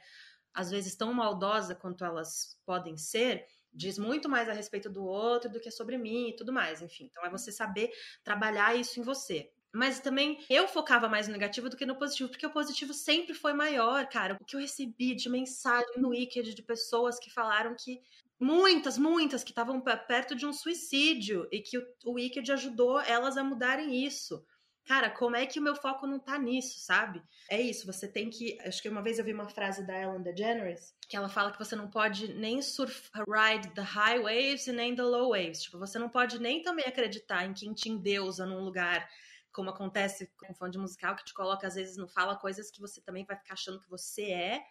às 0.53 0.71
vezes 0.71 0.95
tão 0.95 1.13
maldosa 1.13 1.75
quanto 1.75 2.05
elas 2.05 2.57
podem 2.65 2.95
ser, 2.95 3.45
diz 3.73 3.97
muito 3.97 4.29
mais 4.29 4.47
a 4.47 4.53
respeito 4.53 4.89
do 4.89 5.03
outro 5.03 5.51
do 5.51 5.59
que 5.59 5.69
sobre 5.69 5.97
mim 5.97 6.29
e 6.29 6.35
tudo 6.37 6.53
mais, 6.53 6.81
enfim. 6.81 7.09
Então 7.11 7.25
é 7.25 7.29
você 7.29 7.51
saber 7.51 7.91
trabalhar 8.23 8.73
isso 8.73 9.01
em 9.01 9.03
você. 9.03 9.51
Mas 9.73 9.99
também 9.99 10.39
eu 10.49 10.67
focava 10.67 11.09
mais 11.09 11.27
no 11.27 11.33
negativo 11.33 11.67
do 11.67 11.75
que 11.75 11.85
no 11.85 11.95
positivo, 11.95 12.29
porque 12.29 12.45
o 12.45 12.51
positivo 12.51 12.93
sempre 12.93 13.33
foi 13.33 13.53
maior, 13.53 14.07
cara. 14.07 14.37
O 14.39 14.45
que 14.45 14.55
eu 14.55 14.59
recebi 14.59 15.15
de 15.15 15.27
mensagem 15.29 15.97
no 15.97 16.09
Wicked 16.09 16.53
de 16.53 16.61
pessoas 16.61 17.17
que 17.17 17.31
falaram 17.31 17.75
que 17.75 17.99
muitas, 18.39 18.97
muitas 18.97 19.43
que 19.43 19.51
estavam 19.51 19.81
perto 19.81 20.35
de 20.35 20.45
um 20.45 20.53
suicídio 20.53 21.47
e 21.51 21.59
que 21.59 21.77
o, 21.77 21.85
o 22.05 22.13
Wicked 22.13 22.51
ajudou 22.51 23.01
elas 23.01 23.35
a 23.35 23.43
mudarem 23.43 24.05
isso. 24.05 24.45
Cara, 24.85 25.09
como 25.09 25.35
é 25.35 25.45
que 25.45 25.59
o 25.59 25.63
meu 25.63 25.75
foco 25.75 26.05
não 26.05 26.19
tá 26.19 26.37
nisso, 26.37 26.77
sabe? 26.79 27.23
É 27.49 27.59
isso, 27.59 27.87
você 27.87 28.05
tem 28.05 28.29
que. 28.29 28.59
Acho 28.61 28.81
que 28.81 28.89
uma 28.89 29.01
vez 29.01 29.17
eu 29.17 29.23
vi 29.23 29.33
uma 29.33 29.47
frase 29.47 29.87
da 29.87 29.97
Ellen 29.97 30.21
DeGeneres 30.21 30.93
que 31.07 31.17
ela 31.17 31.29
fala 31.29 31.51
que 31.51 31.59
você 31.59 31.75
não 31.75 31.89
pode 31.89 32.33
nem 32.33 32.61
surf, 32.61 33.09
ride 33.27 33.69
the 33.75 33.81
high 33.81 34.19
waves 34.19 34.67
e 34.67 34.71
nem 34.71 34.95
the 34.95 35.03
low 35.03 35.29
waves. 35.29 35.61
Tipo, 35.61 35.77
você 35.77 35.97
não 35.97 36.09
pode 36.09 36.39
nem 36.39 36.61
também 36.61 36.85
acreditar 36.85 37.45
em 37.45 37.53
quem 37.53 37.73
te 37.73 37.87
endeusa 37.87 38.45
num 38.45 38.63
lugar 38.63 39.07
como 39.53 39.69
acontece 39.69 40.31
com 40.37 40.53
fã 40.53 40.69
de 40.69 40.77
musical, 40.77 41.15
que 41.15 41.23
te 41.23 41.33
coloca, 41.33 41.67
às 41.67 41.75
vezes, 41.75 41.95
não 41.95 42.07
fala 42.07 42.35
coisas 42.35 42.71
que 42.71 42.81
você 42.81 43.01
também 43.01 43.23
vai 43.25 43.37
ficar 43.37 43.53
achando 43.53 43.79
que 43.81 43.89
você 43.89 44.31
é. 44.31 44.63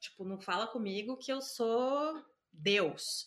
Tipo, 0.00 0.24
não 0.24 0.40
fala 0.40 0.66
comigo 0.66 1.16
que 1.16 1.32
eu 1.32 1.40
sou 1.40 2.22
Deus. 2.52 3.26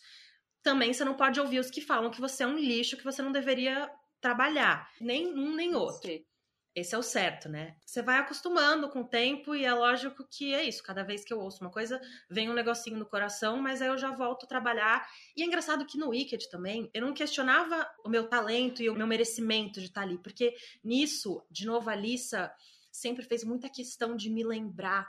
Também 0.62 0.92
você 0.92 1.04
não 1.04 1.16
pode 1.16 1.40
ouvir 1.40 1.58
os 1.58 1.70
que 1.70 1.80
falam 1.80 2.10
que 2.10 2.20
você 2.20 2.44
é 2.44 2.46
um 2.46 2.58
lixo, 2.58 2.96
que 2.96 3.04
você 3.04 3.22
não 3.22 3.32
deveria 3.32 3.90
trabalhar. 4.20 4.88
Nem 5.00 5.26
um 5.26 5.54
nem 5.54 5.74
outro. 5.74 6.08
Sim. 6.08 6.24
Esse 6.74 6.94
é 6.94 6.98
o 6.98 7.02
certo, 7.02 7.50
né? 7.50 7.76
Você 7.84 8.00
vai 8.00 8.18
acostumando 8.18 8.88
com 8.88 9.02
o 9.02 9.08
tempo 9.08 9.54
e 9.54 9.64
é 9.64 9.74
lógico 9.74 10.26
que 10.26 10.54
é 10.54 10.64
isso. 10.64 10.82
Cada 10.82 11.02
vez 11.02 11.22
que 11.22 11.32
eu 11.32 11.38
ouço 11.38 11.62
uma 11.62 11.70
coisa, 11.70 12.00
vem 12.30 12.48
um 12.48 12.54
negocinho 12.54 12.98
no 12.98 13.04
coração, 13.04 13.60
mas 13.60 13.82
aí 13.82 13.88
eu 13.88 13.98
já 13.98 14.10
volto 14.10 14.44
a 14.44 14.48
trabalhar. 14.48 15.06
E 15.36 15.42
é 15.42 15.46
engraçado 15.46 15.84
que 15.84 15.98
no 15.98 16.08
Wicked 16.08 16.48
também, 16.48 16.90
eu 16.94 17.02
não 17.02 17.12
questionava 17.12 17.86
o 18.02 18.08
meu 18.08 18.26
talento 18.26 18.82
e 18.82 18.88
o 18.88 18.94
meu 18.94 19.06
merecimento 19.06 19.80
de 19.80 19.86
estar 19.86 20.00
ali, 20.00 20.16
porque 20.16 20.54
nisso, 20.82 21.44
de 21.50 21.66
novo, 21.66 21.90
a 21.90 21.92
Alissa 21.92 22.50
sempre 22.90 23.22
fez 23.22 23.44
muita 23.44 23.68
questão 23.68 24.16
de 24.16 24.30
me 24.30 24.42
lembrar. 24.42 25.06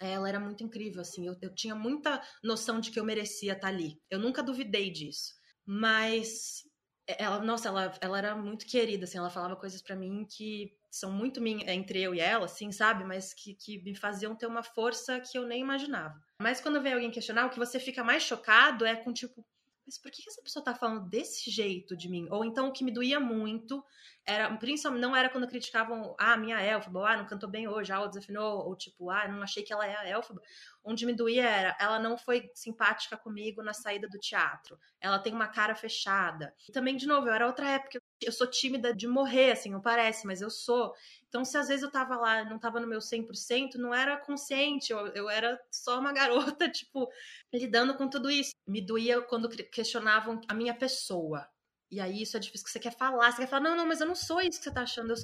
Ela 0.00 0.28
era 0.28 0.40
muito 0.40 0.64
incrível, 0.64 1.02
assim. 1.02 1.26
Eu, 1.26 1.36
eu 1.42 1.54
tinha 1.54 1.74
muita 1.74 2.22
noção 2.42 2.80
de 2.80 2.90
que 2.90 2.98
eu 2.98 3.04
merecia 3.04 3.52
estar 3.52 3.68
ali. 3.68 4.00
Eu 4.08 4.18
nunca 4.18 4.42
duvidei 4.42 4.90
disso. 4.90 5.34
Mas 5.66 6.62
ela, 7.08 7.40
nossa, 7.40 7.68
ela, 7.68 7.92
ela 8.00 8.18
era 8.18 8.36
muito 8.36 8.66
querida, 8.66 9.04
assim, 9.04 9.16
ela 9.16 9.30
falava 9.30 9.56
coisas 9.56 9.80
para 9.80 9.96
mim 9.96 10.26
que 10.28 10.76
são 10.90 11.10
muito 11.10 11.40
minha, 11.40 11.70
entre 11.72 12.02
eu 12.02 12.14
e 12.14 12.20
ela, 12.20 12.44
assim, 12.44 12.70
sabe? 12.70 13.04
Mas 13.04 13.32
que, 13.32 13.54
que 13.54 13.82
me 13.82 13.94
faziam 13.94 14.36
ter 14.36 14.46
uma 14.46 14.62
força 14.62 15.20
que 15.20 15.38
eu 15.38 15.46
nem 15.46 15.60
imaginava. 15.60 16.14
Mas 16.40 16.60
quando 16.60 16.82
vem 16.82 16.92
alguém 16.92 17.10
questionar, 17.10 17.46
o 17.46 17.50
que 17.50 17.58
você 17.58 17.80
fica 17.80 18.04
mais 18.04 18.22
chocado 18.22 18.84
é 18.84 18.94
com 18.96 19.12
tipo, 19.12 19.44
mas 19.88 19.96
por 19.96 20.10
que 20.10 20.22
essa 20.28 20.42
pessoa 20.42 20.62
tá 20.62 20.74
falando 20.74 21.08
desse 21.08 21.50
jeito 21.50 21.96
de 21.96 22.10
mim? 22.10 22.28
Ou 22.30 22.44
então 22.44 22.68
o 22.68 22.72
que 22.72 22.84
me 22.84 22.92
doía 22.92 23.18
muito 23.18 23.82
era, 24.26 24.54
principalmente, 24.58 25.00
não 25.00 25.16
era 25.16 25.30
quando 25.30 25.48
criticavam, 25.48 26.14
ah, 26.18 26.36
minha 26.36 26.60
élfaba, 26.60 27.08
ah, 27.08 27.16
não 27.16 27.26
cantou 27.26 27.48
bem 27.48 27.66
hoje, 27.66 27.90
ah, 27.90 28.06
desafinou, 28.06 28.66
ou 28.66 28.76
tipo, 28.76 29.08
ah, 29.08 29.26
não 29.26 29.40
achei 29.42 29.62
que 29.62 29.72
ela 29.72 29.86
é 29.86 29.96
a 29.96 30.06
élfaba. 30.06 30.42
onde 30.84 31.06
me 31.06 31.14
doía 31.14 31.48
era, 31.48 31.76
ela 31.80 31.98
não 31.98 32.18
foi 32.18 32.50
simpática 32.54 33.16
comigo 33.16 33.62
na 33.62 33.72
saída 33.72 34.06
do 34.06 34.18
teatro. 34.18 34.78
Ela 35.00 35.18
tem 35.18 35.32
uma 35.32 35.48
cara 35.48 35.74
fechada. 35.74 36.54
E 36.68 36.72
também, 36.72 36.94
de 36.94 37.06
novo, 37.06 37.28
era 37.30 37.46
outra 37.46 37.70
época. 37.70 37.97
Eu 38.20 38.32
sou 38.32 38.46
tímida 38.48 38.94
de 38.94 39.06
morrer, 39.06 39.52
assim, 39.52 39.70
não 39.70 39.80
parece, 39.80 40.26
mas 40.26 40.40
eu 40.40 40.50
sou. 40.50 40.92
Então, 41.28 41.44
se 41.44 41.56
às 41.56 41.68
vezes 41.68 41.82
eu 41.82 41.90
tava 41.90 42.16
lá, 42.16 42.44
não 42.44 42.58
tava 42.58 42.80
no 42.80 42.86
meu 42.86 43.00
100%, 43.00 43.74
não 43.76 43.94
era 43.94 44.16
consciente, 44.16 44.92
eu, 44.92 45.06
eu 45.08 45.30
era 45.30 45.58
só 45.70 45.98
uma 45.98 46.12
garota, 46.12 46.68
tipo, 46.70 47.08
lidando 47.52 47.96
com 47.96 48.08
tudo 48.08 48.30
isso. 48.30 48.52
Me 48.66 48.80
doía 48.80 49.20
quando 49.22 49.48
questionavam 49.48 50.40
a 50.48 50.54
minha 50.54 50.74
pessoa. 50.74 51.48
E 51.90 52.00
aí 52.00 52.22
isso 52.22 52.36
é 52.36 52.40
difícil, 52.40 52.64
que 52.64 52.70
você 52.70 52.78
quer 52.78 52.96
falar, 52.96 53.32
você 53.32 53.42
quer 53.42 53.48
falar, 53.48 53.62
não, 53.62 53.76
não, 53.76 53.86
mas 53.86 54.00
eu 54.00 54.06
não 54.06 54.14
sou 54.14 54.40
isso 54.40 54.58
que 54.58 54.64
você 54.64 54.72
tá 54.72 54.82
achando, 54.82 55.12
eu, 55.12 55.16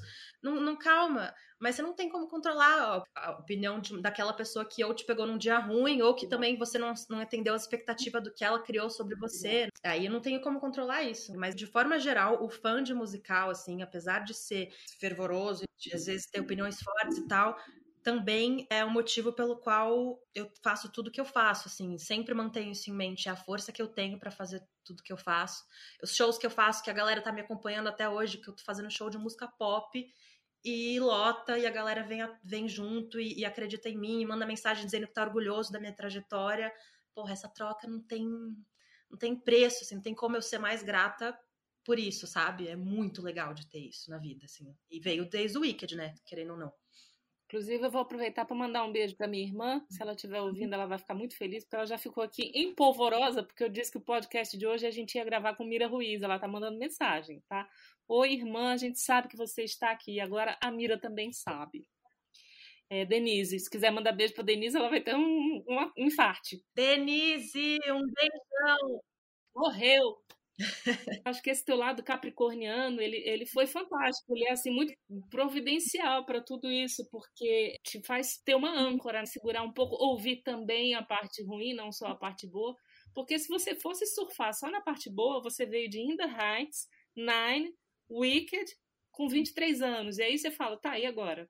não, 0.43 0.61
não, 0.61 0.77
calma. 0.77 1.35
Mas 1.59 1.77
você 1.77 1.83
não 1.83 1.95
tem 1.95 2.09
como 2.09 2.27
controlar 2.29 3.05
a, 3.15 3.29
a 3.29 3.31
opinião 3.33 3.81
de, 3.81 4.01
daquela 4.01 4.33
pessoa 4.33 4.65
que 4.65 4.83
ou 4.85 4.95
te 4.95 5.05
pegou 5.05 5.27
num 5.27 5.39
dia 5.39 5.59
ruim, 5.59 6.03
ou 6.03 6.15
que 6.15 6.27
também 6.27 6.57
você 6.57 6.79
não, 6.79 6.93
não 7.09 7.21
atendeu 7.21 7.53
a 7.55 7.57
expectativa 7.57 8.21
do 8.21 8.33
que 8.33 8.45
ela 8.45 8.63
criou 8.63 8.91
sobre 8.91 9.15
você. 9.17 9.69
Aí 9.83 10.07
eu 10.07 10.13
não 10.13 10.21
tenho 10.21 10.41
como 10.41 10.61
controlar 10.61 11.03
isso. 11.03 11.35
Mas 11.37 11.55
de 11.55 11.67
forma 11.67 11.99
geral, 11.99 12.43
o 12.43 12.49
fã 12.49 12.83
de 12.83 12.95
musical, 12.95 13.51
assim, 13.51 13.83
apesar 13.83 14.21
de 14.25 14.35
ser 14.35 14.73
fervoroso, 14.99 15.65
de 15.79 15.95
às 15.95 16.07
vezes 16.07 16.27
ter 16.27 16.41
opiniões 16.41 16.81
fortes 16.81 17.19
e 17.19 17.27
tal, 17.29 17.57
também 18.05 18.67
é 18.71 18.85
o 18.85 18.91
motivo 18.91 19.33
pelo 19.33 19.57
qual 19.57 20.23
eu 20.35 20.53
faço 20.63 20.93
tudo 20.93 21.11
que 21.11 21.21
eu 21.21 21.25
faço, 21.25 21.69
assim, 21.69 21.97
sempre 21.97 22.35
mantenho 22.35 22.71
isso 22.71 22.91
em 22.91 22.93
mente, 22.93 23.31
é 23.31 23.33
a 23.33 23.37
força 23.37 23.73
que 23.73 23.81
eu 23.81 23.89
tenho 23.89 24.19
para 24.19 24.31
fazer 24.31 24.63
tudo 24.85 25.03
que 25.03 25.13
eu 25.13 25.17
faço. 25.17 25.65
Os 26.03 26.15
shows 26.15 26.37
que 26.37 26.45
eu 26.45 26.51
faço, 26.51 26.85
que 26.85 26.91
a 26.91 26.93
galera 26.93 27.23
tá 27.23 27.33
me 27.33 27.41
acompanhando 27.41 27.89
até 27.89 28.07
hoje, 28.07 28.37
que 28.37 28.47
eu 28.47 28.55
tô 28.55 28.63
fazendo 28.63 28.91
show 28.91 29.09
de 29.09 29.17
música 29.17 29.49
pop 29.49 30.07
e 30.63 31.01
lota 31.01 31.59
e 31.59 31.67
a 31.67 31.71
galera 31.71 32.03
vem, 32.03 32.21
vem 32.45 32.69
junto 32.69 33.19
e, 33.19 33.39
e 33.39 33.45
acredita 33.45 33.89
em 33.89 33.97
mim, 33.97 34.21
e 34.21 34.27
manda 34.27 34.45
mensagem 34.45 34.85
dizendo 34.85 35.07
que 35.07 35.15
tá 35.15 35.23
orgulhoso 35.23 35.73
da 35.73 35.81
minha 35.81 35.95
trajetória. 35.95 36.71
Porra, 37.15 37.33
essa 37.33 37.49
troca 37.49 37.89
não 37.89 38.03
tem 38.03 38.29
não 39.11 39.19
tem 39.19 39.35
preço, 39.35 39.83
assim, 39.83 39.95
não 39.95 40.03
tem 40.03 40.15
como 40.15 40.37
eu 40.37 40.43
ser 40.43 40.59
mais 40.59 40.83
grata 40.83 41.39
por 41.85 41.99
isso, 41.99 42.27
sabe? 42.27 42.69
É 42.69 42.77
muito 42.77 43.23
legal 43.23 43.55
de 43.55 43.67
ter 43.67 43.79
isso 43.79 44.11
na 44.11 44.19
vida, 44.19 44.45
assim. 44.45 44.75
E 44.91 45.01
veio 45.01 45.29
desde 45.29 45.57
o 45.57 45.61
Wicked, 45.63 45.95
né? 45.97 46.15
Querendo 46.27 46.53
ou 46.53 46.59
não. 46.59 46.73
Inclusive, 47.55 47.85
eu 47.85 47.91
vou 47.91 48.01
aproveitar 48.01 48.45
para 48.45 48.57
mandar 48.57 48.83
um 48.83 48.91
beijo 48.91 49.15
para 49.15 49.29
minha 49.29 49.45
irmã. 49.45 49.81
Se 49.89 50.03
ela 50.03 50.11
estiver 50.11 50.41
ouvindo, 50.41 50.75
ela 50.75 50.87
vai 50.87 50.99
ficar 50.99 51.15
muito 51.15 51.37
feliz, 51.37 51.63
porque 51.63 51.77
ela 51.77 51.87
já 51.87 51.97
ficou 51.97 52.25
aqui 52.25 52.51
empolvorosa, 52.53 53.45
porque 53.45 53.63
eu 53.63 53.69
disse 53.69 53.93
que 53.93 53.99
o 53.99 54.01
podcast 54.01 54.59
de 54.59 54.67
hoje 54.67 54.85
a 54.85 54.91
gente 54.91 55.15
ia 55.15 55.25
gravar 55.25 55.55
com 55.55 55.63
Mira 55.63 55.87
Ruiz. 55.87 56.21
Ela 56.21 56.37
tá 56.37 56.49
mandando 56.49 56.77
mensagem, 56.77 57.41
tá? 57.49 57.69
Oi, 58.09 58.33
irmã, 58.33 58.73
a 58.73 58.77
gente 58.77 58.99
sabe 58.99 59.29
que 59.29 59.37
você 59.37 59.63
está 59.63 59.93
aqui. 59.93 60.19
Agora 60.19 60.59
a 60.61 60.69
Mira 60.69 61.01
também 61.01 61.33
sabe. 61.33 61.87
É, 62.91 63.05
Denise, 63.05 63.61
se 63.61 63.71
quiser 63.71 63.93
mandar 63.93 64.11
beijo 64.11 64.35
para 64.35 64.43
Denise, 64.43 64.77
ela 64.77 64.91
vai 64.91 65.01
ter 65.01 65.15
um, 65.15 65.21
um, 65.21 65.93
um 65.97 66.07
infarte. 66.07 66.61
Denise, 66.75 67.79
um 67.89 68.03
beijão! 68.03 69.01
Morreu! 69.55 70.17
Acho 71.25 71.43
que 71.43 71.51
esse 71.51 71.65
teu 71.65 71.77
lado 71.77 72.03
capricorniano, 72.03 73.01
ele, 73.01 73.17
ele 73.17 73.47
foi 73.47 73.67
fantástico, 73.67 74.35
ele 74.35 74.45
é 74.45 74.53
assim 74.53 74.71
muito 74.71 74.93
providencial 75.31 76.25
para 76.25 76.41
tudo 76.43 76.71
isso, 76.71 77.07
porque 77.11 77.79
te 77.83 78.01
faz 78.03 78.39
ter 78.45 78.55
uma 78.55 78.71
âncora, 78.71 79.21
né? 79.21 79.27
segurar 79.27 79.63
um 79.63 79.73
pouco, 79.73 79.97
ouvir 79.97 80.43
também 80.43 80.95
a 80.95 81.03
parte 81.03 81.43
ruim, 81.45 81.75
não 81.75 81.91
só 81.91 82.09
a 82.09 82.17
parte 82.17 82.47
boa, 82.47 82.75
porque 83.15 83.39
se 83.39 83.49
você 83.49 83.75
fosse 83.75 84.07
surfar 84.07 84.55
só 84.55 84.71
na 84.71 84.81
parte 84.81 85.11
boa, 85.11 85.43
você 85.43 85.67
veio 85.67 85.89
de 85.89 85.99
In 85.99 86.17
the 86.17 86.25
Heights, 86.25 86.87
Nine, 87.17 87.73
Wicked, 88.11 88.71
com 89.11 89.29
23 89.29 89.81
anos, 89.83 90.19
e 90.19 90.23
aí 90.23 90.39
você 90.39 90.51
fala, 90.51 90.77
tá, 90.77 90.99
e 90.99 91.07
agora? 91.07 91.49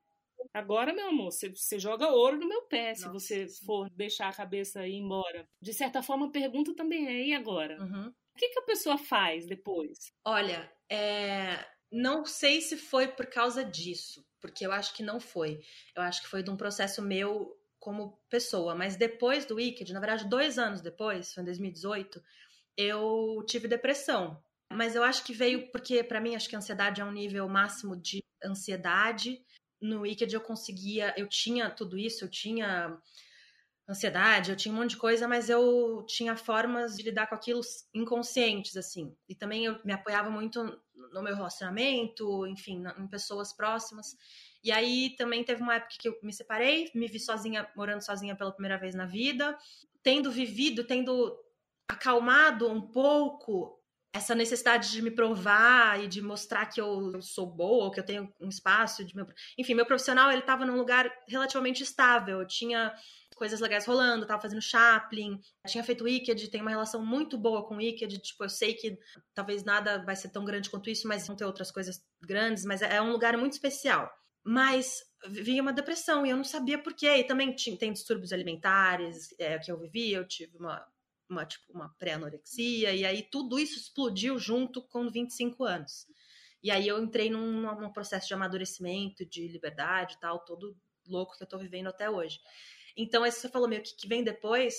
Agora, 0.52 0.92
meu 0.92 1.09
amor, 1.09 1.32
você, 1.32 1.48
você 1.48 1.78
joga 1.78 2.11
ouro 2.11 2.38
no 2.38 2.46
meu 2.46 2.62
pé 2.66 2.90
Nossa, 2.90 3.02
se 3.02 3.09
você 3.09 3.46
for 3.64 3.88
deixar 3.90 4.28
a 4.28 4.32
cabeça 4.32 4.86
ir 4.86 4.96
embora. 4.96 5.48
De 5.61 5.72
certa 5.72 6.02
forma, 6.02 6.26
a 6.26 6.30
pergunta 6.30 6.74
também 6.74 7.07
é: 7.07 7.26
e 7.28 7.34
agora? 7.34 7.80
Uhum. 7.80 8.12
O 8.35 8.39
que, 8.39 8.49
que 8.49 8.59
a 8.59 8.62
pessoa 8.62 8.99
faz 8.99 9.47
depois? 9.47 10.12
Olha, 10.24 10.70
é... 10.91 11.64
não 11.91 12.24
sei 12.24 12.61
se 12.61 12.76
foi 12.76 13.09
por 13.09 13.26
causa 13.26 13.64
disso, 13.64 14.26
porque 14.41 14.66
eu 14.66 14.72
acho 14.72 14.93
que 14.95 15.03
não 15.03 15.20
foi. 15.20 15.61
Eu 15.95 16.03
acho 16.03 16.22
que 16.22 16.28
foi 16.28 16.43
de 16.43 16.51
um 16.51 16.57
processo 16.57 17.01
meu 17.01 17.57
como 17.78 18.18
pessoa, 18.30 18.74
mas 18.74 18.97
depois 18.97 19.45
do 19.45 19.57
Wicked, 19.57 19.93
na 19.93 20.01
verdade, 20.01 20.28
dois 20.28 20.59
anos 20.59 20.80
depois, 20.80 21.35
foi 21.35 21.43
em 21.43 21.47
2018, 21.47 22.22
eu 22.76 23.45
tive 23.47 23.68
depressão. 23.68 24.43
Mas 24.72 24.97
eu 24.97 25.05
acho 25.05 25.22
que 25.22 25.32
veio 25.32 25.70
porque, 25.70 26.03
para 26.03 26.20
mim, 26.20 26.35
acho 26.35 26.49
que 26.49 26.57
a 26.57 26.59
ansiedade 26.59 27.01
é 27.01 27.05
um 27.05 27.12
nível 27.12 27.49
máximo 27.49 27.95
de 27.95 28.24
ansiedade. 28.43 29.41
No 29.80 30.01
Wicked 30.01 30.32
eu 30.35 30.41
conseguia, 30.41 31.14
eu 31.16 31.28
tinha 31.28 31.70
tudo 31.70 31.99
isso, 31.99 32.24
eu 32.24 32.30
tinha 32.30 32.99
ansiedade, 33.89 34.51
eu 34.51 34.57
tinha 34.57 34.72
um 34.72 34.78
monte 34.78 34.91
de 34.91 34.97
coisa, 34.97 35.28
mas 35.28 35.51
eu 35.51 36.05
tinha 36.09 36.37
formas 36.37 36.97
de 36.97 37.03
lidar 37.03 37.26
com 37.26 37.35
aquilo 37.35 37.61
inconscientes, 37.95 38.76
assim. 38.76 39.14
E 39.28 39.35
também 39.35 39.66
eu 39.66 39.78
me 39.85 39.93
apoiava 39.93 40.30
muito 40.30 40.62
no 41.12 41.22
meu 41.22 41.35
relacionamento, 41.35 42.47
enfim, 42.47 42.82
em 42.99 43.07
pessoas 43.09 43.53
próximas. 43.55 44.16
E 44.62 44.72
aí 44.72 45.14
também 45.16 45.45
teve 45.45 45.62
uma 45.62 45.74
época 45.74 45.95
que 45.99 46.09
eu 46.09 46.18
me 46.22 46.32
separei, 46.32 46.91
me 46.95 47.07
vi 47.07 47.20
sozinha, 47.20 47.68
morando 47.76 48.01
sozinha 48.01 48.35
pela 48.35 48.53
primeira 48.53 48.78
vez 48.78 48.95
na 48.95 49.05
vida, 49.05 49.57
tendo 50.03 50.30
vivido, 50.30 50.85
tendo 50.85 51.39
acalmado 51.87 52.70
um 52.70 52.80
pouco 52.80 53.78
essa 54.14 54.32
necessidade 54.32 54.93
de 54.93 55.03
me 55.03 55.11
provar 55.11 56.01
e 56.03 56.07
de 56.07 56.22
mostrar 56.22 56.66
que 56.66 56.80
eu 56.80 57.20
sou 57.20 57.47
boa, 57.47 57.91
que 57.93 57.99
eu 57.99 58.05
tenho 58.05 58.32
um 58.41 58.49
espaço 58.49 59.05
de 59.05 59.14
meu, 59.14 59.26
enfim, 59.59 59.74
meu 59.74 59.85
profissional 59.85 60.30
ele 60.30 60.39
estava 60.39 60.64
num 60.64 60.76
lugar 60.76 61.12
relativamente 61.26 61.82
estável. 61.82 62.41
Eu 62.41 62.47
tinha 62.47 62.95
coisas 63.35 63.61
legais 63.61 63.85
rolando, 63.85 64.26
tava 64.26 64.41
fazendo 64.41 64.62
Chaplin, 64.62 65.41
tinha 65.66 65.85
feito 65.85 66.05
Wicked, 66.05 66.49
tem 66.49 66.61
uma 66.61 66.70
relação 66.70 67.05
muito 67.05 67.37
boa 67.37 67.66
com 67.66 67.76
Wicked, 67.76 68.18
tipo, 68.18 68.45
eu 68.45 68.49
sei 68.49 68.74
que 68.74 68.99
talvez 69.35 69.64
nada 69.64 70.03
vai 70.05 70.16
ser 70.16 70.30
tão 70.30 70.45
grande 70.45 70.70
quanto 70.70 70.89
isso, 70.89 71.07
mas 71.09 71.26
vão 71.26 71.37
ter 71.37 71.45
outras 71.45 71.70
coisas 71.70 72.03
grandes, 72.22 72.64
mas 72.64 72.82
é 72.82 73.01
um 73.03 73.12
lugar 73.12 73.37
muito 73.37 73.53
especial. 73.53 74.11
Mas 74.43 75.03
vinha 75.26 75.62
uma 75.62 75.72
depressão 75.72 76.24
e 76.26 76.30
eu 76.30 76.37
não 76.37 76.45
sabia 76.45 76.78
por 76.78 76.93
quê. 76.93 77.16
E 77.16 77.24
também 77.24 77.55
tinha, 77.55 77.76
tem 77.76 77.93
distúrbios 77.93 78.32
alimentares 78.32 79.35
é, 79.39 79.59
que 79.59 79.72
eu 79.72 79.78
vivi, 79.78 80.12
eu 80.12 80.26
tive 80.26 80.57
uma, 80.59 80.87
uma, 81.28 81.47
tipo, 81.47 81.72
uma 81.72 81.89
pré-anorexia, 81.99 82.93
e 82.93 83.05
aí 83.05 83.22
tudo 83.22 83.59
isso 83.59 83.78
explodiu 83.78 84.39
junto 84.39 84.82
com 84.82 85.11
25 85.11 85.64
anos. 85.64 86.07
E 86.62 86.70
aí 86.70 86.89
eu 86.89 87.03
entrei 87.03 87.28
num, 87.30 87.61
num 87.78 87.93
processo 87.93 88.26
de 88.26 88.35
amadurecimento, 88.35 89.24
de 89.26 89.49
liberdade 89.49 90.14
e 90.14 90.20
tal, 90.20 90.45
todo 90.45 90.76
louco 91.07 91.37
que 91.37 91.43
eu 91.43 91.49
tô 91.49 91.59
vivendo 91.59 91.89
até 91.89 92.09
hoje. 92.09 92.41
Então, 92.97 93.24
esse 93.24 93.40
você 93.40 93.49
falou 93.49 93.68
meio 93.68 93.82
que, 93.82 93.95
que 93.97 94.09
vem 94.09 94.22
depois, 94.22 94.74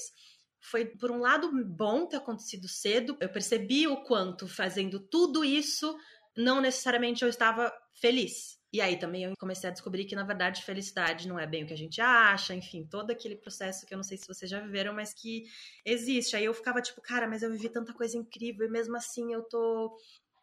foi 0.60 0.86
por 0.86 1.12
um 1.12 1.20
lado 1.20 1.52
bom 1.66 2.08
ter 2.08 2.18
acontecido 2.18 2.68
cedo. 2.68 3.18
Eu 3.20 3.30
percebi 3.30 3.88
o 3.88 4.04
quanto 4.04 4.48
fazendo 4.48 5.00
tudo 5.00 5.44
isso, 5.44 5.96
não 6.36 6.60
necessariamente 6.62 7.24
eu 7.24 7.30
estava 7.30 7.72
feliz. 7.94 8.60
E 8.76 8.82
aí 8.82 9.00
também 9.00 9.24
eu 9.24 9.34
comecei 9.40 9.70
a 9.70 9.74
descobrir 9.74 10.04
que, 10.04 10.16
na 10.16 10.26
verdade, 10.26 10.64
felicidade 10.64 11.30
não 11.30 11.40
é 11.40 11.48
bem 11.48 11.64
o 11.64 11.68
que 11.68 11.74
a 11.74 11.78
gente 11.78 12.02
acha, 12.02 12.54
enfim, 12.54 12.86
todo 12.86 13.10
aquele 13.10 13.38
processo 13.38 13.86
que 13.86 13.94
eu 13.94 13.98
não 13.98 14.04
sei 14.04 14.18
se 14.18 14.28
vocês 14.28 14.52
já 14.52 14.60
viveram, 14.60 14.94
mas 14.94 15.14
que 15.14 15.46
existe. 15.86 16.36
Aí 16.36 16.44
eu 16.44 16.54
ficava 16.54 16.82
tipo, 16.82 17.02
cara, 17.02 17.26
mas 17.26 17.42
eu 17.42 17.52
vivi 17.52 17.70
tanta 17.70 17.94
coisa 17.94 18.18
incrível 18.18 18.68
e 18.68 18.70
mesmo 18.70 18.98
assim 18.98 19.34
eu 19.34 19.44
tô. 19.44 19.98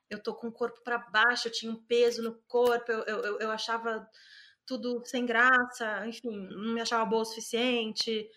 Eu 0.09 0.23
tô 0.23 0.35
com 0.35 0.49
o 0.49 0.53
corpo 0.53 0.83
para 0.83 0.99
baixo, 0.99 1.49
eu 1.49 1.53
tinha 1.53 1.71
um 1.71 1.83
peso 1.85 2.23
no 2.23 2.35
corpo, 2.47 2.91
eu, 2.91 3.03
eu, 3.05 3.39
eu 3.41 3.51
achava 3.51 4.07
tudo 4.67 5.03
sem 5.05 5.27
graça, 5.27 6.07
enfim, 6.07 6.31
não 6.31 6.75
me 6.75 6.81
achava 6.81 7.05
boa 7.05 7.23
o 7.23 7.25
suficiente, 7.25 8.29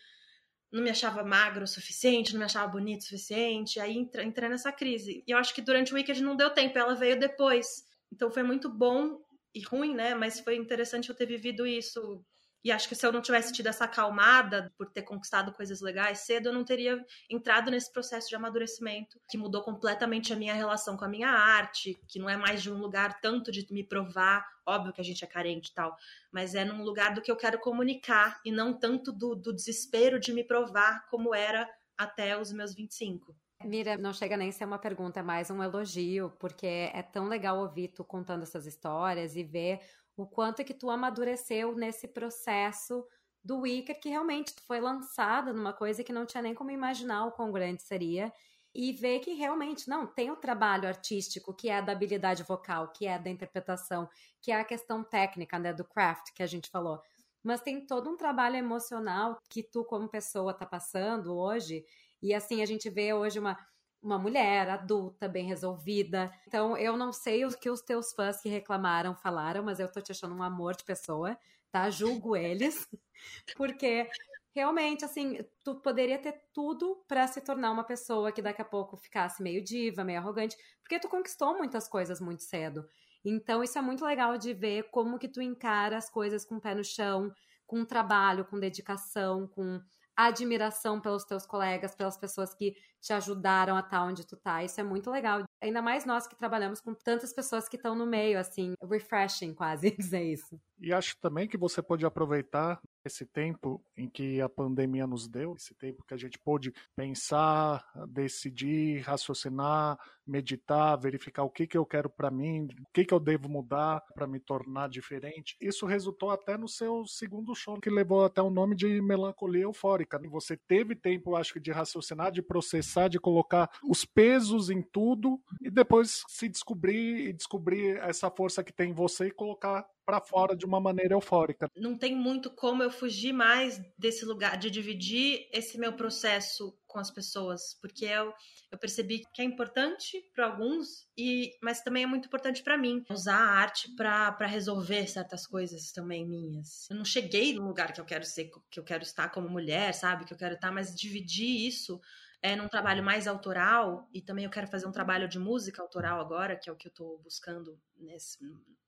não 0.71 0.83
me 0.83 0.89
achava 0.89 1.23
magro 1.23 1.63
o 1.63 1.67
suficiente, 1.67 2.33
não 2.33 2.39
me 2.39 2.45
achava 2.45 2.67
bonito 2.71 3.01
o 3.01 3.03
suficiente, 3.05 3.79
aí 3.79 3.95
entrei 3.97 4.49
nessa 4.49 4.71
crise. 4.71 5.23
E 5.27 5.31
eu 5.31 5.37
acho 5.37 5.53
que 5.53 5.61
durante 5.61 5.93
o 5.93 5.95
Wicked 5.95 6.21
não 6.21 6.35
deu 6.35 6.49
tempo, 6.49 6.77
ela 6.77 6.95
veio 6.95 7.19
depois. 7.19 7.85
Então 8.11 8.31
foi 8.31 8.43
muito 8.43 8.69
bom 8.69 9.19
e 9.53 9.61
ruim, 9.61 9.95
né? 9.95 10.13
Mas 10.13 10.39
foi 10.39 10.55
interessante 10.57 11.09
eu 11.09 11.15
ter 11.15 11.25
vivido 11.25 11.65
isso 11.65 12.23
e 12.65 12.71
acho 12.71 12.89
que 12.89 12.95
se 12.95 13.05
eu 13.05 13.11
não 13.11 13.21
tivesse 13.21 13.53
tido 13.53 13.67
essa 13.67 13.85
acalmada 13.85 14.73
por 14.75 14.89
ter 14.89 15.03
conquistado 15.03 15.53
coisas 15.53 15.81
legais 15.81 16.21
cedo, 16.21 16.47
eu 16.47 16.53
não 16.53 16.65
teria 16.65 16.99
entrado 17.29 17.69
nesse 17.69 17.93
processo 17.93 18.27
de 18.27 18.35
amadurecimento 18.35 19.21
que 19.29 19.37
mudou 19.37 19.61
completamente 19.61 20.33
a 20.33 20.35
minha 20.35 20.55
relação 20.55 20.97
com 20.97 21.05
a 21.05 21.07
minha 21.07 21.29
arte, 21.29 21.95
que 22.07 22.17
não 22.17 22.27
é 22.27 22.35
mais 22.35 22.63
de 22.63 22.71
um 22.71 22.79
lugar 22.79 23.21
tanto 23.21 23.51
de 23.51 23.71
me 23.71 23.83
provar, 23.83 24.43
óbvio 24.65 24.91
que 24.91 24.99
a 24.99 25.03
gente 25.03 25.23
é 25.23 25.27
carente 25.27 25.69
e 25.69 25.73
tal, 25.75 25.95
mas 26.31 26.55
é 26.55 26.65
num 26.65 26.83
lugar 26.83 27.13
do 27.13 27.21
que 27.21 27.31
eu 27.31 27.35
quero 27.35 27.59
comunicar 27.59 28.41
e 28.43 28.51
não 28.51 28.73
tanto 28.73 29.11
do, 29.11 29.35
do 29.35 29.53
desespero 29.53 30.19
de 30.19 30.33
me 30.33 30.43
provar 30.43 31.05
como 31.07 31.35
era 31.35 31.69
até 31.95 32.35
os 32.35 32.51
meus 32.51 32.73
25. 32.73 33.35
Mira, 33.63 33.95
não 33.95 34.11
chega 34.11 34.35
nem 34.35 34.49
a 34.49 34.51
ser 34.51 34.65
uma 34.65 34.79
pergunta, 34.79 35.19
é 35.19 35.23
mais 35.23 35.49
um 35.49 35.63
elogio, 35.63 36.33
porque 36.39 36.65
é 36.65 37.01
tão 37.01 37.27
legal 37.27 37.59
ouvir 37.59 37.89
tu 37.89 38.03
contando 38.03 38.43
essas 38.43 38.65
histórias 38.65 39.35
e 39.35 39.43
ver 39.43 39.81
o 40.17 40.25
quanto 40.25 40.61
é 40.61 40.63
que 40.63 40.73
tu 40.73 40.89
amadureceu 40.89 41.75
nesse 41.75 42.07
processo 42.07 43.05
do 43.43 43.59
Wicked, 43.59 43.99
que 43.99 44.09
realmente 44.09 44.53
foi 44.65 44.79
lançada 44.81 45.53
numa 45.53 45.73
coisa 45.73 46.03
que 46.03 46.13
não 46.13 46.25
tinha 46.25 46.41
nem 46.41 46.55
como 46.55 46.71
imaginar 46.71 47.25
o 47.25 47.31
quão 47.31 47.51
grande 47.51 47.83
seria, 47.83 48.31
e 48.73 48.91
ver 48.91 49.19
que 49.19 49.33
realmente, 49.33 49.87
não, 49.87 50.05
tem 50.05 50.31
o 50.31 50.35
trabalho 50.35 50.87
artístico, 50.87 51.53
que 51.53 51.69
é 51.69 51.81
da 51.81 51.93
habilidade 51.93 52.43
vocal, 52.43 52.91
que 52.91 53.05
é 53.07 53.17
da 53.17 53.29
interpretação, 53.29 54.09
que 54.41 54.51
é 54.51 54.59
a 54.59 54.65
questão 54.65 55.03
técnica, 55.03 55.57
né, 55.59 55.73
do 55.73 55.85
craft 55.85 56.33
que 56.33 56.43
a 56.43 56.47
gente 56.47 56.69
falou. 56.69 57.01
mas 57.43 57.61
tem 57.61 57.85
todo 57.85 58.09
um 58.09 58.17
trabalho 58.17 58.55
emocional 58.57 59.37
que 59.49 59.61
tu, 59.63 59.85
como 59.85 60.09
pessoa, 60.09 60.53
tá 60.53 60.65
passando 60.65 61.35
hoje. 61.37 61.85
E 62.21 62.33
assim, 62.33 62.61
a 62.61 62.65
gente 62.65 62.89
vê 62.89 63.13
hoje 63.13 63.39
uma, 63.39 63.57
uma 64.05 64.19
mulher 64.19 64.69
adulta, 64.69 65.27
bem 65.27 65.45
resolvida. 65.47 66.31
Então, 66.47 66.77
eu 66.77 66.95
não 66.95 67.11
sei 67.11 67.43
o 67.43 67.49
que 67.49 67.69
os 67.69 67.81
teus 67.81 68.13
fãs 68.13 68.39
que 68.39 68.47
reclamaram 68.47 69.15
falaram, 69.15 69.63
mas 69.63 69.79
eu 69.79 69.91
tô 69.91 69.99
te 69.99 70.11
achando 70.11 70.35
um 70.35 70.43
amor 70.43 70.75
de 70.75 70.83
pessoa, 70.83 71.35
tá? 71.71 71.89
Julgo 71.89 72.35
eles, 72.35 72.87
porque 73.57 74.07
realmente, 74.53 75.03
assim, 75.03 75.39
tu 75.63 75.75
poderia 75.81 76.19
ter 76.19 76.39
tudo 76.53 77.03
para 77.07 77.25
se 77.25 77.41
tornar 77.41 77.71
uma 77.71 77.83
pessoa 77.83 78.31
que 78.31 78.43
daqui 78.43 78.61
a 78.61 78.65
pouco 78.65 78.95
ficasse 78.95 79.41
meio 79.41 79.63
diva, 79.63 80.03
meio 80.03 80.19
arrogante, 80.19 80.55
porque 80.81 80.99
tu 80.99 81.09
conquistou 81.09 81.57
muitas 81.57 81.87
coisas 81.87 82.21
muito 82.21 82.43
cedo. 82.43 82.87
Então, 83.25 83.63
isso 83.63 83.77
é 83.77 83.81
muito 83.81 84.05
legal 84.05 84.37
de 84.37 84.53
ver 84.53 84.83
como 84.91 85.17
que 85.17 85.27
tu 85.27 85.41
encara 85.41 85.97
as 85.97 86.11
coisas 86.11 86.45
com 86.45 86.57
o 86.57 86.61
pé 86.61 86.75
no 86.75 86.83
chão, 86.83 87.33
com 87.65 87.83
trabalho, 87.83 88.45
com 88.45 88.59
dedicação, 88.59 89.47
com 89.47 89.81
admiração 90.15 90.99
pelos 90.99 91.23
teus 91.25 91.45
colegas, 91.45 91.95
pelas 91.95 92.17
pessoas 92.17 92.53
que 92.53 92.75
te 93.01 93.13
ajudaram 93.13 93.75
a 93.75 93.81
estar 93.81 94.03
onde 94.03 94.25
tu 94.25 94.35
tá. 94.37 94.63
Isso 94.63 94.79
é 94.79 94.83
muito 94.83 95.11
legal. 95.11 95.43
Ainda 95.61 95.81
mais 95.81 96.05
nós 96.05 96.27
que 96.27 96.35
trabalhamos 96.35 96.81
com 96.81 96.93
tantas 96.93 97.33
pessoas 97.33 97.67
que 97.67 97.75
estão 97.75 97.95
no 97.95 98.05
meio, 98.05 98.39
assim, 98.39 98.73
refreshing 98.83 99.53
quase 99.53 99.91
dizer 99.95 100.23
isso. 100.23 100.59
E 100.79 100.93
acho 100.93 101.17
também 101.19 101.47
que 101.47 101.57
você 101.57 101.81
pode 101.81 102.05
aproveitar 102.05 102.79
esse 103.05 103.25
tempo 103.25 103.81
em 103.95 104.09
que 104.09 104.41
a 104.41 104.49
pandemia 104.49 105.05
nos 105.05 105.27
deu, 105.27 105.55
esse 105.55 105.73
tempo 105.75 106.03
que 106.07 106.13
a 106.13 106.17
gente 106.17 106.39
pôde 106.39 106.73
pensar, 106.95 107.85
decidir, 108.07 109.01
raciocinar, 109.01 109.97
meditar, 110.25 110.97
verificar 110.97 111.43
o 111.43 111.49
que, 111.49 111.67
que 111.67 111.77
eu 111.77 111.85
quero 111.85 112.09
para 112.09 112.31
mim, 112.31 112.67
o 112.81 112.91
que, 112.91 113.05
que 113.05 113.13
eu 113.13 113.19
devo 113.19 113.47
mudar 113.47 114.01
para 114.13 114.25
me 114.25 114.39
tornar 114.39 114.89
diferente. 114.89 115.55
Isso 115.61 115.85
resultou 115.85 116.31
até 116.31 116.57
no 116.57 116.67
seu 116.67 117.05
segundo 117.05 117.53
show, 117.53 117.79
que 117.79 117.89
levou 117.89 118.25
até 118.25 118.41
o 118.41 118.49
nome 118.49 118.75
de 118.75 118.99
melancolia 119.01 119.63
eufórica. 119.63 120.19
Você 120.29 120.57
teve 120.57 120.95
tempo, 120.95 121.35
acho 121.35 121.53
que, 121.53 121.59
de 121.59 121.71
raciocinar, 121.71 122.31
de 122.31 122.41
processar, 122.41 123.07
de 123.07 123.19
colocar 123.19 123.69
os 123.83 124.03
pesos 124.03 124.69
em 124.69 124.81
tudo 124.81 125.39
e 125.61 125.69
depois 125.69 126.23
se 126.27 126.49
descobrir 126.49 127.29
e 127.29 127.33
descobrir 127.33 127.97
essa 127.97 128.29
força 128.31 128.63
que 128.63 128.73
tem 128.73 128.89
em 128.89 128.93
você 128.93 129.27
e 129.27 129.31
colocar 129.31 129.85
para 130.05 130.21
fora 130.21 130.55
de 130.55 130.65
uma 130.65 130.79
maneira 130.79 131.13
eufórica. 131.13 131.69
Não 131.75 131.97
tem 131.97 132.15
muito 132.15 132.51
como 132.51 132.83
eu 132.83 132.91
fugir 132.91 133.33
mais 133.33 133.81
desse 133.97 134.23
lugar, 134.23 134.57
de 134.57 134.69
dividir 134.69 135.47
esse 135.51 135.77
meu 135.77 135.93
processo 135.93 136.77
com 136.85 136.99
as 136.99 137.11
pessoas, 137.11 137.77
porque 137.81 138.05
eu, 138.05 138.33
eu 138.71 138.77
percebi 138.77 139.23
que 139.33 139.41
é 139.41 139.45
importante 139.45 140.21
para 140.33 140.45
alguns, 140.45 141.05
e 141.17 141.51
mas 141.61 141.81
também 141.81 142.03
é 142.03 142.07
muito 142.07 142.27
importante 142.27 142.63
para 142.63 142.77
mim 142.77 143.03
usar 143.09 143.37
a 143.37 143.51
arte 143.51 143.93
para 143.95 144.45
resolver 144.45 145.07
certas 145.07 145.45
coisas 145.45 145.91
também 145.91 146.25
minhas. 146.25 146.87
Eu 146.89 146.95
não 146.95 147.03
cheguei 147.03 147.53
no 147.53 147.67
lugar 147.67 147.91
que 147.91 147.99
eu 147.99 148.05
quero 148.05 148.23
ser, 148.23 148.49
que 148.71 148.79
eu 148.79 148.83
quero 148.83 149.03
estar 149.03 149.29
como 149.29 149.49
mulher, 149.49 149.93
sabe? 149.93 150.23
Que 150.23 150.33
eu 150.33 150.37
quero 150.37 150.55
estar, 150.55 150.71
mas 150.71 150.95
dividir 150.95 151.67
isso 151.67 151.99
é 152.41 152.55
num 152.55 152.67
trabalho 152.67 153.03
mais 153.03 153.27
autoral 153.27 154.07
e 154.13 154.21
também 154.21 154.45
eu 154.45 154.51
quero 154.51 154.67
fazer 154.67 154.85
um 154.85 154.91
trabalho 154.91 155.27
de 155.27 155.39
música 155.39 155.81
autoral 155.81 156.21
agora, 156.21 156.55
que 156.55 156.69
é 156.69 156.73
o 156.73 156.75
que 156.75 156.87
eu 156.87 156.91
estou 156.91 157.17
buscando 157.23 157.77
nesse, 157.97 158.37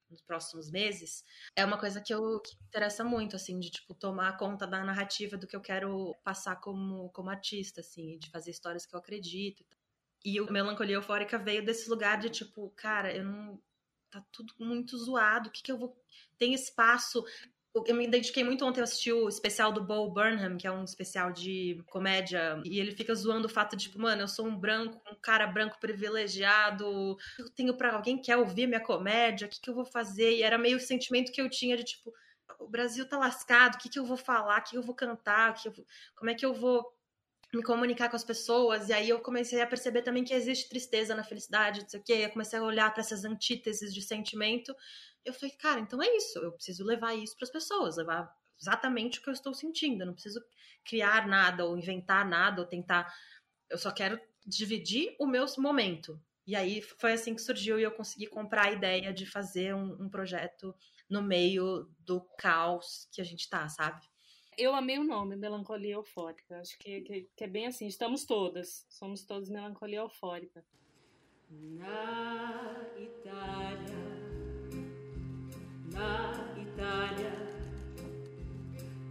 nos 0.10 0.22
próximos 0.22 0.70
meses, 0.72 1.24
é 1.56 1.66
uma 1.66 1.78
coisa 1.78 2.02
que, 2.02 2.14
eu, 2.14 2.40
que 2.40 2.56
me 2.60 2.68
interessa 2.68 3.04
muito, 3.04 3.36
assim, 3.36 3.60
de, 3.60 3.70
tipo, 3.70 3.94
tomar 3.94 4.38
conta 4.38 4.66
da 4.66 4.84
narrativa 4.84 5.38
do 5.38 5.48
que 5.48 5.56
eu 5.56 5.62
quero 5.62 6.16
passar 6.24 6.56
como, 6.58 7.10
como 7.12 7.30
artista, 7.30 7.82
assim, 7.82 8.18
de 8.18 8.30
fazer 8.30 8.52
histórias 8.52 8.86
que 8.86 8.96
eu 8.96 9.00
acredito. 9.00 9.66
E 10.24 10.42
o 10.42 10.52
Melancolia 10.52 10.96
Eufórica 10.96 11.38
veio 11.38 11.64
desse 11.64 11.90
lugar 11.90 12.20
de, 12.20 12.30
tipo, 12.30 12.70
cara, 12.72 13.16
eu 13.16 13.24
não... 13.24 13.62
Tá 14.10 14.26
tudo 14.32 14.54
muito 14.58 14.98
zoado, 14.98 15.50
o 15.50 15.52
que 15.52 15.62
que 15.62 15.72
eu 15.72 15.78
vou... 15.78 16.02
Tem 16.38 16.54
espaço 16.54 17.26
eu 17.86 17.96
me 17.96 18.06
identifiquei 18.06 18.44
muito 18.44 18.66
ontem, 18.66 18.80
eu 18.80 18.84
assisti 18.84 19.12
o 19.12 19.30
especial 19.30 19.72
do 19.72 19.84
Bo 19.84 20.10
Burnham, 20.10 20.58
que 20.58 20.66
é 20.66 20.72
um 20.72 20.84
especial 20.84 21.32
de 21.32 21.82
comédia, 21.88 22.62
e 22.66 22.80
ele 22.80 22.92
fica 22.92 23.14
zoando 23.14 23.48
o 23.48 23.50
fato 23.50 23.76
de, 23.76 23.84
tipo, 23.84 24.00
mano, 24.00 24.24
eu 24.24 24.28
sou 24.28 24.48
um 24.48 24.58
branco, 24.58 25.00
um 25.12 25.16
cara 25.22 25.46
branco 25.48 25.80
privilegiado, 25.80 27.18
eu 27.38 27.50
tenho 27.56 27.78
para 27.78 27.94
alguém 27.94 28.18
que 28.18 28.24
quer 28.24 28.38
ouvir 28.38 28.68
minha 28.68 28.80
comédia, 28.84 29.48
o 29.48 29.50
que, 29.50 29.62
que 29.62 29.70
eu 29.70 29.76
vou 29.76 29.86
fazer? 29.86 30.38
E 30.38 30.44
era 30.44 30.58
meio 30.58 30.78
o 30.78 30.80
sentimento 30.80 31.32
que 31.32 31.42
eu 31.42 31.50
tinha 31.50 31.78
de, 31.78 31.84
tipo, 31.84 32.12
o 32.60 32.68
Brasil 32.68 33.08
tá 33.08 33.18
lascado, 33.18 33.76
o 33.76 33.78
que, 33.78 33.90
que 33.90 34.00
eu 34.00 34.06
vou 34.06 34.18
falar, 34.18 34.60
o 34.60 34.64
que 34.64 34.78
eu 34.78 34.82
vou 34.82 34.96
cantar, 34.96 35.54
que 35.54 35.68
eu 35.68 35.74
como 36.16 36.32
é 36.32 36.34
que 36.34 36.46
eu 36.46 36.54
vou 36.54 36.97
me 37.58 37.64
comunicar 37.64 38.10
com 38.10 38.16
as 38.16 38.24
pessoas, 38.24 38.90
e 38.90 38.94
aí 38.94 39.10
eu 39.10 39.20
comecei 39.20 39.62
a 39.62 39.68
perceber 39.68 40.02
também 40.02 40.24
que 40.24 40.34
existe 40.34 40.70
tristeza 40.70 41.16
na 41.16 41.24
felicidade, 41.24 41.82
não 41.82 41.90
sei 41.90 42.00
o 42.00 42.04
quê, 42.04 42.14
eu 42.14 42.30
comecei 42.30 42.60
a 42.60 42.64
olhar 42.64 42.94
para 42.94 43.02
essas 43.02 43.26
antíteses 43.26 43.94
de 43.94 44.02
sentimento, 44.02 44.74
eu 45.26 45.34
falei, 45.34 45.56
cara, 45.58 45.80
então 45.80 46.02
é 46.02 46.16
isso, 46.16 46.40
eu 46.40 46.52
preciso 46.54 46.86
levar 46.86 47.14
isso 47.16 47.36
para 47.36 47.46
as 47.46 47.52
pessoas, 47.52 47.98
levar 47.98 48.32
exatamente 48.60 49.20
o 49.20 49.22
que 49.22 49.30
eu 49.30 49.34
estou 49.34 49.54
sentindo, 49.54 50.02
eu 50.02 50.08
não 50.08 50.14
preciso 50.14 50.42
criar 50.86 51.28
nada 51.28 51.66
ou 51.66 51.78
inventar 51.78 52.28
nada 52.28 52.62
ou 52.62 52.68
tentar, 52.68 53.14
eu 53.70 53.78
só 53.78 53.92
quero 53.92 54.20
dividir 54.46 55.16
o 55.20 55.28
meu 55.28 55.46
momento. 55.58 56.22
E 56.46 56.56
aí 56.56 56.82
foi 56.82 57.12
assim 57.12 57.36
que 57.36 57.42
surgiu 57.42 57.78
e 57.78 57.84
eu 57.84 57.92
consegui 57.92 58.26
comprar 58.26 58.68
a 58.68 58.72
ideia 58.72 59.14
de 59.14 59.26
fazer 59.26 59.76
um, 59.76 60.04
um 60.04 60.10
projeto 60.10 60.74
no 61.10 61.22
meio 61.22 61.90
do 62.00 62.22
caos 62.38 63.10
que 63.12 63.20
a 63.20 63.24
gente 63.24 63.50
tá, 63.50 63.68
sabe? 63.68 64.02
Eu 64.58 64.74
amei 64.74 64.98
o 64.98 65.04
nome, 65.04 65.36
Melancolia 65.36 65.94
Eufórica. 65.94 66.60
Acho 66.60 66.78
que, 66.80 67.02
que, 67.02 67.30
que 67.36 67.44
é 67.44 67.48
bem 67.48 67.68
assim, 67.68 67.86
estamos 67.88 68.26
todas, 68.26 68.86
somos 68.90 69.24
todos 69.24 69.50
Melancolia 69.50 70.00
Eufórica. 70.00 70.66
Na 71.50 72.86
Itália 72.98 74.18
na 75.98 76.34
Itália. 76.56 77.34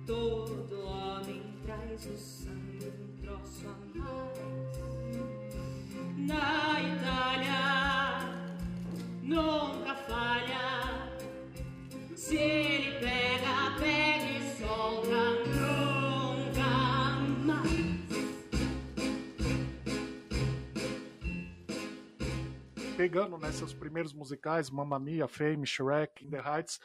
Todo 0.07 0.87
homem 0.87 1.43
traz 1.65 2.07
o 2.07 2.17
sangue 2.17 2.93
um 3.01 3.17
troço 3.21 3.67
a 3.69 3.99
mais. 3.99 4.39
Na 6.17 6.81
Itália 6.93 7.65
nunca 9.23 9.95
falha. 9.95 10.67
Se 12.15 12.37
ele 12.37 13.01
pega, 13.01 13.36
Pegando 22.97 23.37
né, 23.37 23.53
seus 23.53 23.75
primeiros 23.75 24.15
musicais, 24.15 24.71
Mamma 24.71 24.99
Mia, 24.99 25.29
Fame, 25.29 25.67
Shrek, 25.67 26.25
In 26.25 26.31
the 26.31 26.39
Heights, 26.39 26.81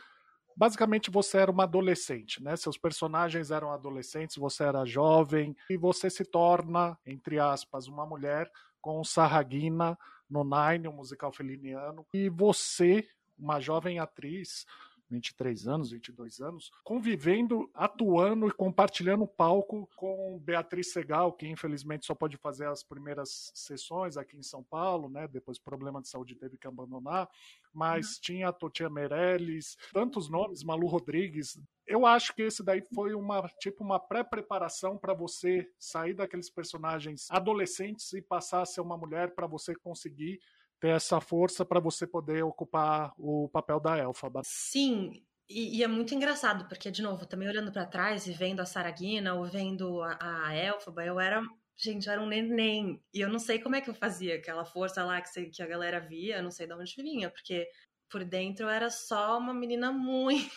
basicamente 0.57 1.09
você 1.09 1.37
era 1.37 1.49
uma 1.49 1.63
adolescente, 1.63 2.43
né? 2.43 2.57
Seus 2.57 2.77
personagens 2.77 3.49
eram 3.49 3.71
adolescentes, 3.71 4.35
você 4.35 4.65
era 4.65 4.85
jovem 4.85 5.55
e 5.69 5.77
você 5.77 6.09
se 6.09 6.25
torna, 6.25 6.97
entre 7.05 7.39
aspas, 7.39 7.87
uma 7.87 8.05
mulher 8.05 8.51
com 8.81 9.01
Sarragina 9.05 9.97
no 10.29 10.43
Nine, 10.43 10.89
um 10.89 10.93
musical 10.93 11.31
feliniano, 11.31 12.05
e 12.13 12.27
você, 12.27 13.07
uma 13.39 13.61
jovem 13.61 13.99
atriz, 13.99 14.65
23 15.11 15.67
anos, 15.67 15.91
22 15.91 16.39
anos, 16.39 16.71
convivendo, 16.83 17.69
atuando 17.73 18.47
e 18.47 18.51
compartilhando 18.51 19.27
palco 19.27 19.87
com 19.95 20.39
Beatriz 20.39 20.91
Segal, 20.91 21.33
que 21.33 21.47
infelizmente 21.47 22.05
só 22.05 22.15
pode 22.15 22.37
fazer 22.37 22.67
as 22.67 22.81
primeiras 22.81 23.51
sessões 23.53 24.15
aqui 24.17 24.37
em 24.37 24.41
São 24.41 24.63
Paulo, 24.63 25.09
né? 25.09 25.27
Depois 25.27 25.59
problema 25.59 26.01
de 26.01 26.07
saúde 26.07 26.35
teve 26.35 26.57
que 26.57 26.67
abandonar, 26.67 27.29
mas 27.73 28.15
uhum. 28.15 28.21
tinha 28.21 28.49
a 28.49 28.53
Totia 28.53 28.89
Meirelles, 28.89 29.77
tantos 29.93 30.29
nomes, 30.29 30.63
Malu 30.63 30.87
Rodrigues. 30.87 31.59
Eu 31.85 32.05
acho 32.05 32.33
que 32.33 32.43
esse 32.43 32.63
daí 32.63 32.81
foi 32.93 33.13
uma 33.13 33.41
tipo 33.59 33.83
uma 33.83 33.99
pré-preparação 33.99 34.97
para 34.97 35.13
você 35.13 35.69
sair 35.77 36.13
daqueles 36.13 36.49
personagens 36.49 37.29
adolescentes 37.29 38.13
e 38.13 38.21
passar 38.21 38.61
a 38.61 38.65
ser 38.65 38.79
uma 38.79 38.97
mulher 38.97 39.35
para 39.35 39.45
você 39.45 39.75
conseguir 39.75 40.39
ter 40.81 40.89
essa 40.89 41.21
força 41.21 41.63
para 41.63 41.79
você 41.79 42.07
poder 42.07 42.43
ocupar 42.43 43.13
o 43.17 43.47
papel 43.49 43.79
da 43.79 43.97
Elfaba. 43.99 44.41
Sim, 44.43 45.23
e, 45.47 45.77
e, 45.77 45.83
é 45.83 45.87
muito 45.87 46.15
engraçado, 46.15 46.67
porque, 46.67 46.89
de 46.89 47.03
novo, 47.03 47.25
também 47.25 47.47
olhando 47.47 47.71
para 47.71 47.85
trás 47.85 48.25
e 48.25 48.33
vendo 48.33 48.61
a 48.61 48.65
Saragina 48.65 49.35
ou 49.35 49.45
vendo 49.45 50.01
a, 50.01 50.47
a 50.47 50.55
Elfaba, 50.55 51.05
eu 51.05 51.19
era. 51.19 51.41
Gente, 51.75 52.07
eu 52.07 52.13
era 52.13 52.21
um 52.21 52.27
neném. 52.27 53.01
E 53.13 53.21
eu 53.21 53.29
não 53.29 53.39
sei 53.39 53.59
como 53.59 53.75
é 53.75 53.81
que 53.81 53.89
eu 53.89 53.93
fazia 53.93 54.35
aquela 54.35 54.65
força 54.65 55.03
lá 55.03 55.21
que, 55.21 55.45
que 55.47 55.61
a 55.61 55.67
galera 55.67 55.99
via, 55.99 56.37
eu 56.37 56.43
não 56.43 56.51
sei 56.51 56.67
de 56.67 56.73
onde 56.73 56.95
vinha, 56.95 57.29
porque 57.29 57.67
por 58.09 58.23
dentro 58.23 58.65
eu 58.65 58.69
era 58.69 58.89
só 58.89 59.37
uma 59.37 59.53
menina 59.53 59.91
muito 59.91 60.51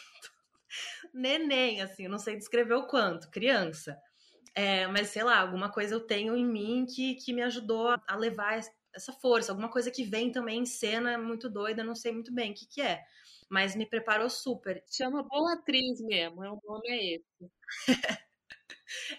neném, 1.14 1.80
assim, 1.80 2.04
eu 2.04 2.10
não 2.10 2.18
sei 2.18 2.36
descrever 2.36 2.74
o 2.74 2.86
quanto, 2.86 3.30
criança. 3.30 3.96
É, 4.54 4.86
mas 4.86 5.08
sei 5.08 5.24
lá, 5.24 5.40
alguma 5.40 5.70
coisa 5.70 5.94
eu 5.94 6.00
tenho 6.00 6.36
em 6.36 6.44
mim 6.46 6.86
que, 6.86 7.14
que 7.16 7.32
me 7.32 7.42
ajudou 7.42 7.88
a 8.06 8.16
levar 8.16 8.60
essa 8.94 9.12
força, 9.12 9.52
alguma 9.52 9.70
coisa 9.70 9.90
que 9.90 10.04
vem 10.04 10.30
também 10.32 10.60
em 10.60 10.66
cena 10.66 11.18
muito 11.18 11.48
doida, 11.50 11.84
não 11.84 11.94
sei 11.94 12.12
muito 12.12 12.32
bem 12.32 12.52
o 12.52 12.54
que, 12.54 12.66
que 12.66 12.80
é. 12.82 13.02
Mas 13.50 13.76
me 13.76 13.86
preparou 13.86 14.30
super. 14.30 14.82
Chama 14.90 15.22
boa 15.22 15.54
atriz 15.54 16.00
mesmo, 16.00 16.44
é 16.44 16.50
o 16.50 16.60
nome 16.64 16.88
é 16.88 17.14
esse. 17.16 17.52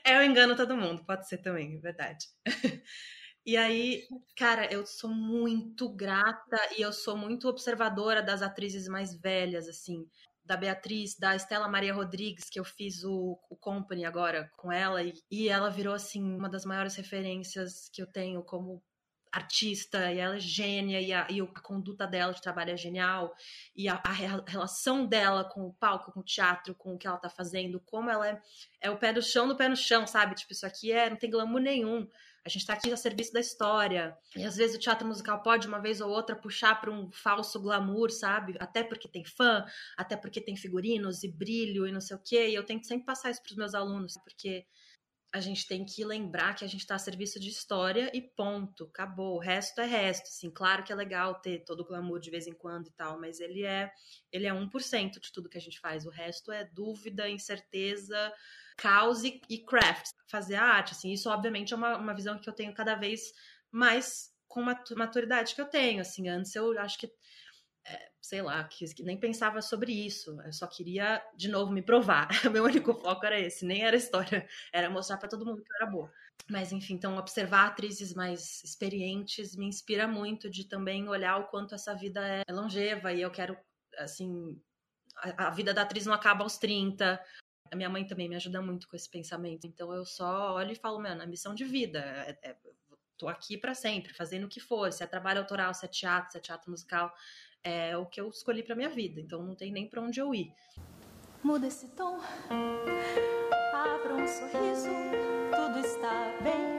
é, 0.03 0.15
eu 0.17 0.23
engano 0.23 0.55
todo 0.55 0.77
mundo, 0.77 1.05
pode 1.05 1.27
ser 1.27 1.39
também, 1.39 1.75
é 1.75 1.79
verdade. 1.79 2.27
E 3.45 3.55
aí, 3.57 4.03
cara, 4.35 4.71
eu 4.73 4.85
sou 4.87 5.09
muito 5.09 5.87
grata 5.89 6.57
e 6.77 6.81
eu 6.81 6.91
sou 6.91 7.15
muito 7.15 7.47
observadora 7.47 8.21
das 8.23 8.41
atrizes 8.41 8.87
mais 8.87 9.13
velhas, 9.15 9.67
assim. 9.67 10.07
da 10.43 10.57
Beatriz, 10.57 11.15
da 11.17 11.35
Estela 11.35 11.67
Maria 11.67 11.93
Rodrigues, 11.93 12.49
que 12.49 12.59
eu 12.59 12.63
fiz 12.65 13.03
o, 13.03 13.39
o 13.49 13.55
Company 13.55 14.05
agora 14.05 14.49
com 14.57 14.71
ela, 14.71 15.03
e, 15.03 15.13
e 15.29 15.49
ela 15.49 15.69
virou, 15.69 15.93
assim, 15.93 16.23
uma 16.23 16.49
das 16.49 16.65
maiores 16.65 16.95
referências 16.95 17.89
que 17.91 18.01
eu 18.01 18.07
tenho 18.07 18.43
como 18.43 18.83
artista, 19.35 20.11
e 20.11 20.19
ela 20.19 20.35
é 20.35 20.39
gênia, 20.39 21.01
e 21.01 21.11
a, 21.11 21.27
e 21.29 21.41
a 21.41 21.45
conduta 21.61 22.07
dela 22.07 22.33
de 22.33 22.41
trabalho 22.41 22.71
é 22.71 22.77
genial, 22.77 23.35
e 23.75 23.89
a, 23.89 24.01
a, 24.03 24.11
relação 24.11 25.05
dela 25.05 25.43
com 25.43 25.67
o 25.67 25.73
palco, 25.73 26.11
com 26.11 26.21
o 26.21 26.23
teatro, 26.23 26.73
com 26.73 26.95
o 26.95 26.97
que 26.97 27.05
ela 27.05 27.17
tá 27.17 27.29
fazendo, 27.29 27.79
como 27.81 28.09
ela 28.09 28.27
é, 28.27 28.41
é 28.81 28.89
o 28.89 28.97
pé 28.97 29.11
no 29.11 29.21
chão 29.21 29.47
do 29.47 29.55
pé 29.55 29.67
no 29.67 29.75
chão, 29.75 30.07
sabe? 30.07 30.35
Tipo, 30.35 30.53
isso 30.53 30.65
aqui 30.65 30.91
é, 30.91 31.09
não 31.09 31.17
tem 31.17 31.29
glamour 31.29 31.59
nenhum. 31.59 32.07
A 32.45 32.49
gente 32.49 32.61
está 32.61 32.73
aqui 32.73 32.93
a 32.93 32.97
serviço 32.97 33.33
da 33.33 33.39
história. 33.39 34.15
E 34.35 34.43
às 34.43 34.55
vezes 34.55 34.75
o 34.75 34.79
teatro 34.79 35.07
musical 35.07 35.41
pode, 35.41 35.67
uma 35.67 35.79
vez 35.79 35.99
ou 35.99 36.11
outra, 36.11 36.35
puxar 36.35 36.79
para 36.79 36.91
um 36.91 37.11
falso 37.11 37.59
glamour, 37.59 38.11
sabe? 38.11 38.55
Até 38.59 38.83
porque 38.83 39.07
tem 39.07 39.25
fã, 39.25 39.65
até 39.97 40.15
porque 40.15 40.39
tem 40.39 40.55
figurinos 40.55 41.23
e 41.23 41.27
brilho 41.27 41.87
e 41.87 41.91
não 41.91 41.99
sei 41.99 42.15
o 42.15 42.21
quê. 42.23 42.49
E 42.49 42.53
eu 42.53 42.63
tento 42.63 42.85
sempre 42.85 43.03
passar 43.03 43.31
isso 43.31 43.41
para 43.41 43.49
os 43.49 43.57
meus 43.57 43.73
alunos, 43.73 44.13
porque 44.23 44.63
a 45.35 45.41
gente 45.41 45.67
tem 45.67 45.83
que 45.83 46.05
lembrar 46.05 46.55
que 46.55 46.63
a 46.63 46.67
gente 46.67 46.79
está 46.79 46.95
a 46.95 46.97
serviço 46.97 47.37
de 47.41 47.49
história 47.49 48.09
e 48.13 48.21
ponto, 48.21 48.85
acabou. 48.85 49.35
O 49.35 49.39
resto 49.39 49.81
é 49.81 49.85
resto, 49.85 50.29
assim, 50.29 50.49
claro 50.49 50.81
que 50.81 50.93
é 50.93 50.95
legal 50.95 51.41
ter 51.41 51.65
todo 51.65 51.81
o 51.81 51.85
glamour 51.85 52.21
de 52.21 52.31
vez 52.31 52.47
em 52.47 52.53
quando 52.53 52.87
e 52.87 52.91
tal, 52.91 53.19
mas 53.19 53.41
ele 53.41 53.65
é 53.65 53.91
ele 54.31 54.47
é 54.47 54.53
1% 54.53 55.19
de 55.19 55.33
tudo 55.33 55.49
que 55.49 55.57
a 55.57 55.61
gente 55.61 55.77
faz. 55.77 56.05
O 56.05 56.09
resto 56.09 56.53
é 56.53 56.63
dúvida, 56.63 57.29
incerteza, 57.29 58.33
caos 58.77 59.25
e, 59.25 59.41
e 59.49 59.59
craft, 59.65 60.07
fazer 60.31 60.55
a 60.55 60.63
arte, 60.63 60.93
assim, 60.93 61.11
isso 61.11 61.29
obviamente 61.29 61.73
é 61.73 61.75
uma, 61.75 61.97
uma 61.97 62.15
visão 62.15 62.39
que 62.39 62.49
eu 62.49 62.53
tenho 62.53 62.73
cada 62.73 62.95
vez 62.95 63.33
mais 63.69 64.33
com 64.47 64.61
maturidade 64.95 65.53
que 65.53 65.59
eu 65.59 65.65
tenho, 65.65 65.99
assim, 65.99 66.29
antes 66.29 66.55
eu 66.55 66.79
acho 66.79 66.97
que 66.97 67.11
sei 68.21 68.41
lá, 68.41 68.63
que, 68.63 68.85
que, 68.93 69.03
nem 69.03 69.19
pensava 69.19 69.61
sobre 69.61 69.91
isso. 69.91 70.39
Eu 70.41 70.51
só 70.51 70.65
queria, 70.65 71.23
de 71.35 71.47
novo, 71.47 71.71
me 71.71 71.81
provar. 71.81 72.27
Meu 72.51 72.63
único 72.63 72.93
foco 72.93 73.25
era 73.25 73.39
esse, 73.39 73.65
nem 73.65 73.83
era 73.83 73.95
história, 73.95 74.47
era 74.73 74.89
mostrar 74.89 75.17
para 75.17 75.29
todo 75.29 75.45
mundo 75.45 75.61
que 75.63 75.71
eu 75.71 75.75
era 75.75 75.85
boa. 75.85 76.11
Mas, 76.49 76.71
enfim, 76.71 76.95
então, 76.95 77.17
observar 77.17 77.67
atrizes 77.67 78.13
mais 78.13 78.63
experientes 78.63 79.55
me 79.55 79.65
inspira 79.65 80.07
muito 80.07 80.49
de 80.49 80.65
também 80.67 81.07
olhar 81.07 81.37
o 81.37 81.47
quanto 81.47 81.75
essa 81.75 81.93
vida 81.95 82.21
é 82.25 82.51
longeva 82.51 83.13
e 83.13 83.21
eu 83.21 83.31
quero, 83.31 83.57
assim, 83.97 84.59
a, 85.17 85.47
a 85.47 85.49
vida 85.51 85.73
da 85.73 85.83
atriz 85.83 86.05
não 86.05 86.13
acaba 86.13 86.43
aos 86.43 86.57
30, 86.57 87.21
a 87.71 87.75
minha 87.75 87.89
mãe 87.89 88.05
também 88.05 88.29
me 88.29 88.35
ajuda 88.35 88.61
muito 88.61 88.87
com 88.87 88.95
esse 88.95 89.09
pensamento. 89.09 89.65
Então 89.65 89.93
eu 89.93 90.05
só 90.05 90.55
olho 90.55 90.71
e 90.71 90.75
falo, 90.75 90.99
mano, 90.99 91.21
a 91.21 91.27
missão 91.27 91.53
de 91.53 91.65
vida. 91.65 91.99
É, 91.99 92.37
é, 92.43 92.57
tô 93.17 93.27
aqui 93.27 93.57
para 93.57 93.73
sempre, 93.73 94.13
fazendo 94.13 94.45
o 94.45 94.49
que 94.49 94.59
for. 94.59 94.91
Se 94.91 95.03
é 95.03 95.07
trabalho 95.07 95.39
autoral, 95.39 95.73
se 95.73 95.85
é 95.85 95.87
teatro, 95.87 96.31
se 96.31 96.37
é 96.37 96.41
teatro 96.41 96.69
musical, 96.69 97.13
é 97.65 97.97
o 97.97 98.05
que 98.05 98.21
eu 98.21 98.29
escolhi 98.29 98.63
para 98.63 98.75
minha 98.75 98.89
vida. 98.89 99.19
Então 99.19 99.43
não 99.43 99.55
tem 99.55 99.71
nem 99.71 99.89
para 99.89 100.01
onde 100.01 100.21
eu 100.21 100.33
ir. 100.33 100.53
Muda 101.43 101.67
esse 101.67 101.89
tom, 101.89 102.19
abra 103.73 104.15
um 104.15 104.27
sorriso, 104.27 104.89
tudo 105.51 105.85
está 105.85 106.31
bem, 106.41 106.77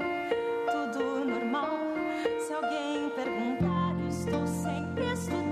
tudo 0.66 1.24
normal. 1.24 1.76
Se 2.40 2.52
alguém 2.52 3.10
perguntar, 3.10 3.94
estou 4.08 4.46
sempre 4.46 5.12
estudando. 5.12 5.46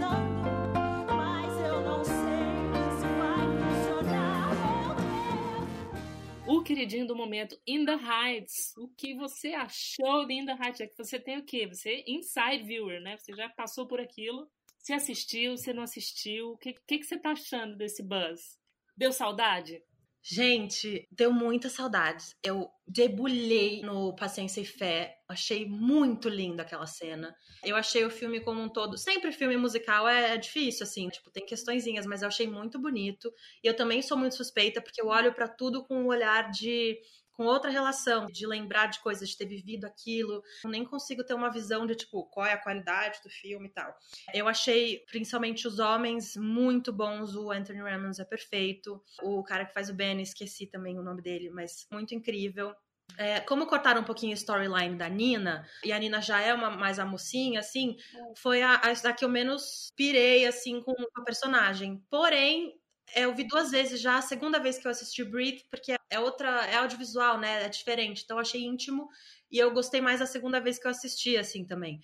o 6.46 6.62
queridinho 6.62 7.06
do 7.06 7.16
momento, 7.16 7.58
In 7.66 7.84
the 7.84 7.96
Heights. 7.96 8.74
O 8.76 8.88
que 8.88 9.14
você 9.14 9.54
achou 9.54 10.24
de 10.26 10.34
In 10.34 10.46
the 10.46 10.52
Heights? 10.52 10.80
É 10.80 10.86
que 10.86 10.96
você 10.96 11.18
tem 11.18 11.38
o 11.38 11.44
quê? 11.44 11.66
Você 11.66 11.90
é 11.90 12.10
inside 12.10 12.64
viewer, 12.64 13.00
né? 13.00 13.16
Você 13.16 13.34
já 13.34 13.48
passou 13.48 13.86
por 13.86 14.00
aquilo. 14.00 14.48
Você 14.84 14.92
assistiu, 14.92 15.56
você 15.56 15.72
não 15.72 15.82
assistiu. 15.82 16.50
O 16.50 16.58
que, 16.58 16.74
que, 16.86 16.98
que 16.98 17.04
você 17.04 17.18
tá 17.18 17.30
achando 17.30 17.74
desse 17.74 18.02
buzz? 18.02 18.58
Deu 18.94 19.14
saudade? 19.14 19.82
Gente, 20.22 21.08
deu 21.10 21.32
muita 21.32 21.70
saudades. 21.70 22.36
Eu 22.42 22.68
debulhei 22.86 23.80
no 23.80 24.14
Paciência 24.14 24.60
e 24.60 24.66
Fé. 24.66 25.16
Achei 25.26 25.66
muito 25.66 26.28
linda 26.28 26.62
aquela 26.62 26.86
cena. 26.86 27.34
Eu 27.64 27.76
achei 27.76 28.04
o 28.04 28.10
filme 28.10 28.40
como 28.40 28.60
um 28.60 28.68
todo. 28.68 28.98
Sempre 28.98 29.32
filme 29.32 29.56
musical 29.56 30.06
é, 30.06 30.34
é 30.34 30.36
difícil, 30.36 30.84
assim, 30.84 31.08
tipo, 31.08 31.30
tem 31.30 31.46
questõezinhas, 31.46 32.04
mas 32.04 32.20
eu 32.20 32.28
achei 32.28 32.46
muito 32.46 32.78
bonito. 32.78 33.32
E 33.62 33.66
eu 33.66 33.74
também 33.74 34.02
sou 34.02 34.18
muito 34.18 34.36
suspeita, 34.36 34.82
porque 34.82 35.00
eu 35.00 35.06
olho 35.06 35.34
para 35.34 35.48
tudo 35.48 35.82
com 35.86 35.94
um 35.94 36.08
olhar 36.08 36.50
de 36.50 36.98
com 37.34 37.44
outra 37.44 37.70
relação, 37.70 38.26
de 38.26 38.46
lembrar 38.46 38.86
de 38.86 39.00
coisas, 39.00 39.28
de 39.28 39.36
ter 39.36 39.46
vivido 39.46 39.84
aquilo. 39.84 40.42
Eu 40.64 40.70
nem 40.70 40.84
consigo 40.84 41.24
ter 41.24 41.34
uma 41.34 41.50
visão 41.50 41.86
de, 41.86 41.94
tipo, 41.94 42.24
qual 42.30 42.46
é 42.46 42.52
a 42.52 42.62
qualidade 42.62 43.20
do 43.22 43.28
filme 43.28 43.68
e 43.68 43.72
tal. 43.72 43.94
Eu 44.32 44.48
achei, 44.48 45.04
principalmente 45.10 45.66
os 45.66 45.78
homens, 45.78 46.36
muito 46.36 46.92
bons. 46.92 47.34
O 47.34 47.50
Anthony 47.50 47.80
Ramos 47.80 48.18
é 48.18 48.24
perfeito. 48.24 49.02
O 49.22 49.42
cara 49.42 49.64
que 49.64 49.74
faz 49.74 49.90
o 49.90 49.94
Ben, 49.94 50.20
esqueci 50.20 50.66
também 50.66 50.98
o 50.98 51.02
nome 51.02 51.22
dele, 51.22 51.50
mas 51.50 51.86
muito 51.90 52.14
incrível. 52.14 52.74
É, 53.18 53.40
como 53.40 53.66
cortaram 53.66 54.00
um 54.00 54.04
pouquinho 54.04 54.32
a 54.32 54.34
storyline 54.34 54.96
da 54.96 55.08
Nina, 55.08 55.68
e 55.84 55.92
a 55.92 55.98
Nina 55.98 56.20
já 56.20 56.40
é 56.40 56.52
uma 56.52 56.70
mais 56.70 56.98
a 56.98 57.04
mocinha, 57.04 57.60
assim, 57.60 57.96
foi 58.36 58.62
a, 58.62 58.74
a, 58.74 58.90
a 58.90 59.12
que 59.12 59.24
eu 59.24 59.28
menos 59.28 59.92
pirei, 59.94 60.46
assim, 60.46 60.80
com 60.80 60.94
a 61.16 61.22
personagem. 61.22 62.02
Porém, 62.10 62.72
é, 62.72 62.83
eu 63.14 63.34
vi 63.34 63.46
duas 63.46 63.70
vezes 63.70 64.00
já, 64.00 64.18
a 64.18 64.22
segunda 64.22 64.58
vez 64.58 64.78
que 64.78 64.86
eu 64.86 64.90
assisti 64.90 65.24
Breathe, 65.24 65.64
porque 65.70 65.94
é 66.10 66.20
outra, 66.20 66.66
é 66.66 66.76
audiovisual, 66.76 67.38
né? 67.38 67.64
É 67.64 67.68
diferente. 67.68 68.22
Então 68.24 68.36
eu 68.36 68.40
achei 68.40 68.64
íntimo 68.64 69.08
e 69.50 69.58
eu 69.58 69.72
gostei 69.72 70.00
mais 70.00 70.20
a 70.20 70.26
segunda 70.26 70.60
vez 70.60 70.78
que 70.78 70.86
eu 70.86 70.90
assisti, 70.90 71.36
assim, 71.36 71.64
também. 71.64 72.00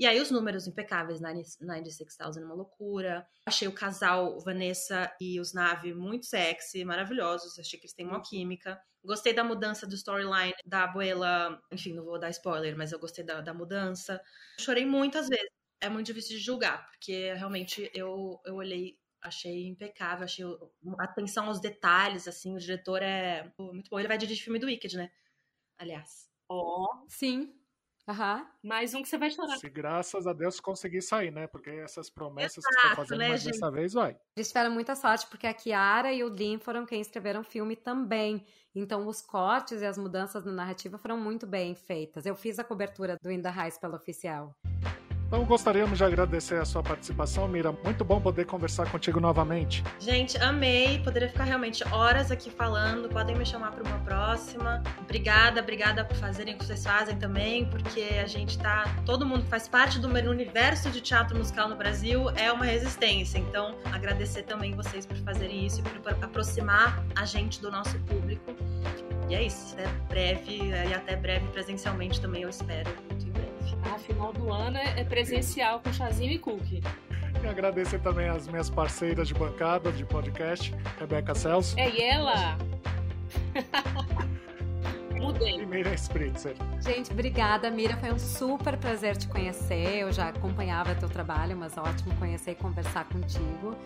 E 0.00 0.06
aí 0.06 0.18
os 0.18 0.30
números 0.30 0.66
impecáveis, 0.66 1.20
96,000 1.20 2.42
uma 2.42 2.54
loucura. 2.54 3.26
Achei 3.44 3.68
o 3.68 3.72
casal 3.72 4.40
Vanessa 4.40 5.14
e 5.20 5.38
os 5.38 5.52
Nave 5.52 5.92
muito 5.92 6.24
sexy, 6.24 6.84
maravilhosos. 6.86 7.58
Achei 7.58 7.78
que 7.78 7.84
eles 7.84 7.92
têm 7.92 8.06
uma 8.06 8.22
química. 8.22 8.80
Gostei 9.04 9.34
da 9.34 9.44
mudança 9.44 9.86
do 9.86 9.94
storyline 9.94 10.54
da 10.64 10.84
abuela. 10.84 11.60
Enfim, 11.70 11.92
não 11.92 12.02
vou 12.02 12.18
dar 12.18 12.30
spoiler, 12.30 12.74
mas 12.78 12.92
eu 12.92 12.98
gostei 12.98 13.22
da, 13.22 13.42
da 13.42 13.52
mudança. 13.52 14.18
Chorei 14.58 14.86
muitas 14.86 15.28
vezes. 15.28 15.50
É 15.82 15.90
muito 15.90 16.06
difícil 16.06 16.38
de 16.38 16.42
julgar, 16.42 16.86
porque 16.90 17.34
realmente 17.34 17.90
eu, 17.94 18.40
eu 18.46 18.54
olhei 18.54 18.98
achei 19.22 19.66
impecável, 19.66 20.24
achei 20.24 20.44
atenção 20.98 21.46
aos 21.46 21.60
detalhes, 21.60 22.26
assim, 22.26 22.54
o 22.54 22.58
diretor 22.58 23.02
é 23.02 23.52
muito 23.58 23.90
bom. 23.90 23.98
Ele 23.98 24.08
vai 24.08 24.18
dirigir 24.18 24.44
filme 24.44 24.58
do 24.58 24.66
Wicked, 24.66 24.96
né? 24.96 25.10
Aliás. 25.78 26.28
Ó. 26.48 26.84
Oh. 26.84 27.04
Sim. 27.08 27.54
Aham. 28.08 28.44
Mais 28.62 28.92
um 28.92 29.02
que 29.02 29.08
você 29.08 29.16
vai 29.16 29.30
chorar. 29.30 29.56
Se 29.58 29.68
graças 29.68 30.26
a 30.26 30.32
Deus 30.32 30.58
conseguir 30.58 31.00
sair, 31.00 31.30
né? 31.30 31.46
Porque 31.46 31.70
essas 31.70 32.10
promessas 32.10 32.58
Exato, 32.58 32.74
que 32.74 32.80
estão 32.80 32.96
fazendo, 32.96 33.18
né, 33.18 33.36
gente? 33.36 33.52
dessa 33.52 33.70
vez 33.70 33.92
vai. 33.92 34.18
Eles 34.36 34.48
tiveram 34.48 34.72
muita 34.72 34.96
sorte, 34.96 35.26
porque 35.28 35.46
a 35.46 35.54
Kiara 35.54 36.12
e 36.12 36.24
o 36.24 36.30
Dean 36.30 36.58
foram 36.58 36.84
quem 36.84 37.00
escreveram 37.00 37.42
o 37.42 37.44
filme 37.44 37.76
também. 37.76 38.44
Então, 38.74 39.06
os 39.06 39.20
cortes 39.20 39.80
e 39.80 39.86
as 39.86 39.96
mudanças 39.96 40.44
na 40.44 40.52
narrativa 40.52 40.98
foram 40.98 41.18
muito 41.18 41.46
bem 41.46 41.74
feitas. 41.74 42.26
Eu 42.26 42.34
fiz 42.34 42.58
a 42.58 42.64
cobertura 42.64 43.16
do 43.22 43.30
In 43.30 43.42
the 43.42 43.48
Heights 43.48 43.78
pela 43.78 43.96
oficial. 43.96 44.56
Então 45.30 45.44
gostaríamos 45.44 45.96
de 45.96 46.02
agradecer 46.02 46.56
a 46.56 46.64
sua 46.64 46.82
participação, 46.82 47.46
Mira. 47.46 47.70
Muito 47.84 48.04
bom 48.04 48.20
poder 48.20 48.46
conversar 48.46 48.90
contigo 48.90 49.20
novamente. 49.20 49.84
Gente, 50.00 50.36
amei. 50.38 50.98
Poderia 51.04 51.28
ficar 51.28 51.44
realmente 51.44 51.84
horas 51.92 52.32
aqui 52.32 52.50
falando. 52.50 53.08
Podem 53.08 53.36
me 53.36 53.46
chamar 53.46 53.70
para 53.70 53.84
uma 53.84 54.00
próxima. 54.00 54.82
Obrigada, 54.98 55.60
obrigada 55.60 56.04
por 56.04 56.16
fazerem 56.16 56.56
o 56.56 56.58
que 56.58 56.64
vocês 56.64 56.82
fazem 56.82 57.16
também, 57.16 57.64
porque 57.66 58.18
a 58.20 58.26
gente 58.26 58.58
tá. 58.58 58.92
Todo 59.06 59.24
mundo 59.24 59.44
que 59.44 59.48
faz 59.48 59.68
parte 59.68 60.00
do 60.00 60.08
universo 60.08 60.90
de 60.90 61.00
teatro 61.00 61.38
musical 61.38 61.68
no 61.68 61.76
Brasil 61.76 62.28
é 62.30 62.50
uma 62.50 62.64
resistência. 62.64 63.38
Então, 63.38 63.76
agradecer 63.92 64.42
também 64.42 64.74
vocês 64.74 65.06
por 65.06 65.16
fazerem 65.18 65.64
isso 65.64 65.78
e 65.78 65.82
por 65.84 66.24
aproximar 66.24 67.04
a 67.14 67.24
gente 67.24 67.60
do 67.60 67.70
nosso 67.70 67.96
público. 68.00 68.52
E 69.28 69.36
é 69.36 69.44
isso. 69.44 69.74
Até 69.74 69.86
breve, 70.08 70.70
e 70.88 70.92
até 70.92 71.14
breve 71.14 71.46
presencialmente 71.50 72.20
também, 72.20 72.42
eu 72.42 72.48
espero. 72.48 72.90
Muito. 73.08 73.29
A 73.84 73.98
final 73.98 74.32
do 74.32 74.52
ano 74.52 74.76
é, 74.76 75.00
é 75.00 75.04
presencial 75.04 75.80
com 75.80 75.92
chazinho 75.92 76.32
e 76.32 76.38
cookie. 76.38 76.82
E 77.42 77.46
agradecer 77.46 78.00
também 78.00 78.28
as 78.28 78.46
minhas 78.46 78.68
parceiras 78.68 79.28
de 79.28 79.34
bancada, 79.34 79.90
de 79.90 80.04
podcast, 80.04 80.74
Rebeca 80.98 81.34
Celso. 81.34 81.78
É, 81.78 81.88
e 81.88 82.02
ela? 82.02 82.58
Mudei. 85.20 85.64
Miriam 85.66 85.94
Spritzer. 85.94 86.56
Gente, 86.80 87.12
obrigada, 87.12 87.70
Mira. 87.70 87.96
Foi 87.96 88.12
um 88.12 88.18
super 88.18 88.76
prazer 88.76 89.16
te 89.16 89.28
conhecer. 89.28 89.98
Eu 89.98 90.12
já 90.12 90.28
acompanhava 90.28 90.94
teu 90.94 91.08
trabalho, 91.08 91.56
mas 91.56 91.76
ótimo 91.76 92.14
conhecer 92.16 92.52
e 92.52 92.54
conversar 92.54 93.04
contigo. 93.04 93.76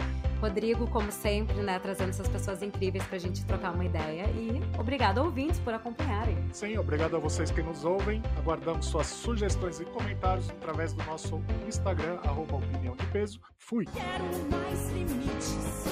Rodrigo, 0.40 0.86
como 0.88 1.10
sempre, 1.10 1.56
né, 1.56 1.78
trazendo 1.78 2.10
essas 2.10 2.28
pessoas 2.28 2.62
incríveis 2.62 3.04
pra 3.04 3.18
gente 3.18 3.44
trocar 3.44 3.72
uma 3.72 3.84
ideia. 3.84 4.24
E 4.30 4.60
obrigado, 4.78 5.18
ouvintes, 5.18 5.58
por 5.58 5.72
acompanharem. 5.74 6.36
Sim, 6.52 6.76
obrigado 6.78 7.16
a 7.16 7.18
vocês 7.18 7.50
que 7.50 7.62
nos 7.62 7.84
ouvem. 7.84 8.22
Aguardamos 8.36 8.86
suas 8.86 9.06
sugestões 9.06 9.80
e 9.80 9.84
comentários 9.86 10.50
através 10.50 10.92
do 10.92 11.02
nosso 11.04 11.42
Instagram, 11.66 12.18
arroba 12.24 12.56
opinião 12.56 12.94
de 12.94 13.06
peso. 13.06 13.40
Fui! 13.58 13.86
Quero 13.86 14.24
mais 14.50 14.90
limites, 14.90 15.86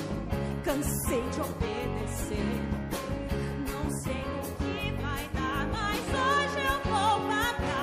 cansei 0.65 1.23
de 1.31 1.41
obedecer 1.41 2.83
my 7.19 7.55
God. 7.61 7.82